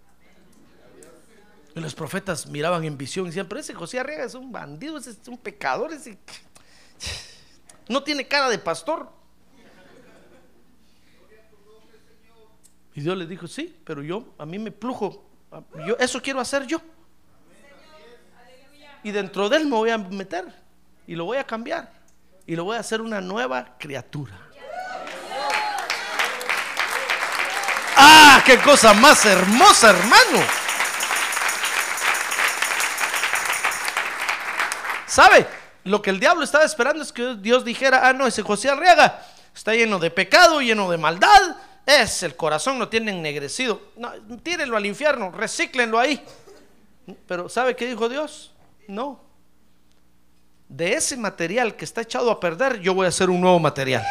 Y 1.77 1.81
los 1.81 1.95
profetas 1.95 2.47
miraban 2.47 2.85
en 2.85 2.97
visión 2.97 3.27
y 3.27 3.29
decían, 3.29 3.47
pero 3.47 3.61
ese 3.61 3.75
José 3.75 4.01
Arriaga 4.01 4.25
es 4.25 4.35
un 4.35 4.51
bandido, 4.51 4.97
ese 4.97 5.11
es 5.11 5.29
un 5.29 5.37
pecador, 5.37 5.93
ese 5.93 6.17
no 7.87 8.03
tiene 8.03 8.27
cara 8.27 8.49
de 8.49 8.59
pastor. 8.59 9.11
Y 12.95 13.03
Dios 13.03 13.19
le 13.19 13.27
dijo, 13.27 13.47
sí, 13.47 13.79
pero 13.85 14.03
yo, 14.03 14.25
a 14.39 14.47
mí 14.47 14.59
me 14.59 14.71
plujo, 14.71 15.29
yo, 15.87 15.99
eso 15.99 16.23
quiero 16.23 16.41
hacer 16.41 16.67
yo. 16.67 16.81
Y 19.03 19.11
dentro 19.11 19.51
de 19.51 19.59
él 19.59 19.67
me 19.67 19.77
voy 19.77 19.91
a 19.91 19.99
meter 19.99 20.47
y 21.07 21.15
lo 21.15 21.27
voy 21.27 21.37
a 21.37 21.45
cambiar 21.45 21.93
y 22.47 22.57
lo 22.57 22.65
voy 22.65 22.79
a 22.79 22.81
hacer 22.81 23.03
una 23.03 23.21
nueva 23.21 23.77
criatura. 23.79 24.41
Ah, 27.99 28.43
qué 28.47 28.57
cosa 28.61 28.95
más 28.95 29.27
hermosa, 29.27 29.91
hermano. 29.91 30.66
¿Sabe? 35.07 35.47
Lo 35.85 36.03
que 36.03 36.11
el 36.11 36.19
diablo 36.19 36.43
estaba 36.43 36.65
esperando 36.65 37.03
es 37.03 37.13
que 37.13 37.37
Dios 37.37 37.65
dijera, 37.65 38.09
ah, 38.09 38.13
no, 38.13 38.27
ese 38.27 38.43
José 38.43 38.69
Arriaga 38.69 39.23
está 39.55 39.73
lleno 39.73 39.99
de 39.99 40.11
pecado, 40.11 40.61
lleno 40.61 40.91
de 40.91 40.99
maldad, 40.99 41.57
es 41.87 42.25
el 42.25 42.35
corazón 42.35 42.79
lo 42.79 42.89
tiene 42.89 43.13
ennegrecido. 43.13 43.81
No, 43.97 44.13
tírenlo 44.43 44.77
al 44.77 44.85
infierno, 44.85 45.31
recíclenlo 45.31 45.99
ahí. 45.99 46.23
Pero 47.27 47.49
¿sabe 47.49 47.77
qué 47.77 47.87
dijo 47.87 48.09
Dios? 48.09 48.53
No. 48.89 49.21
De 50.69 50.95
ese 50.95 51.17
material 51.17 51.77
que 51.77 51.85
está 51.85 52.01
echado 52.01 52.31
a 52.31 52.41
perder, 52.41 52.81
yo 52.81 52.93
voy 52.93 53.07
a 53.07 53.11
hacer 53.11 53.31
un 53.31 53.41
nuevo 53.41 53.61
material. 53.61 54.05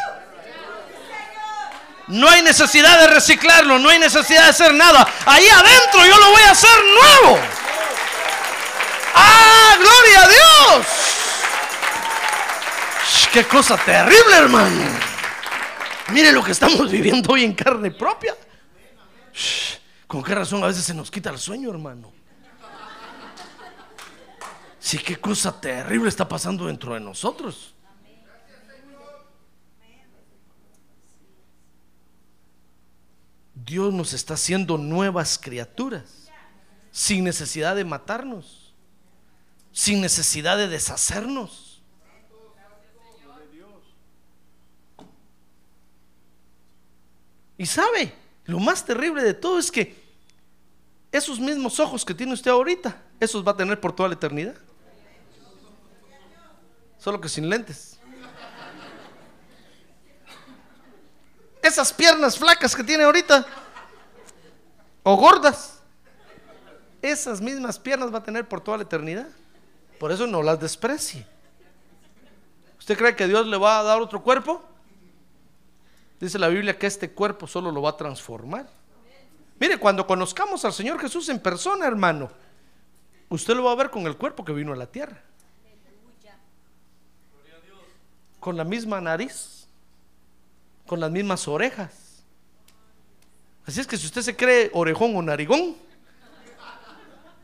No 2.07 2.29
hay 2.29 2.41
necesidad 2.41 2.99
de 2.99 3.07
reciclarlo, 3.07 3.79
no 3.79 3.89
hay 3.89 3.99
necesidad 3.99 4.43
de 4.43 4.49
hacer 4.49 4.73
nada. 4.73 5.05
Ahí 5.25 5.47
adentro 5.47 6.05
yo 6.05 6.17
lo 6.17 6.31
voy 6.31 6.43
a 6.43 6.51
hacer 6.51 6.69
nuevo. 6.83 7.39
¡Ah, 9.15 9.44
gloria 9.77 10.23
a 10.23 10.27
Dios! 10.27 10.87
¡Qué 13.31 13.45
cosa 13.45 13.77
terrible, 13.77 14.37
hermano! 14.37 14.81
Mire 16.11 16.31
lo 16.31 16.43
que 16.43 16.51
estamos 16.51 16.89
viviendo 16.91 17.33
hoy 17.33 17.43
en 17.43 17.53
carne 17.53 17.91
propia. 17.91 18.35
¿Con 20.07 20.23
qué 20.23 20.35
razón 20.35 20.63
a 20.63 20.67
veces 20.67 20.85
se 20.85 20.93
nos 20.93 21.11
quita 21.11 21.29
el 21.29 21.39
sueño, 21.39 21.69
hermano? 21.69 22.13
Sí, 24.79 24.99
qué 24.99 25.17
cosa 25.17 25.59
terrible 25.59 26.09
está 26.09 26.27
pasando 26.27 26.67
dentro 26.67 26.93
de 26.93 26.99
nosotros. 26.99 27.73
Dios 33.53 33.93
nos 33.93 34.13
está 34.13 34.35
haciendo 34.35 34.77
nuevas 34.77 35.39
criaturas 35.39 36.29
sin 36.91 37.23
necesidad 37.23 37.75
de 37.75 37.83
matarnos, 37.83 38.64
sin 39.75 39.99
necesidad 39.99 40.55
de 40.55 40.69
deshacernos. 40.69 41.83
Y 47.57 47.65
sabe, 47.65 48.13
lo 48.45 48.59
más 48.59 48.85
terrible 48.85 49.21
de 49.21 49.33
todo 49.33 49.59
es 49.59 49.69
que 49.69 50.01
esos 51.11 51.41
mismos 51.41 51.77
ojos 51.81 52.05
que 52.05 52.13
tiene 52.13 52.31
usted 52.31 52.51
ahorita, 52.51 53.01
esos 53.19 53.45
va 53.45 53.51
a 53.51 53.57
tener 53.57 53.79
por 53.81 53.93
toda 53.93 54.07
la 54.07 54.15
eternidad. 54.15 54.55
Solo 56.97 57.19
que 57.19 57.27
sin 57.27 57.49
lentes. 57.49 57.99
Esas 61.61 61.91
piernas 61.91 62.37
flacas 62.37 62.73
que 62.73 62.83
tiene 62.83 63.03
ahorita, 63.03 63.45
o 65.03 65.17
gordas, 65.17 65.81
esas 67.01 67.41
mismas 67.41 67.77
piernas 67.77 68.13
va 68.13 68.19
a 68.19 68.23
tener 68.23 68.47
por 68.47 68.61
toda 68.61 68.77
la 68.77 68.83
eternidad. 68.83 69.27
Por 69.99 70.11
eso 70.11 70.27
no 70.27 70.43
las 70.43 70.59
desprecie. 70.59 71.25
¿Usted 72.77 72.97
cree 72.97 73.15
que 73.15 73.27
Dios 73.27 73.47
le 73.47 73.57
va 73.57 73.79
a 73.79 73.83
dar 73.83 74.01
otro 74.01 74.21
cuerpo? 74.21 74.63
Dice 76.19 76.39
la 76.39 76.47
Biblia 76.47 76.77
que 76.77 76.87
este 76.87 77.11
cuerpo 77.11 77.47
solo 77.47 77.71
lo 77.71 77.81
va 77.81 77.91
a 77.91 77.97
transformar. 77.97 78.69
Mire, 79.59 79.77
cuando 79.77 80.05
conozcamos 80.05 80.65
al 80.65 80.73
Señor 80.73 80.99
Jesús 80.99 81.29
en 81.29 81.39
persona, 81.39 81.87
hermano, 81.87 82.29
usted 83.29 83.55
lo 83.55 83.63
va 83.63 83.71
a 83.71 83.75
ver 83.75 83.89
con 83.89 84.05
el 84.05 84.17
cuerpo 84.17 84.43
que 84.43 84.53
vino 84.53 84.73
a 84.73 84.75
la 84.75 84.87
tierra. 84.87 85.21
Con 88.39 88.57
la 88.57 88.63
misma 88.63 89.01
nariz, 89.01 89.67
con 90.85 90.99
las 90.99 91.09
mismas 91.09 91.47
orejas. 91.47 92.23
Así 93.65 93.79
es 93.79 93.87
que 93.87 93.97
si 93.97 94.05
usted 94.05 94.21
se 94.21 94.35
cree 94.35 94.69
orejón 94.73 95.15
o 95.15 95.21
narigón, 95.21 95.75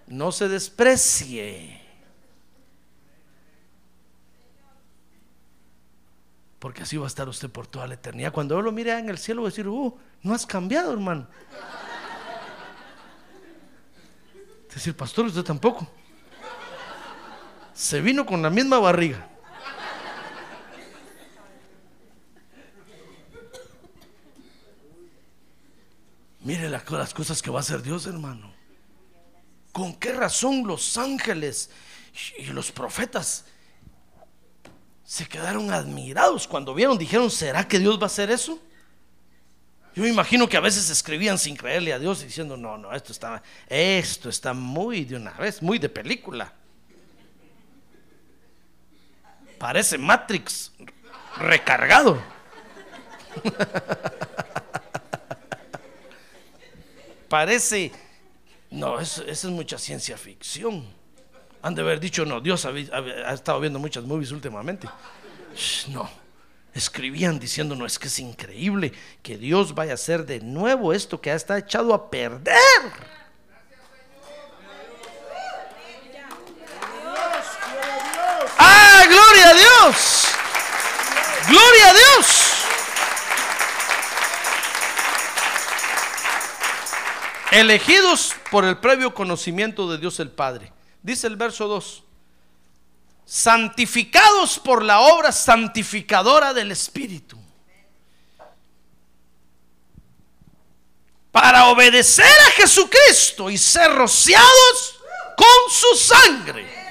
no 0.06 0.32
se 0.32 0.47
desprecie. 0.47 1.80
Porque 6.62 6.84
así 6.84 6.95
va 6.95 7.05
a 7.05 7.07
estar 7.07 7.28
usted 7.28 7.49
por 7.49 7.66
toda 7.66 7.88
la 7.88 7.95
eternidad. 7.95 8.32
Cuando 8.32 8.53
yo 8.53 8.62
lo 8.62 8.72
mire 8.72 8.95
en 8.95 9.09
el 9.09 9.18
cielo, 9.18 9.41
va 9.41 9.47
a 9.47 9.49
decir, 9.49 9.68
uh, 9.68 9.97
no 10.22 10.34
has 10.36 10.45
cambiado, 10.45 10.93
hermano. 10.93 11.28
Es 14.70 14.76
decir, 14.76 14.95
pastor, 14.95 15.26
usted 15.26 15.41
tampoco. 15.41 15.88
Se 17.74 17.99
vino 17.99 18.28
con 18.28 18.43
la 18.43 18.51
misma 18.51 18.78
barriga. 18.78 19.28
Mire 26.41 26.70
la- 26.70 26.84
las 26.89 27.14
cosas 27.14 27.41
que 27.41 27.51
va 27.51 27.59
a 27.59 27.62
hacer 27.62 27.82
Dios, 27.84 28.05
hermano. 28.07 28.53
¿Con 29.72 29.95
qué 29.95 30.12
razón 30.14 30.66
los 30.68 30.97
ángeles 30.97 31.70
y 32.38 32.45
los 32.47 32.72
profetas 32.72 33.45
se 35.12 35.28
quedaron 35.28 35.72
admirados 35.74 36.47
cuando 36.47 36.74
vieron? 36.74 36.97
Dijeron, 36.97 37.30
¿será 37.30 37.68
que 37.68 37.80
Dios 37.80 37.99
va 37.99 38.03
a 38.03 38.05
hacer 38.05 38.32
eso? 38.32 38.57
Yo 39.93 40.03
me 40.03 40.09
imagino 40.09 40.47
que 40.47 40.55
a 40.55 40.62
veces 40.62 40.89
escribían 40.89 41.38
sin 41.38 41.57
creerle 41.57 41.91
a 41.91 41.99
Dios 41.99 42.22
diciendo, 42.22 42.55
no, 42.55 42.78
no, 42.78 42.93
esto 42.93 43.12
está, 43.12 43.43
esto 43.68 44.30
está 44.30 44.53
muy 44.53 45.03
de 45.03 45.18
una 45.18 45.32
vez, 45.32 45.62
muy 45.62 45.80
de 45.80 45.89
película. 45.89 46.53
Parece 49.57 49.97
Matrix 49.97 50.72
recargado. 51.36 52.24
Parece, 57.28 57.91
no, 58.70 58.97
eso, 58.97 59.24
eso 59.24 59.47
es 59.49 59.53
mucha 59.53 59.78
ciencia 59.78 60.16
ficción. 60.16 61.01
Han 61.64 61.76
de 61.76 61.82
haber 61.82 61.99
dicho, 61.99 62.26
no, 62.26 62.41
Dios 62.41 62.66
ha, 62.66 62.72
estado 63.34 63.59
viendo 63.59 63.78
muchas 63.78 64.03
movies 64.03 64.32
últimamente. 64.32 64.89
No, 65.89 66.09
escribían 66.74 67.39
diciendo, 67.39 67.76
no, 67.76 67.86
es 67.86 67.99
que 67.99 68.07
es 68.07 68.20
increíble 68.20 68.91
que 69.22 69.38
Dios 69.38 69.76
vaya 69.76 69.91
a 69.91 69.95
hacer 69.95 70.26
de 70.26 70.39
nuevo 70.39 70.91
esto 70.91 71.22
que 71.22 71.32
está 71.32 71.57
echado 71.59 71.93
a 71.93 72.09
perder. 72.09 72.55
¡Ah, 78.57 79.03
gloria 79.07 79.49
a 79.49 79.53
Dios! 79.53 80.26
¡Gloria 81.47 81.89
a 81.89 81.93
Dios! 81.93 82.51
Elegidos 87.51 88.34
por 88.49 88.66
el 88.66 88.78
previo 88.78 89.14
conocimiento 89.14 89.91
de 89.91 89.97
Dios 89.97 90.20
el 90.22 90.32
Padre. 90.32 90.72
Dice 91.02 91.28
el 91.28 91.36
verso 91.36 91.68
2. 91.68 92.04
Santificados 93.26 94.60
por 94.60 94.84
la 94.84 94.99
obra 95.02 95.32
santificadora 95.32 96.54
del 96.54 96.72
Espíritu. 96.72 97.38
Para 101.32 101.68
obedecer 101.70 102.26
a 102.26 102.52
Jesucristo 102.52 103.49
y 103.49 103.58
ser 103.58 103.93
rociados 103.93 104.99
con 105.38 105.47
su 105.74 105.95
sangre. 105.97 106.82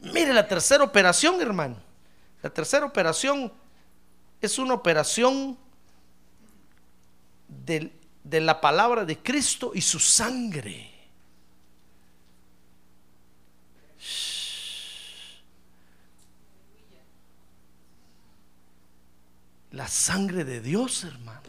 Mire 0.00 0.32
la 0.34 0.46
tercera 0.46 0.84
operación, 0.84 1.40
hermano. 1.40 1.80
La 2.42 2.50
tercera 2.50 2.84
operación 2.84 3.52
es 4.40 4.58
una 4.58 4.74
operación 4.74 5.58
del- 7.48 7.92
de 8.22 8.40
la 8.40 8.60
palabra 8.60 9.04
de 9.04 9.18
Cristo 9.18 9.72
y 9.74 9.80
su 9.80 9.98
sangre. 9.98 10.92
La 19.76 19.88
sangre 19.88 20.44
de 20.44 20.62
Dios, 20.62 21.04
hermano. 21.04 21.42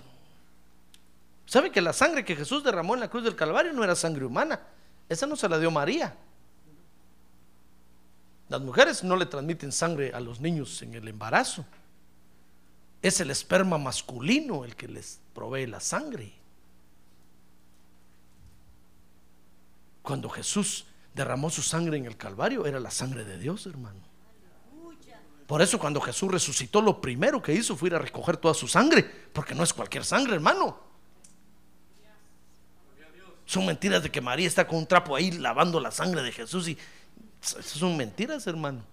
¿Sabe 1.45 1.71
que 1.71 1.79
la 1.79 1.93
sangre 1.93 2.25
que 2.25 2.35
Jesús 2.35 2.61
derramó 2.61 2.93
en 2.93 2.99
la 2.99 3.09
cruz 3.09 3.23
del 3.23 3.37
Calvario 3.37 3.71
no 3.71 3.85
era 3.85 3.95
sangre 3.95 4.25
humana? 4.25 4.59
Esa 5.07 5.25
no 5.25 5.37
se 5.37 5.47
la 5.47 5.57
dio 5.57 5.71
María. 5.71 6.13
Las 8.49 8.59
mujeres 8.59 9.01
no 9.05 9.15
le 9.15 9.27
transmiten 9.27 9.71
sangre 9.71 10.11
a 10.13 10.19
los 10.19 10.41
niños 10.41 10.81
en 10.81 10.93
el 10.93 11.07
embarazo. 11.07 11.63
Es 13.01 13.21
el 13.21 13.31
esperma 13.31 13.77
masculino 13.77 14.65
el 14.65 14.75
que 14.75 14.89
les 14.89 15.21
provee 15.33 15.65
la 15.65 15.79
sangre. 15.79 16.33
Cuando 20.01 20.27
Jesús 20.27 20.85
derramó 21.13 21.49
su 21.49 21.61
sangre 21.61 21.95
en 21.95 22.05
el 22.05 22.17
Calvario, 22.17 22.65
era 22.65 22.81
la 22.81 22.91
sangre 22.91 23.23
de 23.23 23.37
Dios, 23.37 23.65
hermano. 23.67 24.06
Por 25.47 25.61
eso 25.61 25.79
cuando 25.79 26.01
Jesús 26.01 26.29
resucitó, 26.29 26.81
lo 26.81 26.99
primero 26.99 27.41
que 27.41 27.53
hizo 27.53 27.75
fue 27.77 27.87
ir 27.87 27.95
a 27.95 27.99
recoger 27.99 28.35
toda 28.35 28.53
su 28.53 28.67
sangre, 28.67 29.03
porque 29.31 29.55
no 29.55 29.63
es 29.63 29.73
cualquier 29.73 30.03
sangre, 30.03 30.35
hermano. 30.35 30.77
Son 33.45 33.65
mentiras 33.65 34.03
de 34.03 34.11
que 34.11 34.19
María 34.19 34.45
está 34.45 34.67
con 34.67 34.79
un 34.79 34.85
trapo 34.85 35.15
ahí 35.15 35.31
lavando 35.31 35.79
la 35.79 35.89
sangre 35.89 36.21
de 36.21 36.33
Jesús 36.33 36.67
y 36.67 36.77
son 37.41 37.95
mentiras, 37.95 38.45
hermano. 38.45 38.83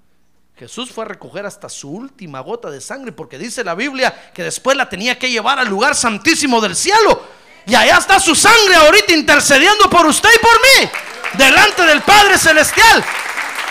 Jesús 0.56 0.92
fue 0.92 1.04
a 1.04 1.08
recoger 1.08 1.44
hasta 1.44 1.68
su 1.68 1.90
última 1.90 2.38
gota 2.38 2.70
de 2.70 2.80
sangre 2.80 3.10
porque 3.10 3.36
dice 3.36 3.64
la 3.64 3.74
Biblia 3.74 4.30
que 4.32 4.44
después 4.44 4.76
la 4.76 4.88
tenía 4.88 5.18
que 5.18 5.28
llevar 5.28 5.58
al 5.58 5.68
lugar 5.68 5.96
santísimo 5.96 6.60
del 6.60 6.76
cielo. 6.76 7.20
Y 7.66 7.74
allá 7.74 7.98
está 7.98 8.20
su 8.20 8.36
sangre 8.36 8.76
ahorita 8.76 9.12
intercediendo 9.12 9.90
por 9.90 10.06
usted 10.06 10.28
y 10.32 10.38
por 10.38 10.52
mí. 10.52 10.90
Delante 11.36 11.82
del 11.82 12.02
Padre 12.02 12.38
Celestial 12.38 13.04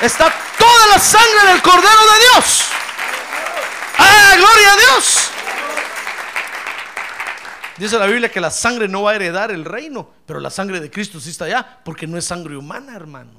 está 0.02 0.34
toda 0.58 0.88
la 0.88 1.00
sangre 1.00 1.54
del 1.54 1.62
Cordero 1.62 1.82
de 1.82 2.20
Dios. 2.34 2.72
¡Ah, 3.98 4.36
gloria 4.38 4.74
a 4.74 4.78
Dios! 4.78 5.30
Dice 7.78 7.98
la 7.98 8.06
Biblia 8.06 8.30
que 8.30 8.39
la 8.39 8.52
sangre 8.52 8.88
no 8.88 9.04
va 9.04 9.12
a 9.12 9.16
heredar 9.16 9.52
el 9.52 9.66
reino, 9.66 10.10
pero 10.26 10.39
la 10.39 10.50
sangre 10.50 10.80
de 10.80 10.91
Cristo 10.91 11.20
sí 11.20 11.32
está 11.32 11.46
allá, 11.46 11.80
porque 11.84 12.06
no 12.06 12.18
es 12.18 12.26
sangre 12.26 12.56
humana, 12.56 12.96
hermano. 12.96 13.32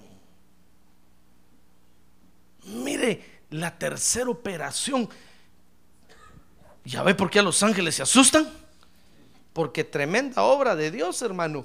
Mire, 2.64 3.42
la 3.50 3.76
tercera 3.76 4.28
operación. 4.28 5.08
¿Ya 6.84 7.02
ve 7.02 7.14
por 7.14 7.30
qué 7.30 7.38
a 7.38 7.42
los 7.42 7.62
ángeles 7.62 7.94
se 7.94 8.02
asustan? 8.02 8.48
Porque 9.52 9.84
tremenda 9.84 10.42
obra 10.42 10.74
de 10.74 10.90
Dios, 10.90 11.22
hermano. 11.22 11.64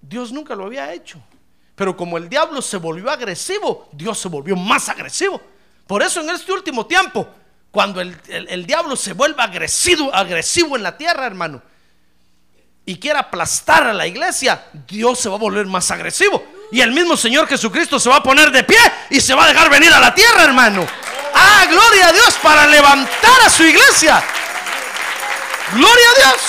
Dios 0.00 0.32
nunca 0.32 0.54
lo 0.54 0.64
había 0.64 0.92
hecho. 0.94 1.20
Pero 1.74 1.96
como 1.96 2.16
el 2.16 2.28
diablo 2.28 2.62
se 2.62 2.78
volvió 2.78 3.10
agresivo, 3.10 3.88
Dios 3.92 4.18
se 4.18 4.28
volvió 4.28 4.56
más 4.56 4.88
agresivo. 4.88 5.40
Por 5.86 6.02
eso 6.02 6.20
en 6.20 6.30
este 6.30 6.52
último 6.52 6.86
tiempo, 6.86 7.28
cuando 7.70 8.00
el, 8.00 8.18
el- 8.28 8.66
diablo 8.66 8.96
se 8.96 9.12
vuelve 9.12 9.42
agresivo, 9.42 10.12
agresivo 10.14 10.76
en 10.76 10.82
la 10.82 10.96
tierra, 10.96 11.26
hermano, 11.26 11.62
y 12.84 12.98
quiere 12.98 13.18
aplastar 13.18 13.84
a 13.86 13.92
la 13.92 14.06
iglesia, 14.06 14.64
Dios 14.88 15.18
se 15.20 15.28
va 15.28 15.34
a 15.36 15.38
volver 15.38 15.66
más 15.66 15.90
agresivo. 15.90 16.44
Y 16.72 16.80
el 16.80 16.92
mismo 16.92 17.16
Señor 17.16 17.46
Jesucristo 17.48 17.98
se 18.00 18.08
va 18.08 18.16
a 18.16 18.22
poner 18.22 18.50
de 18.50 18.64
pie 18.64 18.78
y 19.10 19.20
se 19.20 19.34
va 19.34 19.44
a 19.44 19.48
dejar 19.48 19.70
venir 19.70 19.92
a 19.92 20.00
la 20.00 20.14
tierra, 20.14 20.44
hermano. 20.44 20.86
Ah, 21.34 21.66
gloria 21.68 22.08
a 22.08 22.12
Dios 22.12 22.34
para 22.42 22.66
levantar 22.66 23.40
a 23.44 23.50
su 23.50 23.62
iglesia. 23.64 24.22
Gloria 25.72 26.06
a 26.10 26.18
Dios. 26.30 26.40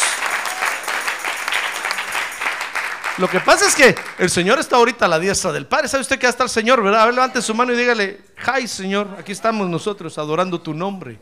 Lo 3.17 3.27
que 3.27 3.39
pasa 3.39 3.65
es 3.67 3.73
que 3.75 3.95
el 4.19 4.29
Señor 4.29 4.59
está 4.59 4.75
ahorita 4.75 5.05
a 5.05 5.07
la 5.07 5.17
diestra 5.19 5.51
del 5.51 5.65
Padre. 5.65 5.87
¿Sabe 5.87 6.01
usted 6.01 6.19
que 6.19 6.27
está 6.27 6.43
el 6.43 6.49
Señor, 6.49 6.83
verdad? 6.83 7.01
A 7.01 7.05
ver, 7.05 7.15
levante 7.15 7.41
su 7.41 7.53
mano 7.55 7.73
y 7.73 7.77
dígale, 7.77 8.21
hi 8.59 8.67
Señor, 8.67 9.07
aquí 9.17 9.31
estamos 9.31 9.67
nosotros 9.67 10.17
adorando 10.19 10.61
tu 10.61 10.73
nombre. 10.73 11.17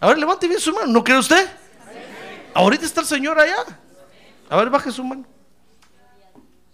A 0.00 0.08
ver, 0.08 0.18
levante 0.18 0.46
bien 0.46 0.60
su 0.60 0.72
mano, 0.74 0.88
¿no 0.88 1.02
cree 1.02 1.18
usted? 1.18 1.48
Ahorita 2.54 2.84
está 2.84 3.00
el 3.00 3.06
Señor 3.06 3.38
allá. 3.40 3.56
A 4.50 4.56
ver, 4.56 4.68
baje 4.68 4.90
su 4.90 5.02
mano. 5.02 5.24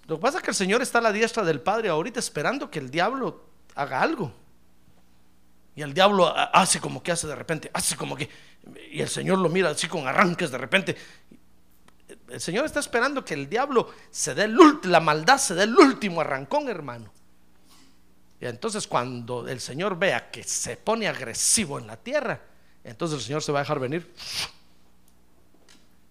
Lo 0.09 0.17
que 0.17 0.23
pasa 0.23 0.39
es 0.39 0.43
que 0.45 0.51
el 0.51 0.57
Señor 0.57 0.83
está 0.83 0.99
a 0.99 1.03
la 1.03 1.13
diestra 1.13 1.45
del 1.45 1.61
Padre 1.61 1.89
ahorita 1.91 2.19
esperando 2.19 2.71
que 2.71 2.81
el 2.81 2.91
diablo 2.91 3.45
haga 3.77 4.01
algo. 4.01 4.33
Y 5.77 5.83
el 5.83 5.95
diablo 5.95 6.27
ha- 6.27 6.45
hace 6.47 6.81
como 6.81 7.01
que 7.01 7.13
hace 7.13 7.29
de 7.29 7.37
repente, 7.37 7.71
hace 7.73 7.95
como 7.95 8.17
que... 8.17 8.29
Y 8.91 9.01
el 9.03 9.09
Señor 9.09 9.39
lo 9.39 9.49
mira 9.49 9.71
así 9.71 9.87
con 9.87 10.09
arranques 10.09 10.51
de 10.51 10.59
repente. 10.59 10.97
El 12.29 12.41
Señor 12.41 12.65
está 12.65 12.81
esperando 12.81 13.25
que 13.25 13.35
el 13.35 13.49
diablo 13.49 13.91
se 14.11 14.35
dé 14.35 14.49
la 14.49 15.01
maldad 15.01 15.39
se 15.39 15.55
dé 15.55 15.65
el 15.65 15.77
último 15.77 16.21
arrancón, 16.21 16.69
hermano. 16.69 17.13
Y 18.41 18.47
entonces 18.47 18.87
cuando 18.87 19.47
el 19.49 19.61
Señor 19.61 19.99
vea 19.99 20.31
que 20.31 20.43
se 20.45 20.77
pone 20.77 21.09
agresivo 21.09 21.79
en 21.79 21.87
la 21.87 21.97
tierra, 21.97 22.41
entonces 22.85 23.19
el 23.19 23.25
Señor 23.25 23.43
se 23.43 23.53
va 23.53 23.61
a 23.61 23.63
dejar 23.63 23.81
venir 23.81 24.13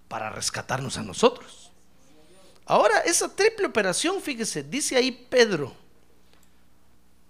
para 0.07 0.29
rescatarnos 0.29 0.97
a 0.97 1.03
nosotros. 1.03 1.71
Ahora, 2.65 2.99
esa 2.99 3.33
triple 3.33 3.67
operación, 3.67 4.21
fíjese, 4.21 4.61
dice 4.61 4.97
ahí 4.97 5.11
Pedro, 5.11 5.73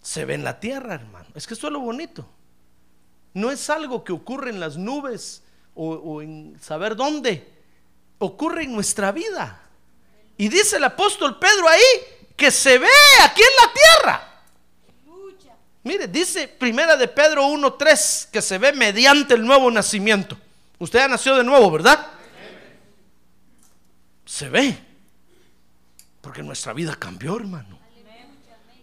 se 0.02 0.26
ve 0.26 0.34
en 0.34 0.44
la 0.44 0.60
tierra, 0.60 0.96
hermano. 0.96 1.28
Es 1.36 1.46
que 1.46 1.54
esto 1.54 1.68
es 1.68 1.74
lo 1.74 1.80
bonito. 1.80 2.28
No 3.34 3.52
es 3.52 3.70
algo 3.70 4.04
que 4.04 4.14
ocurre 4.14 4.50
en 4.50 4.60
las 4.60 4.78
nubes 4.78 5.44
o 5.76 6.24
en 6.24 6.58
saber 6.60 6.96
dónde. 6.96 7.57
Ocurre 8.20 8.64
en 8.64 8.74
nuestra 8.74 9.12
vida. 9.12 9.62
Y 10.38 10.50
dice 10.50 10.78
el 10.78 10.84
apóstol 10.84 11.38
Pedro 11.40 11.68
ahí 11.68 11.82
que 12.36 12.52
se 12.52 12.78
ve 12.78 12.88
aquí 13.24 13.42
en 13.42 13.66
la 13.66 13.74
tierra. 13.74 14.28
Mire, 15.84 16.08
dice 16.08 16.48
Primera 16.48 16.98
de 16.98 17.08
Pedro 17.08 17.48
1:3 17.48 18.30
que 18.32 18.42
se 18.42 18.58
ve 18.58 18.74
mediante 18.74 19.34
el 19.34 19.46
nuevo 19.46 19.72
nacimiento. 19.72 20.38
Usted 20.80 21.00
ya 21.00 21.08
nació 21.08 21.36
de 21.36 21.44
nuevo, 21.44 21.72
¿verdad? 21.72 22.08
Se 24.26 24.50
ve. 24.50 24.78
Porque 26.22 26.44
nuestra 26.44 26.74
vida 26.74 26.96
cambió, 26.96 27.38
hermano. 27.38 27.80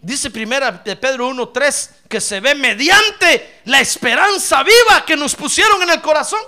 Dice 0.01 0.29
Primera 0.29 0.71
de 0.71 0.95
Pedro 0.95 1.29
1:3 1.29 1.89
que 2.09 2.19
se 2.19 2.39
ve 2.39 2.55
mediante 2.55 3.61
la 3.65 3.79
esperanza 3.79 4.63
viva 4.63 5.05
que 5.05 5.15
nos 5.15 5.35
pusieron 5.35 5.81
en 5.83 5.91
el 5.91 6.01
corazón. 6.01 6.41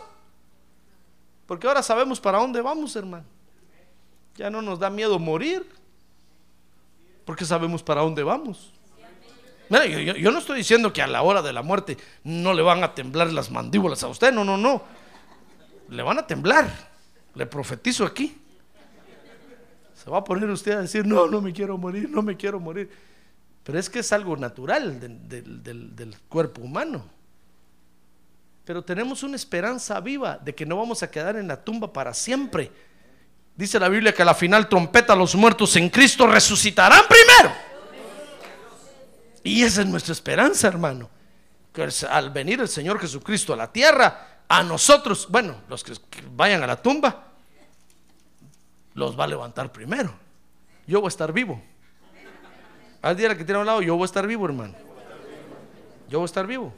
Porque 1.47 1.65
ahora 1.67 1.81
sabemos 1.81 2.19
para 2.19 2.37
dónde 2.39 2.61
vamos, 2.61 2.95
hermano. 2.95 3.25
Ya 4.35 4.49
no 4.51 4.61
nos 4.61 4.77
da 4.79 4.89
miedo 4.89 5.17
morir. 5.17 5.65
Porque 7.25 7.45
sabemos 7.45 7.81
para 7.81 8.01
dónde 8.01 8.21
vamos. 8.23 8.71
Mira, 9.69 9.85
yo, 9.87 10.31
no 10.31 10.37
estoy 10.39 10.57
diciendo 10.59 10.93
que 10.93 11.01
a 11.01 11.07
la 11.07 11.21
hora 11.23 11.41
de 11.41 11.51
la 11.51 11.61
muerte 11.61 11.97
no 12.23 12.53
le 12.53 12.61
van 12.61 12.83
a 12.83 12.93
temblar 12.93 13.31
las 13.33 13.49
mandíbulas 13.51 14.03
a 14.03 14.07
usted. 14.07 14.31
No, 14.31 14.45
no, 14.45 14.55
no. 14.57 14.81
Le 15.89 16.03
van 16.03 16.19
a 16.19 16.27
temblar. 16.27 16.69
Le 17.35 17.45
profetizo 17.45 18.05
aquí. 18.05 18.37
Se 19.93 20.09
va 20.09 20.19
a 20.19 20.23
poner 20.23 20.49
usted 20.49 20.71
a 20.73 20.81
decir, 20.81 21.05
no, 21.05 21.27
no 21.27 21.41
me 21.41 21.51
quiero 21.51 21.77
morir, 21.77 22.09
no 22.09 22.21
me 22.21 22.37
quiero 22.37 22.59
morir. 22.59 22.89
Pero 23.63 23.77
es 23.79 23.89
que 23.89 23.99
es 23.99 24.13
algo 24.13 24.37
natural 24.37 24.99
del- 24.99 25.95
del 25.95 26.17
cuerpo 26.29 26.61
humano. 26.61 27.03
Pero 28.67 28.83
tenemos 28.83 29.23
una 29.23 29.37
esperanza 29.37 29.97
viva 30.01 30.37
de 30.43 30.53
que 30.53 30.65
no 30.65 30.75
vamos 30.75 31.01
a 31.01 31.09
quedar 31.09 31.37
en 31.37 31.47
la 31.47 31.63
tumba 31.63 31.93
para 31.93 32.13
siempre. 32.13 32.69
Dice 33.55 33.79
la 33.79 33.87
Biblia 33.87 34.13
que 34.13 34.23
a 34.23 34.25
la 34.25 34.33
final 34.35 34.67
trompeta 34.67 35.15
los 35.15 35.35
muertos 35.35 35.77
en 35.77 35.87
Cristo 35.89 36.27
resucitarán 36.27 37.03
primero. 37.07 37.55
Y 39.41 39.63
esa 39.63 39.83
es 39.83 39.87
nuestra 39.87 40.11
esperanza, 40.11 40.67
hermano. 40.67 41.09
Que 41.71 41.87
al 42.09 42.29
venir 42.31 42.59
el 42.59 42.67
Señor 42.67 42.99
Jesucristo 42.99 43.53
a 43.53 43.55
la 43.55 43.71
tierra, 43.71 44.41
a 44.49 44.61
nosotros, 44.63 45.27
bueno, 45.29 45.61
los 45.69 45.81
que 45.81 45.93
vayan 46.31 46.61
a 46.61 46.67
la 46.67 46.75
tumba, 46.81 47.23
los 48.95 49.17
va 49.17 49.23
a 49.23 49.27
levantar 49.27 49.71
primero. 49.71 50.13
Yo 50.85 50.99
voy 50.99 51.07
a 51.07 51.15
estar 51.15 51.31
vivo. 51.31 51.63
Al 53.01 53.15
día 53.15 53.29
que 53.29 53.45
tiene 53.45 53.59
a 53.59 53.61
un 53.61 53.65
lado, 53.65 53.81
yo 53.81 53.95
voy 53.95 54.03
a 54.03 54.07
estar 54.07 54.27
vivo, 54.27 54.45
hermano. 54.45 54.73
Yo 56.09 56.19
voy 56.19 56.25
a 56.25 56.25
estar 56.25 56.45
vivo. 56.45 56.73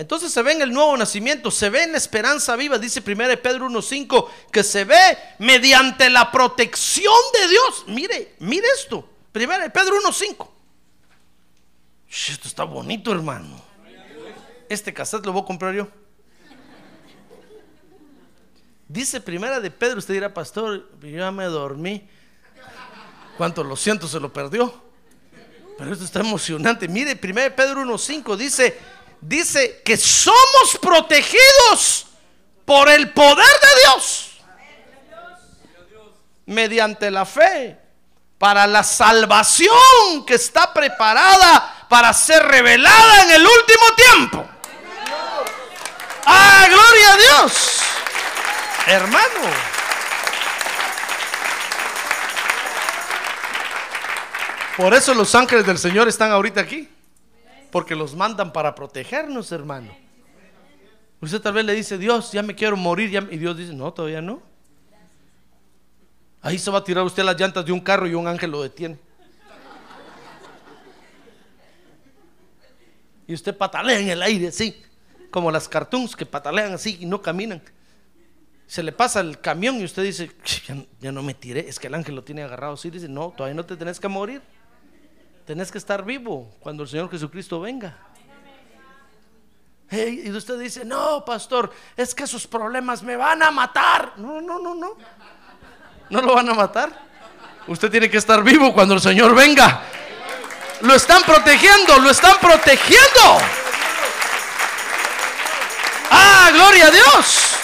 Entonces 0.00 0.32
se 0.32 0.40
ve 0.40 0.52
en 0.52 0.62
el 0.62 0.72
nuevo 0.72 0.96
nacimiento, 0.96 1.50
se 1.50 1.68
ve 1.68 1.82
en 1.82 1.92
la 1.92 1.98
esperanza 1.98 2.56
viva, 2.56 2.78
dice 2.78 3.02
1 3.06 3.16
Pedro 3.42 3.68
1.5, 3.68 4.28
que 4.50 4.64
se 4.64 4.86
ve 4.86 4.96
mediante 5.38 6.08
la 6.08 6.32
protección 6.32 7.12
de 7.34 7.48
Dios. 7.48 7.84
Mire, 7.86 8.34
mire 8.38 8.66
esto, 8.74 9.06
1 9.34 9.46
Pedro 9.74 10.00
1.5. 10.00 10.48
Sh, 12.08 12.30
Esto 12.30 12.48
está 12.48 12.64
bonito, 12.64 13.12
hermano. 13.12 13.62
Este 14.70 14.94
cassette 14.94 15.26
lo 15.26 15.34
voy 15.34 15.42
a 15.42 15.44
comprar 15.44 15.74
yo. 15.74 15.86
Dice 18.88 19.20
primera 19.20 19.60
de 19.60 19.70
Pedro, 19.70 19.98
usted 19.98 20.14
dirá, 20.14 20.32
pastor, 20.32 20.88
yo 21.02 21.08
ya 21.10 21.30
me 21.30 21.44
dormí. 21.44 22.08
¿Cuánto 23.36 23.62
lo 23.62 23.76
siento 23.76 24.08
se 24.08 24.18
lo 24.18 24.32
perdió? 24.32 24.82
Pero 25.76 25.92
esto 25.92 26.06
está 26.06 26.20
emocionante. 26.20 26.88
Mire, 26.88 27.12
1 27.22 27.34
Pedro 27.54 27.82
1.5 27.82 28.36
dice, 28.36 28.78
dice 29.20 29.82
que 29.84 29.96
somos 29.96 30.78
protegidos 30.80 32.06
por 32.64 32.88
el 32.88 33.12
poder 33.12 33.36
de 33.36 33.80
Dios. 33.84 34.30
Mediante 36.46 37.10
la 37.10 37.24
fe. 37.24 37.78
Para 38.38 38.66
la 38.66 38.82
salvación 38.82 40.24
que 40.26 40.34
está 40.34 40.72
preparada 40.72 41.86
para 41.88 42.12
ser 42.14 42.42
revelada 42.42 43.22
en 43.24 43.30
el 43.32 43.46
último 43.46 43.84
tiempo. 43.96 44.48
¡Ah, 46.24 46.66
gloria 46.68 47.12
a 47.12 47.16
Dios! 47.16 47.80
Hermano. 48.86 49.70
Por 54.76 54.94
eso 54.94 55.12
los 55.12 55.34
ángeles 55.34 55.66
del 55.66 55.76
Señor 55.76 56.08
están 56.08 56.30
ahorita 56.30 56.62
aquí. 56.62 56.88
Porque 57.70 57.94
los 57.94 58.14
mandan 58.14 58.52
para 58.52 58.74
protegernos, 58.74 59.52
hermano. 59.52 59.94
Usted 61.20 61.40
tal 61.40 61.52
vez 61.52 61.64
le 61.64 61.74
dice, 61.74 61.98
Dios, 61.98 62.32
ya 62.32 62.42
me 62.42 62.54
quiero 62.54 62.76
morir. 62.76 63.10
ya 63.10 63.20
me-". 63.20 63.34
Y 63.34 63.38
Dios 63.38 63.56
dice, 63.56 63.72
no, 63.72 63.92
todavía 63.92 64.22
no. 64.22 64.42
Ahí 66.42 66.58
se 66.58 66.70
va 66.70 66.78
a 66.78 66.84
tirar 66.84 67.04
usted 67.04 67.22
las 67.22 67.38
llantas 67.38 67.64
de 67.64 67.72
un 67.72 67.80
carro 67.80 68.06
y 68.06 68.14
un 68.14 68.26
ángel 68.26 68.50
lo 68.50 68.62
detiene. 68.62 68.98
Y 73.26 73.34
usted 73.34 73.56
patalea 73.56 74.00
en 74.00 74.08
el 74.08 74.22
aire, 74.22 74.48
así. 74.48 74.82
Como 75.30 75.52
las 75.52 75.68
cartoons 75.68 76.16
que 76.16 76.26
patalean 76.26 76.72
así 76.72 76.98
y 77.00 77.06
no 77.06 77.22
caminan. 77.22 77.62
Se 78.66 78.82
le 78.82 78.90
pasa 78.90 79.20
el 79.20 79.40
camión 79.40 79.76
y 79.76 79.84
usted 79.84 80.02
dice, 80.02 80.30
ya, 80.66 80.76
ya 81.00 81.12
no 81.12 81.22
me 81.22 81.34
tiré. 81.34 81.68
Es 81.68 81.78
que 81.78 81.86
el 81.88 81.94
ángel 81.94 82.16
lo 82.16 82.24
tiene 82.24 82.42
agarrado 82.42 82.72
así. 82.72 82.90
Dice, 82.90 83.08
no, 83.08 83.32
todavía 83.36 83.54
no 83.54 83.64
te 83.64 83.76
tenés 83.76 84.00
que 84.00 84.08
morir. 84.08 84.42
Tenés 85.50 85.72
que 85.72 85.78
estar 85.78 86.04
vivo 86.04 86.48
cuando 86.60 86.84
el 86.84 86.88
Señor 86.88 87.10
Jesucristo 87.10 87.58
venga. 87.58 87.92
Y 89.90 90.30
usted 90.30 90.56
dice, 90.60 90.84
no, 90.84 91.24
pastor, 91.24 91.72
es 91.96 92.14
que 92.14 92.22
esos 92.22 92.46
problemas 92.46 93.02
me 93.02 93.16
van 93.16 93.42
a 93.42 93.50
matar. 93.50 94.12
No, 94.18 94.40
no, 94.40 94.60
no, 94.60 94.76
no. 94.76 94.96
No 96.08 96.22
lo 96.22 96.36
van 96.36 96.48
a 96.50 96.54
matar. 96.54 96.96
Usted 97.66 97.90
tiene 97.90 98.08
que 98.08 98.18
estar 98.18 98.44
vivo 98.44 98.72
cuando 98.72 98.94
el 98.94 99.00
Señor 99.00 99.34
venga. 99.34 99.82
Lo 100.82 100.94
están 100.94 101.24
protegiendo, 101.24 101.98
lo 101.98 102.10
están 102.10 102.38
protegiendo. 102.40 103.38
Ah, 106.12 106.50
gloria 106.52 106.86
a 106.86 106.90
Dios. 106.92 107.56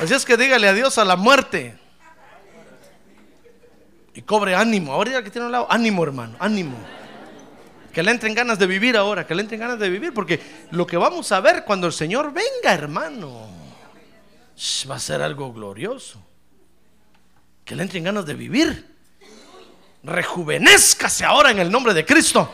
Así 0.00 0.14
es 0.14 0.24
que 0.24 0.38
dígale 0.38 0.66
adiós 0.66 0.96
a 0.96 1.04
la 1.04 1.16
muerte. 1.16 1.85
Cobre 4.26 4.56
ánimo. 4.56 4.92
Ahora 4.92 5.22
que 5.22 5.30
tiene 5.30 5.46
un 5.46 5.52
lado, 5.52 5.66
ánimo, 5.70 6.02
hermano, 6.02 6.36
ánimo. 6.40 6.76
Que 7.92 8.02
le 8.02 8.10
entren 8.10 8.34
ganas 8.34 8.58
de 8.58 8.66
vivir 8.66 8.96
ahora, 8.96 9.26
que 9.26 9.34
le 9.34 9.40
entren 9.40 9.60
ganas 9.60 9.78
de 9.78 9.88
vivir, 9.88 10.12
porque 10.12 10.38
lo 10.72 10.86
que 10.86 10.98
vamos 10.98 11.32
a 11.32 11.40
ver 11.40 11.64
cuando 11.64 11.86
el 11.86 11.92
Señor 11.92 12.32
venga, 12.32 12.74
hermano, 12.74 13.48
va 14.90 14.96
a 14.96 15.00
ser 15.00 15.22
algo 15.22 15.52
glorioso. 15.52 16.20
Que 17.64 17.74
le 17.74 17.84
entren 17.84 18.04
ganas 18.04 18.26
de 18.26 18.34
vivir. 18.34 18.94
Rejuvenézcase 20.02 21.24
ahora 21.24 21.52
en 21.52 21.58
el 21.60 21.70
nombre 21.70 21.94
de 21.94 22.04
Cristo. 22.04 22.52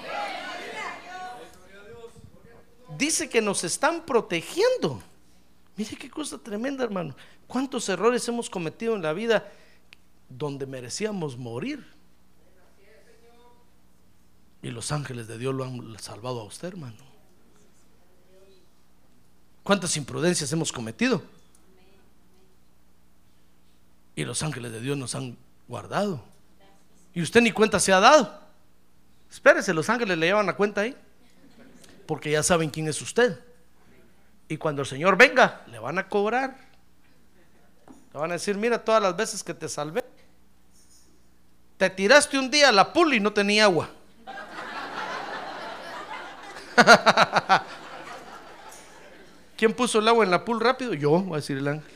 Dice 2.97 3.29
que 3.29 3.41
nos 3.41 3.65
están 3.65 4.03
protegiendo. 4.03 5.03
Mire 5.77 5.97
qué 5.97 6.09
cosa 6.09 6.39
tremenda, 6.39 6.85
hermano. 6.85 7.17
¿Cuántos 7.47 7.89
errores 7.89 8.27
hemos 8.29 8.49
cometido 8.49 8.95
en 8.95 9.03
la 9.03 9.13
vida 9.13 9.51
donde 10.37 10.67
merecíamos 10.67 11.37
morir? 11.37 11.85
Y 14.63 14.71
los 14.71 14.93
ángeles 14.93 15.27
de 15.27 15.39
Dios 15.39 15.55
lo 15.55 15.65
han 15.65 15.99
salvado 15.99 16.41
a 16.41 16.45
usted, 16.45 16.69
hermano. 16.69 16.97
¿Cuántas 19.63 19.97
imprudencias 19.97 20.53
hemos 20.53 20.73
cometido? 20.73 21.23
Y 24.15 24.25
los 24.25 24.43
ángeles 24.43 24.73
de 24.73 24.81
Dios 24.81 24.97
nos 24.97 25.15
han 25.15 25.37
guardado. 25.69 26.23
Y 27.15 27.23
usted 27.23 27.41
ni 27.41 27.53
cuenta 27.53 27.81
se 27.81 27.93
ha 27.93 28.01
dado. 28.01 28.41
Espérese, 29.31 29.73
los 29.73 29.89
ángeles 29.89 30.19
le 30.19 30.27
llevan 30.27 30.47
la 30.47 30.57
cuenta 30.57 30.83
ahí. 30.83 30.97
Porque 32.07 32.31
ya 32.31 32.43
saben 32.43 32.71
quién 32.71 32.89
es 32.89 33.01
usted. 33.01 33.39
Y 34.49 34.57
cuando 34.59 34.83
el 34.83 34.89
Señor 34.89 35.17
venga, 35.17 35.63
le 35.69 35.79
van 35.79 35.99
a 35.99 36.09
cobrar. 36.09 36.57
Le 38.13 38.21
van 38.21 38.31
a 38.31 38.35
decir, 38.35 38.57
mira 38.57 38.85
todas 38.85 39.03
las 39.03 39.17
veces 39.17 39.43
que 39.43 39.55
te 39.55 39.69
salvé. 39.69 40.05
Te 41.83 41.91
tiraste 41.91 42.39
un 42.39 42.49
día 42.49 42.69
a 42.69 42.73
la 42.73 42.93
pool 42.93 43.13
y 43.13 43.19
no 43.19 43.33
tenía 43.33 43.65
agua. 43.65 43.91
¿Quién 49.57 49.75
puso 49.75 49.99
el 49.99 50.07
agua 50.07 50.25
en 50.25 50.31
la 50.31 50.45
pool 50.45 50.61
rápido? 50.61 50.95
Yo, 50.95 51.29
va 51.29 51.39
a 51.39 51.41
decir 51.41 51.59
el 51.59 51.67
ángel. 51.67 51.93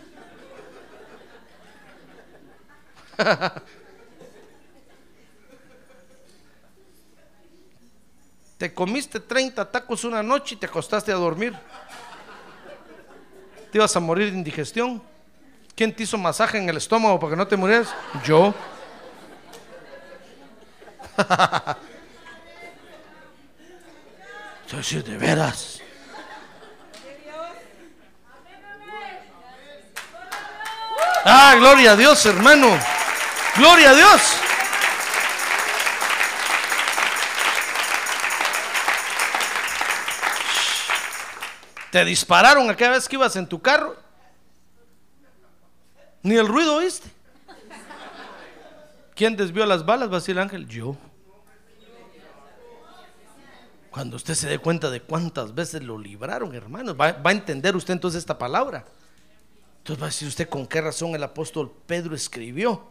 Te 8.58 8.74
comiste 8.74 9.20
30 9.20 9.70
tacos 9.70 10.02
una 10.02 10.20
noche 10.20 10.56
y 10.56 10.58
te 10.58 10.66
acostaste 10.66 11.12
a 11.12 11.14
dormir. 11.14 11.54
Te 13.70 13.78
ibas 13.78 13.94
a 13.94 14.00
morir 14.00 14.32
de 14.32 14.38
indigestión. 14.38 15.00
¿Quién 15.76 15.94
te 15.94 16.02
hizo 16.02 16.18
masaje 16.18 16.58
en 16.58 16.68
el 16.68 16.76
estómago 16.76 17.20
para 17.20 17.30
que 17.30 17.36
no 17.36 17.46
te 17.46 17.56
murieras? 17.56 17.94
Yo. 18.24 18.52
De 24.76 25.16
veras. 25.16 25.80
Ah, 31.24 31.54
gloria 31.56 31.92
a 31.92 31.96
Dios, 31.96 32.26
hermano. 32.26 32.78
Gloria 33.56 33.90
a 33.90 33.94
Dios. 33.94 34.20
Te 41.90 42.04
dispararon 42.04 42.68
aquella 42.68 42.90
vez 42.90 43.08
que 43.08 43.16
ibas 43.16 43.34
en 43.36 43.48
tu 43.48 43.62
carro. 43.62 43.96
Ni 46.22 46.36
el 46.36 46.46
ruido 46.46 46.76
oíste. 46.76 47.08
¿Quién 49.14 49.36
desvió 49.36 49.64
las 49.64 49.86
balas? 49.86 50.12
Va 50.12 50.42
ángel. 50.42 50.68
Yo. 50.68 50.96
Cuando 53.96 54.16
usted 54.16 54.34
se 54.34 54.46
dé 54.46 54.58
cuenta 54.58 54.90
de 54.90 55.00
cuántas 55.00 55.54
veces 55.54 55.82
lo 55.82 55.96
libraron, 55.96 56.54
hermanos, 56.54 56.94
va, 57.00 57.18
a 57.24 57.32
entender 57.32 57.74
usted 57.74 57.94
entonces 57.94 58.18
esta 58.18 58.36
palabra. 58.36 58.84
Entonces 59.78 60.02
va 60.02 60.08
a 60.08 60.10
decir 60.10 60.28
usted 60.28 60.50
con 60.50 60.66
qué 60.66 60.82
razón 60.82 61.14
el 61.14 61.22
apóstol 61.22 61.74
Pedro 61.86 62.14
escribió 62.14 62.88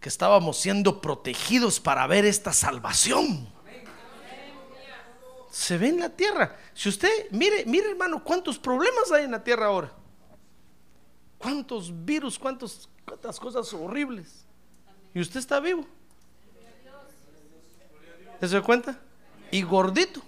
que 0.00 0.08
estábamos 0.08 0.58
siendo 0.58 1.00
protegidos 1.00 1.78
para 1.78 2.04
ver 2.08 2.24
esta 2.24 2.52
salvación. 2.52 3.48
Se 5.52 5.78
ve 5.78 5.90
en 5.90 6.00
la 6.00 6.10
tierra. 6.10 6.56
Si 6.74 6.88
usted, 6.88 7.30
mire, 7.30 7.64
mire 7.64 7.90
hermano, 7.90 8.24
cuántos 8.24 8.58
problemas 8.58 9.12
hay 9.12 9.26
en 9.26 9.30
la 9.30 9.44
tierra 9.44 9.66
ahora. 9.66 9.92
Cuántos 11.38 11.92
virus, 12.04 12.40
cuántos, 12.40 12.88
cuántas 13.04 13.38
cosas 13.38 13.72
horribles. 13.72 14.44
Y 15.14 15.20
usted 15.20 15.38
está 15.38 15.60
vivo. 15.60 15.86
¿Se 18.40 18.48
da 18.48 18.62
cuenta? 18.62 19.00
Y 19.50 19.62
gordito. 19.62 20.22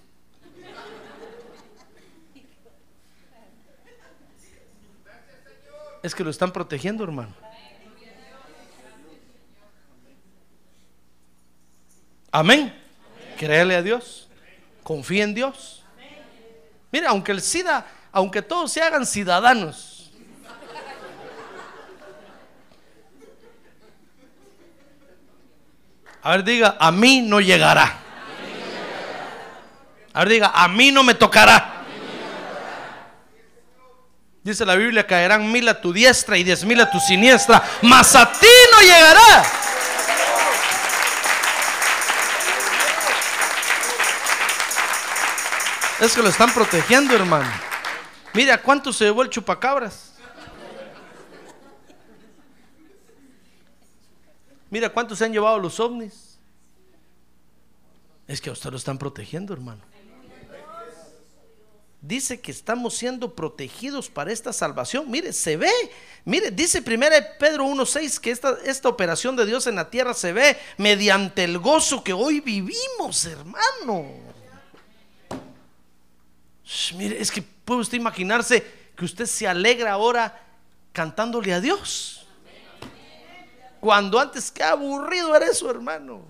Es 6.03 6.15
que 6.15 6.25
lo 6.25 6.31
están 6.31 6.53
protegiendo, 6.53 7.05
hermano. 7.05 7.35
Amén. 12.33 12.75
Créele 13.37 13.77
a 13.77 13.83
Dios. 13.83 14.29
Confía 14.83 15.25
en 15.25 15.35
Dios. 15.35 15.85
Mira, 16.91 17.11
aunque 17.11 17.33
el 17.33 17.41
SIDA, 17.41 17.87
aunque 18.13 18.43
todos 18.43 18.73
se 18.73 18.81
hagan 18.81 19.05
ciudadanos. 19.05 20.11
A 26.23 26.31
ver, 26.33 26.45
diga, 26.45 26.77
a 26.79 26.91
mí 26.93 27.23
no 27.23 27.41
llegará. 27.41 28.10
A 30.13 30.21
ver, 30.21 30.29
diga, 30.29 30.51
a 30.55 30.69
mí 30.69 30.91
no 30.91 31.03
me 31.03 31.15
tocará. 31.15 31.85
Dice 34.43 34.65
la 34.65 34.75
Biblia, 34.75 35.07
caerán 35.07 35.53
mil 35.53 35.69
a 35.69 35.81
tu 35.81 35.93
diestra 35.93 36.37
y 36.39 36.45
diez 36.45 36.65
mil 36.65 36.81
a 36.81 36.91
tu 36.91 36.99
siniestra, 36.99 37.63
mas 37.83 38.17
a 38.17 38.33
ti 38.33 38.47
no 38.73 38.81
llegará. 38.81 39.45
Es 46.01 46.15
que 46.15 46.23
lo 46.23 46.31
están 46.31 46.53
protegiendo, 46.55 47.15
hermano. 47.15 47.51
Mira 48.33 48.57
cuánto 48.57 48.93
se 48.93 49.05
llevó 49.05 49.23
el 49.23 49.29
chupacabras. 49.29 50.15
Mira 54.71 54.89
cuántos 54.89 55.19
se 55.19 55.27
han 55.27 55.33
llevado 55.33 55.59
los 55.59 55.79
ovnis. 55.79 56.39
Es 58.27 58.41
que 58.41 58.49
a 58.49 58.53
usted 58.53 58.71
lo 58.71 58.79
están 58.79 58.97
protegiendo, 58.97 59.53
hermano. 59.53 59.83
Dice 62.03 62.41
que 62.41 62.51
estamos 62.51 62.95
siendo 62.95 63.35
protegidos 63.35 64.09
para 64.09 64.33
esta 64.33 64.55
salvación. 64.55 65.11
Mire, 65.11 65.35
se 65.35 65.59
ve. 65.59 65.71
Mire, 66.25 66.51
dice 66.51 66.79
1 66.79 66.87
Pedro 67.39 67.67
1.6 67.67 68.19
que 68.19 68.31
esta, 68.31 68.57
esta 68.65 68.89
operación 68.89 69.37
de 69.37 69.45
Dios 69.45 69.67
en 69.67 69.75
la 69.75 69.91
tierra 69.91 70.15
se 70.15 70.33
ve 70.33 70.57
mediante 70.79 71.45
el 71.45 71.59
gozo 71.59 72.03
que 72.03 72.15
hoy 72.15 72.41
vivimos, 72.41 73.27
hermano. 73.27 74.07
Mire, 76.97 77.21
es 77.21 77.31
que 77.31 77.43
puede 77.43 77.81
usted 77.81 77.99
imaginarse 77.99 78.65
que 78.97 79.05
usted 79.05 79.27
se 79.27 79.47
alegra 79.47 79.93
ahora 79.93 80.43
cantándole 80.93 81.53
a 81.53 81.61
Dios. 81.61 82.27
Cuando 83.79 84.19
antes 84.19 84.51
qué 84.51 84.63
aburrido 84.63 85.37
era 85.37 85.47
eso, 85.47 85.71
hermano. 85.71 86.23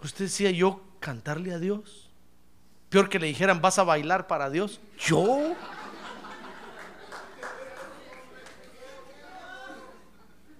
Usted 0.00 0.26
decía 0.26 0.52
yo 0.52 0.85
cantarle 1.00 1.52
a 1.52 1.58
Dios. 1.58 2.10
Peor 2.88 3.08
que 3.08 3.18
le 3.18 3.26
dijeran, 3.26 3.60
vas 3.60 3.78
a 3.78 3.84
bailar 3.84 4.26
para 4.26 4.50
Dios. 4.50 4.80
Yo. 4.98 5.54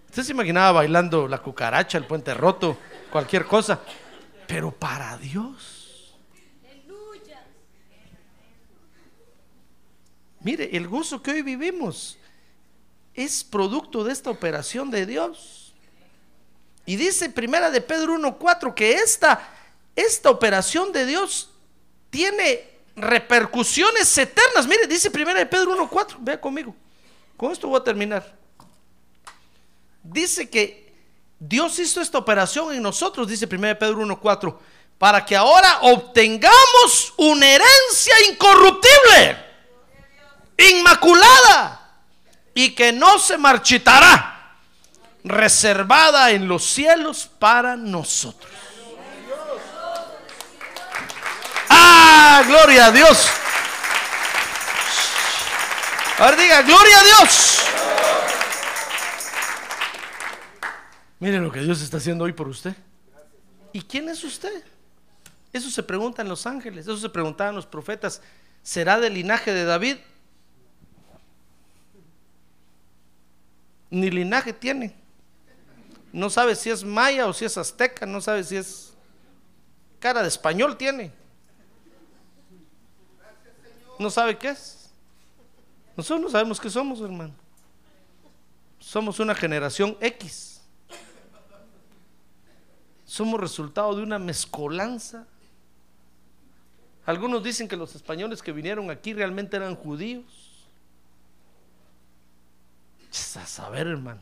Usted 0.09 0.23
se 0.23 0.33
imaginaba 0.33 0.73
bailando 0.73 1.29
la 1.29 1.39
cucaracha, 1.39 1.99
el 1.99 2.07
puente 2.07 2.33
roto, 2.35 2.79
cualquier 3.11 3.45
cosa 3.45 3.81
pero 4.47 4.71
para 4.71 5.17
Dios. 5.19 6.17
Mire, 10.41 10.77
el 10.77 10.87
gozo 10.87 11.21
que 11.21 11.33
hoy 11.33 11.43
vivimos 11.43 12.19
es 13.15 13.43
producto 13.43 14.05
de 14.05 14.13
esta 14.13 14.31
operación 14.31 14.91
de 14.91 15.07
Dios. 15.07 15.75
Y 16.85 16.95
dice 16.95 17.31
Primera 17.31 17.71
de 17.71 17.81
Pedro 17.81 18.15
1:4 18.15 18.73
que 18.75 18.93
esta 18.93 19.41
esta 19.97 20.31
operación 20.31 20.93
de 20.93 21.07
Dios 21.07 21.51
tiene 22.11 22.77
repercusiones 22.95 24.17
eternas. 24.17 24.67
Mire, 24.67 24.87
dice 24.87 25.11
Primera 25.11 25.39
de 25.39 25.47
Pedro 25.47 25.73
1:4, 25.73 26.17
vea 26.21 26.41
conmigo. 26.41 26.75
Con 27.37 27.51
esto 27.51 27.69
voy 27.69 27.81
a 27.81 27.85
terminar. 27.85 28.37
Dice 30.03 30.49
que 30.49 30.95
Dios 31.39 31.79
hizo 31.79 32.01
esta 32.01 32.19
operación 32.19 32.73
en 32.73 32.83
nosotros, 32.83 33.29
dice 33.29 33.47
1 33.47 33.79
Pedro 33.79 33.99
1.4, 33.99 34.57
para 34.99 35.25
que 35.25 35.37
ahora 35.37 35.81
obtengamos 35.83 37.13
una 37.17 37.47
herencia 37.47 38.15
incorruptible, 38.31 39.45
inmaculada, 40.57 42.01
y 42.55 42.75
que 42.75 42.93
no 42.93 43.19
se 43.19 43.37
marchitará, 43.37 44.57
reservada 45.25 46.31
en 46.31 46.49
los 46.49 46.65
cielos 46.65 47.29
para 47.39 47.77
nosotros. 47.77 48.51
Gloria 52.47 52.87
a 52.87 52.93
Dios. 52.93 53.27
A 56.19 56.31
ver, 56.31 56.37
diga, 56.39 56.63
gloria 56.63 56.99
a 56.99 57.03
Dios. 57.05 57.61
Mire 61.19 61.39
lo 61.39 61.51
que 61.51 61.61
Dios 61.61 61.81
está 61.83 61.97
haciendo 61.99 62.25
hoy 62.25 62.33
por 62.33 62.49
usted. 62.49 62.75
¿Y 63.73 63.83
quién 63.83 64.09
es 64.09 64.23
usted? 64.25 64.65
Eso 65.53 65.71
se 65.71 65.83
preguntan 65.83 66.29
los 66.29 66.47
ángeles, 66.47 66.87
eso 66.87 66.97
se 66.97 67.09
preguntaban 67.09 67.55
los 67.55 67.67
profetas. 67.67 68.21
¿Será 68.63 68.99
del 68.99 69.15
linaje 69.15 69.53
de 69.53 69.65
David? 69.65 69.97
Ni 73.91 74.11
linaje 74.11 74.53
tiene. 74.53 74.95
No 76.13 76.29
sabe 76.29 76.55
si 76.55 76.71
es 76.71 76.85
maya 76.85 77.27
o 77.27 77.33
si 77.33 77.45
es 77.45 77.57
azteca, 77.57 78.05
no 78.05 78.21
sabe 78.21 78.43
si 78.45 78.57
es 78.57 78.95
cara 80.01 80.23
de 80.23 80.29
español 80.29 80.77
tiene. 80.77 81.26
No 83.99 84.11
sabe 84.11 84.37
qué 84.37 84.51
es. 84.51 84.91
Nosotros 85.97 86.21
no 86.21 86.31
sabemos 86.31 86.61
qué 86.61 86.69
somos, 86.69 87.01
hermano. 87.01 87.35
Somos 88.79 89.19
una 89.19 89.35
generación 89.35 89.97
X. 90.01 90.61
Somos 93.05 93.41
resultado 93.41 93.97
de 93.97 94.03
una 94.03 94.19
mezcolanza. 94.19 95.27
Algunos 97.07 97.43
dicen 97.43 97.69
que 97.69 97.77
los 97.77 97.95
españoles 97.95 98.43
que 98.43 98.53
vinieron 98.53 98.91
aquí 98.91 99.15
realmente 99.15 99.57
eran 99.57 99.75
judíos. 99.77 100.47
A 103.37 103.47
saber, 103.47 103.87
hermano. 103.87 104.21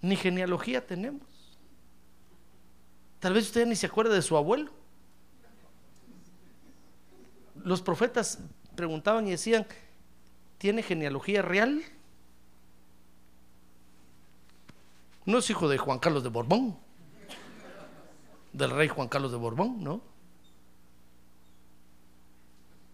Ni 0.00 0.16
genealogía 0.16 0.84
tenemos. 0.84 1.22
Tal 3.20 3.34
vez 3.34 3.46
usted 3.46 3.66
ni 3.66 3.76
se 3.76 3.86
acuerde 3.86 4.14
de 4.14 4.22
su 4.22 4.36
abuelo. 4.36 4.77
Los 7.68 7.82
profetas 7.82 8.38
preguntaban 8.76 9.26
y 9.28 9.32
decían, 9.32 9.66
¿tiene 10.56 10.82
genealogía 10.82 11.42
real? 11.42 11.82
No 15.26 15.36
es 15.36 15.50
hijo 15.50 15.68
de 15.68 15.76
Juan 15.76 15.98
Carlos 15.98 16.22
de 16.22 16.30
Borbón, 16.30 16.78
del 18.54 18.70
rey 18.70 18.88
Juan 18.88 19.08
Carlos 19.08 19.32
de 19.32 19.36
Borbón, 19.36 19.84
¿no? 19.84 20.00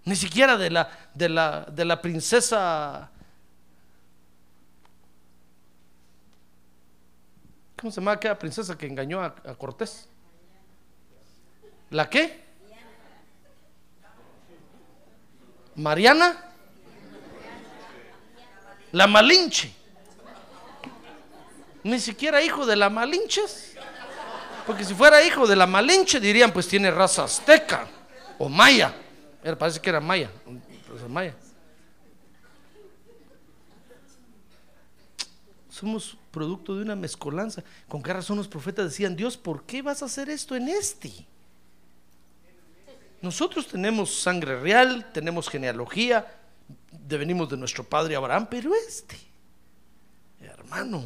Ni 0.06 0.16
siquiera 0.16 0.56
de 0.56 0.70
la, 0.70 0.90
de 1.14 1.28
la, 1.28 1.66
de 1.66 1.84
la 1.84 2.02
princesa. 2.02 3.12
¿Cómo 7.80 7.92
se 7.92 8.00
llama 8.00 8.10
aquella 8.10 8.36
princesa 8.36 8.76
que 8.76 8.88
engañó 8.88 9.22
a, 9.22 9.36
Cortés? 9.56 10.08
¿La 11.90 12.10
qué? 12.10 12.43
Mariana. 15.76 16.50
La 18.92 19.06
Malinche. 19.06 19.72
Ni 21.82 21.98
siquiera 22.00 22.42
hijo 22.42 22.64
de 22.64 22.76
la 22.76 22.88
Malinches. 22.88 23.76
Porque 24.66 24.84
si 24.84 24.94
fuera 24.94 25.22
hijo 25.22 25.46
de 25.46 25.56
la 25.56 25.66
Malinche 25.66 26.20
dirían 26.20 26.52
pues 26.52 26.68
tiene 26.68 26.90
raza 26.90 27.24
azteca 27.24 27.86
o 28.38 28.48
maya. 28.48 28.94
Parece 29.58 29.80
que 29.80 29.90
era 29.90 30.00
maya. 30.00 30.30
pues, 30.88 31.08
maya. 31.08 31.34
Somos 35.68 36.16
producto 36.30 36.76
de 36.76 36.82
una 36.82 36.94
mezcolanza. 36.94 37.62
¿Con 37.88 38.02
qué 38.02 38.12
razón 38.12 38.36
los 38.36 38.48
profetas 38.48 38.86
decían, 38.86 39.16
Dios, 39.16 39.36
¿por 39.36 39.64
qué 39.64 39.82
vas 39.82 40.02
a 40.02 40.06
hacer 40.06 40.30
esto 40.30 40.54
en 40.54 40.68
este? 40.68 41.26
Nosotros 43.24 43.66
tenemos 43.66 44.20
sangre 44.20 44.60
real, 44.60 45.10
tenemos 45.10 45.48
genealogía, 45.48 46.30
venimos 47.08 47.48
de 47.48 47.56
nuestro 47.56 47.82
padre 47.82 48.16
Abraham, 48.16 48.46
pero 48.50 48.70
este, 48.74 49.16
hermano, 50.42 51.02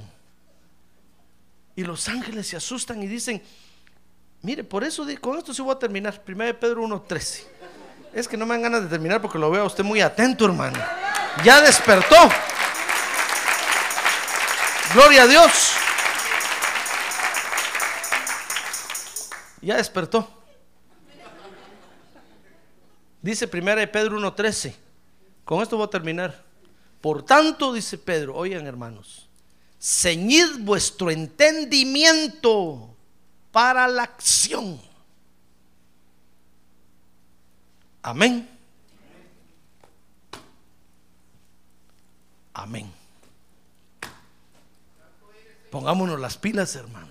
y 1.76 1.84
los 1.84 2.08
ángeles 2.08 2.48
se 2.48 2.56
asustan 2.56 3.00
y 3.00 3.06
dicen, 3.06 3.40
mire, 4.42 4.64
por 4.64 4.82
eso 4.82 5.06
con 5.20 5.38
esto 5.38 5.54
sí 5.54 5.62
voy 5.62 5.76
a 5.76 5.78
terminar, 5.78 6.20
1 6.26 6.58
Pedro 6.58 6.82
1.13. 6.82 7.44
Es 8.12 8.26
que 8.26 8.36
no 8.36 8.46
me 8.46 8.54
dan 8.54 8.62
ganas 8.62 8.82
de 8.82 8.88
terminar 8.88 9.22
porque 9.22 9.38
lo 9.38 9.48
veo 9.52 9.62
a 9.62 9.66
usted 9.66 9.84
muy 9.84 10.00
atento, 10.00 10.46
hermano. 10.46 10.80
Ya 11.44 11.60
despertó. 11.60 12.16
Gloria 14.92 15.22
a 15.22 15.26
Dios. 15.28 15.72
Ya 19.60 19.76
despertó. 19.76 20.37
Dice 23.28 23.44
1 23.44 23.92
Pedro 23.92 24.18
1.13. 24.18 24.74
Con 25.44 25.60
esto 25.60 25.76
voy 25.76 25.84
a 25.84 25.90
terminar. 25.90 26.42
Por 27.02 27.22
tanto, 27.22 27.74
dice 27.74 27.98
Pedro, 27.98 28.34
oigan 28.34 28.66
hermanos, 28.66 29.28
ceñid 29.78 30.60
vuestro 30.60 31.10
entendimiento 31.10 32.88
para 33.52 33.86
la 33.86 34.04
acción. 34.04 34.80
Amén. 38.00 38.48
Amén. 42.54 42.90
Pongámonos 45.70 46.18
las 46.18 46.38
pilas, 46.38 46.74
hermano. 46.76 47.08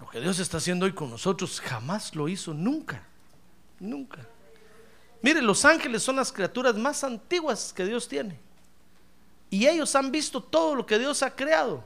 Lo 0.00 0.08
que 0.08 0.20
Dios 0.20 0.38
está 0.38 0.56
haciendo 0.56 0.86
hoy 0.86 0.94
con 0.94 1.10
nosotros 1.10 1.60
jamás 1.60 2.14
lo 2.14 2.30
hizo 2.30 2.54
nunca. 2.54 3.06
Nunca. 3.78 4.26
Mire, 5.24 5.40
los 5.40 5.64
ángeles 5.64 6.02
son 6.02 6.16
las 6.16 6.30
criaturas 6.30 6.74
más 6.74 7.02
antiguas 7.02 7.72
que 7.72 7.86
Dios 7.86 8.06
tiene. 8.06 8.38
Y 9.48 9.66
ellos 9.66 9.94
han 9.94 10.12
visto 10.12 10.42
todo 10.42 10.74
lo 10.74 10.84
que 10.84 10.98
Dios 10.98 11.22
ha 11.22 11.34
creado. 11.34 11.82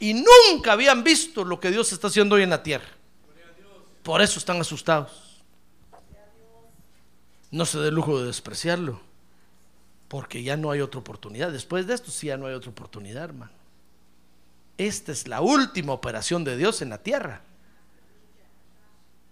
Y 0.00 0.14
nunca 0.14 0.72
habían 0.72 1.04
visto 1.04 1.44
lo 1.44 1.60
que 1.60 1.70
Dios 1.70 1.92
está 1.92 2.08
haciendo 2.08 2.34
hoy 2.34 2.42
en 2.42 2.50
la 2.50 2.60
tierra. 2.60 2.88
Por 4.02 4.20
eso 4.20 4.40
están 4.40 4.60
asustados. 4.60 5.44
No 7.52 7.64
se 7.64 7.78
dé 7.78 7.92
lujo 7.92 8.18
de 8.18 8.26
despreciarlo. 8.26 9.00
Porque 10.08 10.42
ya 10.42 10.56
no 10.56 10.72
hay 10.72 10.80
otra 10.80 10.98
oportunidad. 10.98 11.52
Después 11.52 11.86
de 11.86 11.94
esto 11.94 12.10
sí 12.10 12.26
ya 12.26 12.36
no 12.36 12.46
hay 12.46 12.54
otra 12.54 12.72
oportunidad, 12.72 13.22
hermano. 13.26 13.52
Esta 14.76 15.12
es 15.12 15.28
la 15.28 15.40
última 15.40 15.92
operación 15.92 16.42
de 16.42 16.56
Dios 16.56 16.82
en 16.82 16.88
la 16.88 16.98
tierra. 16.98 17.42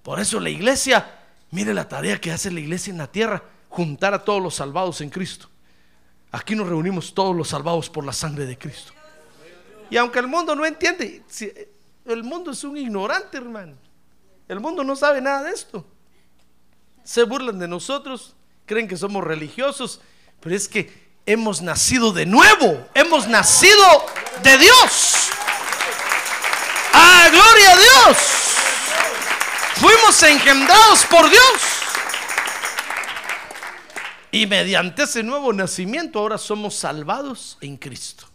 Por 0.04 0.20
eso 0.20 0.38
la 0.38 0.50
iglesia, 0.50 1.17
mire 1.50 1.74
la 1.74 1.88
tarea 1.88 2.20
que 2.20 2.32
hace 2.32 2.50
la 2.50 2.60
iglesia 2.60 2.90
en 2.90 2.98
la 2.98 3.10
tierra, 3.10 3.42
juntar 3.68 4.14
a 4.14 4.24
todos 4.24 4.42
los 4.42 4.54
salvados 4.54 5.00
en 5.00 5.10
Cristo. 5.10 5.48
Aquí 6.30 6.54
nos 6.54 6.68
reunimos 6.68 7.14
todos 7.14 7.34
los 7.34 7.48
salvados 7.48 7.88
por 7.88 8.04
la 8.04 8.12
sangre 8.12 8.46
de 8.46 8.58
Cristo. 8.58 8.92
Y 9.90 9.96
aunque 9.96 10.18
el 10.18 10.26
mundo 10.26 10.54
no 10.54 10.66
entiende, 10.66 11.22
el 12.04 12.22
mundo 12.22 12.50
es 12.50 12.62
un 12.64 12.76
ignorante, 12.76 13.38
hermano. 13.38 13.76
El 14.46 14.60
mundo 14.60 14.84
no 14.84 14.96
sabe 14.96 15.20
nada 15.20 15.42
de 15.44 15.52
esto. 15.52 15.86
Se 17.04 17.22
burlan 17.22 17.58
de 17.58 17.68
nosotros, 17.68 18.34
creen 18.66 18.86
que 18.88 18.96
somos 18.96 19.24
religiosos, 19.24 20.00
pero 20.40 20.54
es 20.54 20.68
que 20.68 21.08
hemos 21.24 21.62
nacido 21.62 22.12
de 22.12 22.26
nuevo, 22.26 22.86
hemos 22.94 23.26
nacido 23.28 23.84
de 24.42 24.58
Dios. 24.58 25.30
¡Ah, 26.92 27.28
gloria 27.30 27.72
a 27.72 27.76
Dios! 27.76 28.37
Fuimos 29.80 30.20
engendrados 30.24 31.04
por 31.06 31.30
Dios. 31.30 31.62
Y 34.32 34.46
mediante 34.46 35.04
ese 35.04 35.22
nuevo 35.22 35.52
nacimiento 35.52 36.18
ahora 36.18 36.36
somos 36.36 36.74
salvados 36.74 37.56
en 37.60 37.76
Cristo. 37.76 38.26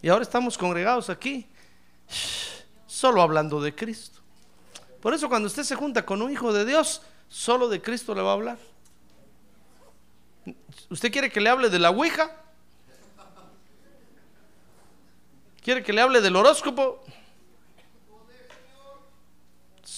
Y 0.00 0.08
ahora 0.08 0.22
estamos 0.22 0.56
congregados 0.56 1.10
aquí, 1.10 1.48
solo 2.86 3.22
hablando 3.22 3.60
de 3.60 3.74
Cristo. 3.74 4.20
Por 5.00 5.14
eso 5.14 5.28
cuando 5.28 5.48
usted 5.48 5.64
se 5.64 5.74
junta 5.74 6.06
con 6.06 6.22
un 6.22 6.30
hijo 6.30 6.52
de 6.52 6.64
Dios, 6.64 7.02
solo 7.28 7.68
de 7.68 7.82
Cristo 7.82 8.14
le 8.14 8.22
va 8.22 8.30
a 8.30 8.34
hablar. 8.34 8.58
¿Usted 10.90 11.10
quiere 11.10 11.30
que 11.30 11.40
le 11.40 11.50
hable 11.50 11.70
de 11.70 11.78
la 11.80 11.90
Ouija? 11.90 12.30
¿Quiere 15.60 15.82
que 15.82 15.92
le 15.92 16.00
hable 16.00 16.20
del 16.20 16.36
horóscopo? 16.36 17.02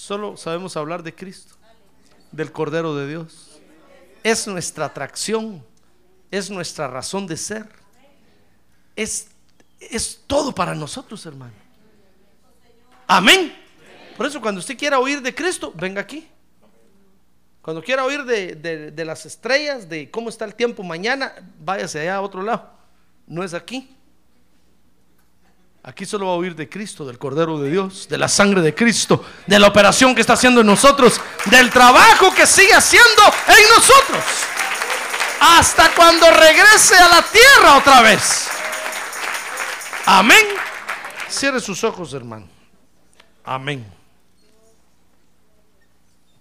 Solo 0.07 0.37
sabemos 0.37 0.77
hablar 0.77 1.03
de 1.03 1.13
Cristo, 1.13 1.55
del 2.31 2.49
Cordero 2.53 2.95
de 2.95 3.09
Dios. 3.09 3.59
Es 4.23 4.47
nuestra 4.47 4.85
atracción, 4.85 5.61
es 6.31 6.49
nuestra 6.49 6.87
razón 6.87 7.27
de 7.27 7.35
ser. 7.35 7.67
Es, 8.95 9.27
es 9.81 10.21
todo 10.25 10.55
para 10.55 10.73
nosotros, 10.73 11.25
hermano. 11.25 11.51
Amén. 13.05 13.53
Por 14.15 14.25
eso 14.27 14.39
cuando 14.39 14.59
usted 14.59 14.77
quiera 14.77 14.97
oír 14.97 15.21
de 15.21 15.35
Cristo, 15.35 15.73
venga 15.75 15.99
aquí. 15.99 16.25
Cuando 17.61 17.83
quiera 17.83 18.05
oír 18.05 18.23
de, 18.23 18.55
de- 18.55 18.91
de 18.91 19.03
las 19.05 19.25
estrellas, 19.25 19.89
de 19.89 20.09
cómo 20.09 20.29
está 20.29 20.45
el 20.45 20.55
tiempo 20.55 20.83
mañana, 20.83 21.33
váyase 21.59 21.99
allá 21.99 22.15
a 22.15 22.21
otro 22.21 22.41
lado. 22.43 22.71
No 23.27 23.43
es 23.43 23.53
aquí. 23.53 23.93
Aquí 25.87 26.05
solo 26.05 26.25
va 26.25 26.33
a 26.33 26.35
oír 26.35 26.53
de 26.53 26.67
Cristo, 26.67 27.05
del 27.05 27.17
Cordero 27.17 27.57
de 27.59 27.71
Dios, 27.71 28.09
de 28.09 28.17
la 28.17 28.27
sangre 28.27 28.61
de 28.61 28.75
Cristo, 28.75 29.23
de 29.45 29.57
la 29.57 29.67
operación 29.67 30.13
que 30.13 30.19
está 30.19 30.33
haciendo 30.33 30.59
en 30.59 30.67
nosotros, 30.67 31.21
del 31.45 31.69
trabajo 31.69 32.35
que 32.35 32.45
sigue 32.45 32.73
haciendo 32.73 33.21
en 33.47 33.69
nosotros. 33.73 34.21
Hasta 35.39 35.95
cuando 35.95 36.29
regrese 36.29 36.97
a 36.97 37.07
la 37.07 37.21
tierra 37.21 37.77
otra 37.77 38.01
vez. 38.01 38.49
Amén. 40.05 40.45
Cierre 41.29 41.61
sus 41.61 41.81
ojos, 41.85 42.13
hermano. 42.13 42.49
Amén. 43.45 43.87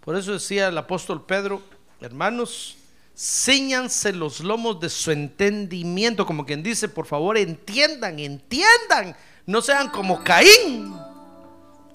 Por 0.00 0.16
eso 0.16 0.32
decía 0.32 0.66
el 0.66 0.78
apóstol 0.78 1.24
Pedro, 1.24 1.62
hermanos, 2.00 2.78
ciñanse 3.16 4.12
los 4.12 4.40
lomos 4.40 4.80
de 4.80 4.90
su 4.90 5.12
entendimiento, 5.12 6.26
como 6.26 6.44
quien 6.44 6.64
dice, 6.64 6.88
por 6.88 7.06
favor, 7.06 7.38
entiendan, 7.38 8.18
entiendan, 8.18 9.16
no 9.46 9.62
sean 9.62 9.88
como 9.88 10.22
Caín, 10.22 10.94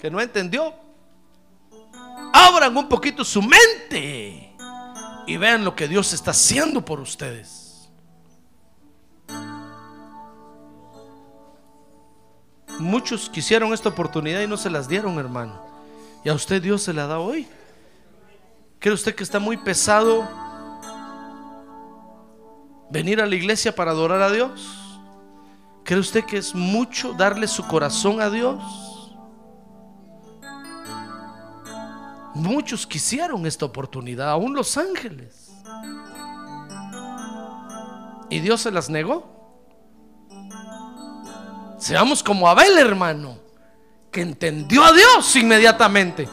que 0.00 0.10
no 0.10 0.20
entendió. 0.20 0.74
Abran 2.32 2.76
un 2.76 2.88
poquito 2.88 3.24
su 3.24 3.42
mente 3.42 4.56
y 5.26 5.36
vean 5.36 5.64
lo 5.64 5.76
que 5.76 5.86
Dios 5.86 6.12
está 6.14 6.30
haciendo 6.30 6.82
por 6.82 6.98
ustedes. 6.98 7.90
Muchos 12.78 13.28
quisieron 13.28 13.72
esta 13.74 13.90
oportunidad 13.90 14.40
y 14.40 14.46
no 14.46 14.56
se 14.56 14.70
las 14.70 14.88
dieron, 14.88 15.18
hermano. 15.18 15.60
Y 16.24 16.30
a 16.30 16.34
usted 16.34 16.62
Dios 16.62 16.82
se 16.82 16.94
la 16.94 17.06
da 17.06 17.18
hoy. 17.18 17.46
¿Cree 18.78 18.94
usted 18.94 19.14
que 19.14 19.22
está 19.22 19.38
muy 19.38 19.58
pesado 19.58 20.28
venir 22.90 23.20
a 23.20 23.26
la 23.26 23.34
iglesia 23.36 23.74
para 23.74 23.90
adorar 23.90 24.22
a 24.22 24.30
Dios? 24.30 24.81
¿Cree 25.84 25.98
usted 25.98 26.24
que 26.24 26.38
es 26.38 26.54
mucho 26.54 27.12
darle 27.12 27.46
su 27.48 27.66
corazón 27.66 28.20
a 28.20 28.30
Dios? 28.30 28.62
Muchos 32.34 32.86
quisieron 32.86 33.46
esta 33.46 33.66
oportunidad, 33.66 34.30
aún 34.30 34.54
los 34.54 34.76
ángeles. 34.76 35.52
Y 38.30 38.40
Dios 38.40 38.62
se 38.62 38.70
las 38.70 38.88
negó. 38.88 39.30
Seamos 41.78 42.22
como 42.22 42.48
Abel, 42.48 42.78
hermano, 42.78 43.36
que 44.10 44.22
entendió 44.22 44.84
a 44.84 44.92
Dios 44.92 45.36
inmediatamente 45.36 46.28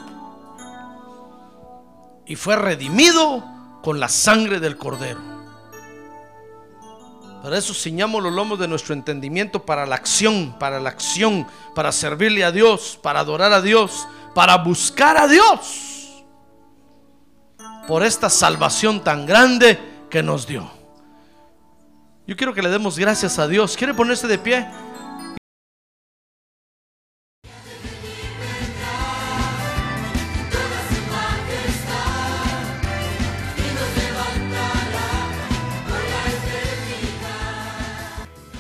y 2.29 2.35
fue 2.35 2.55
redimido 2.55 3.43
con 3.81 3.99
la 3.99 4.07
sangre 4.07 4.59
del 4.59 4.77
cordero. 4.77 5.38
Para 7.41 7.57
eso 7.57 7.73
ciñamos 7.73 8.21
los 8.21 8.33
lomos 8.33 8.59
de 8.59 8.67
nuestro 8.67 8.93
entendimiento 8.93 9.65
para 9.65 9.85
la 9.85 9.95
acción, 9.95 10.55
para 10.59 10.79
la 10.79 10.89
acción, 10.89 11.47
para 11.73 11.91
servirle 11.91 12.43
a 12.43 12.51
Dios, 12.51 12.99
para 13.01 13.21
adorar 13.21 13.53
a 13.53 13.61
Dios, 13.61 14.07
para 14.35 14.57
buscar 14.57 15.17
a 15.17 15.27
Dios 15.27 16.23
por 17.87 18.03
esta 18.03 18.29
salvación 18.29 19.03
tan 19.03 19.25
grande 19.25 19.79
que 20.11 20.21
nos 20.21 20.45
dio. 20.45 20.69
Yo 22.27 22.35
quiero 22.35 22.53
que 22.53 22.61
le 22.61 22.69
demos 22.69 22.99
gracias 22.99 23.39
a 23.39 23.47
Dios. 23.47 23.75
¿Quiere 23.75 23.95
ponerse 23.95 24.27
de 24.27 24.37
pie? 24.37 24.67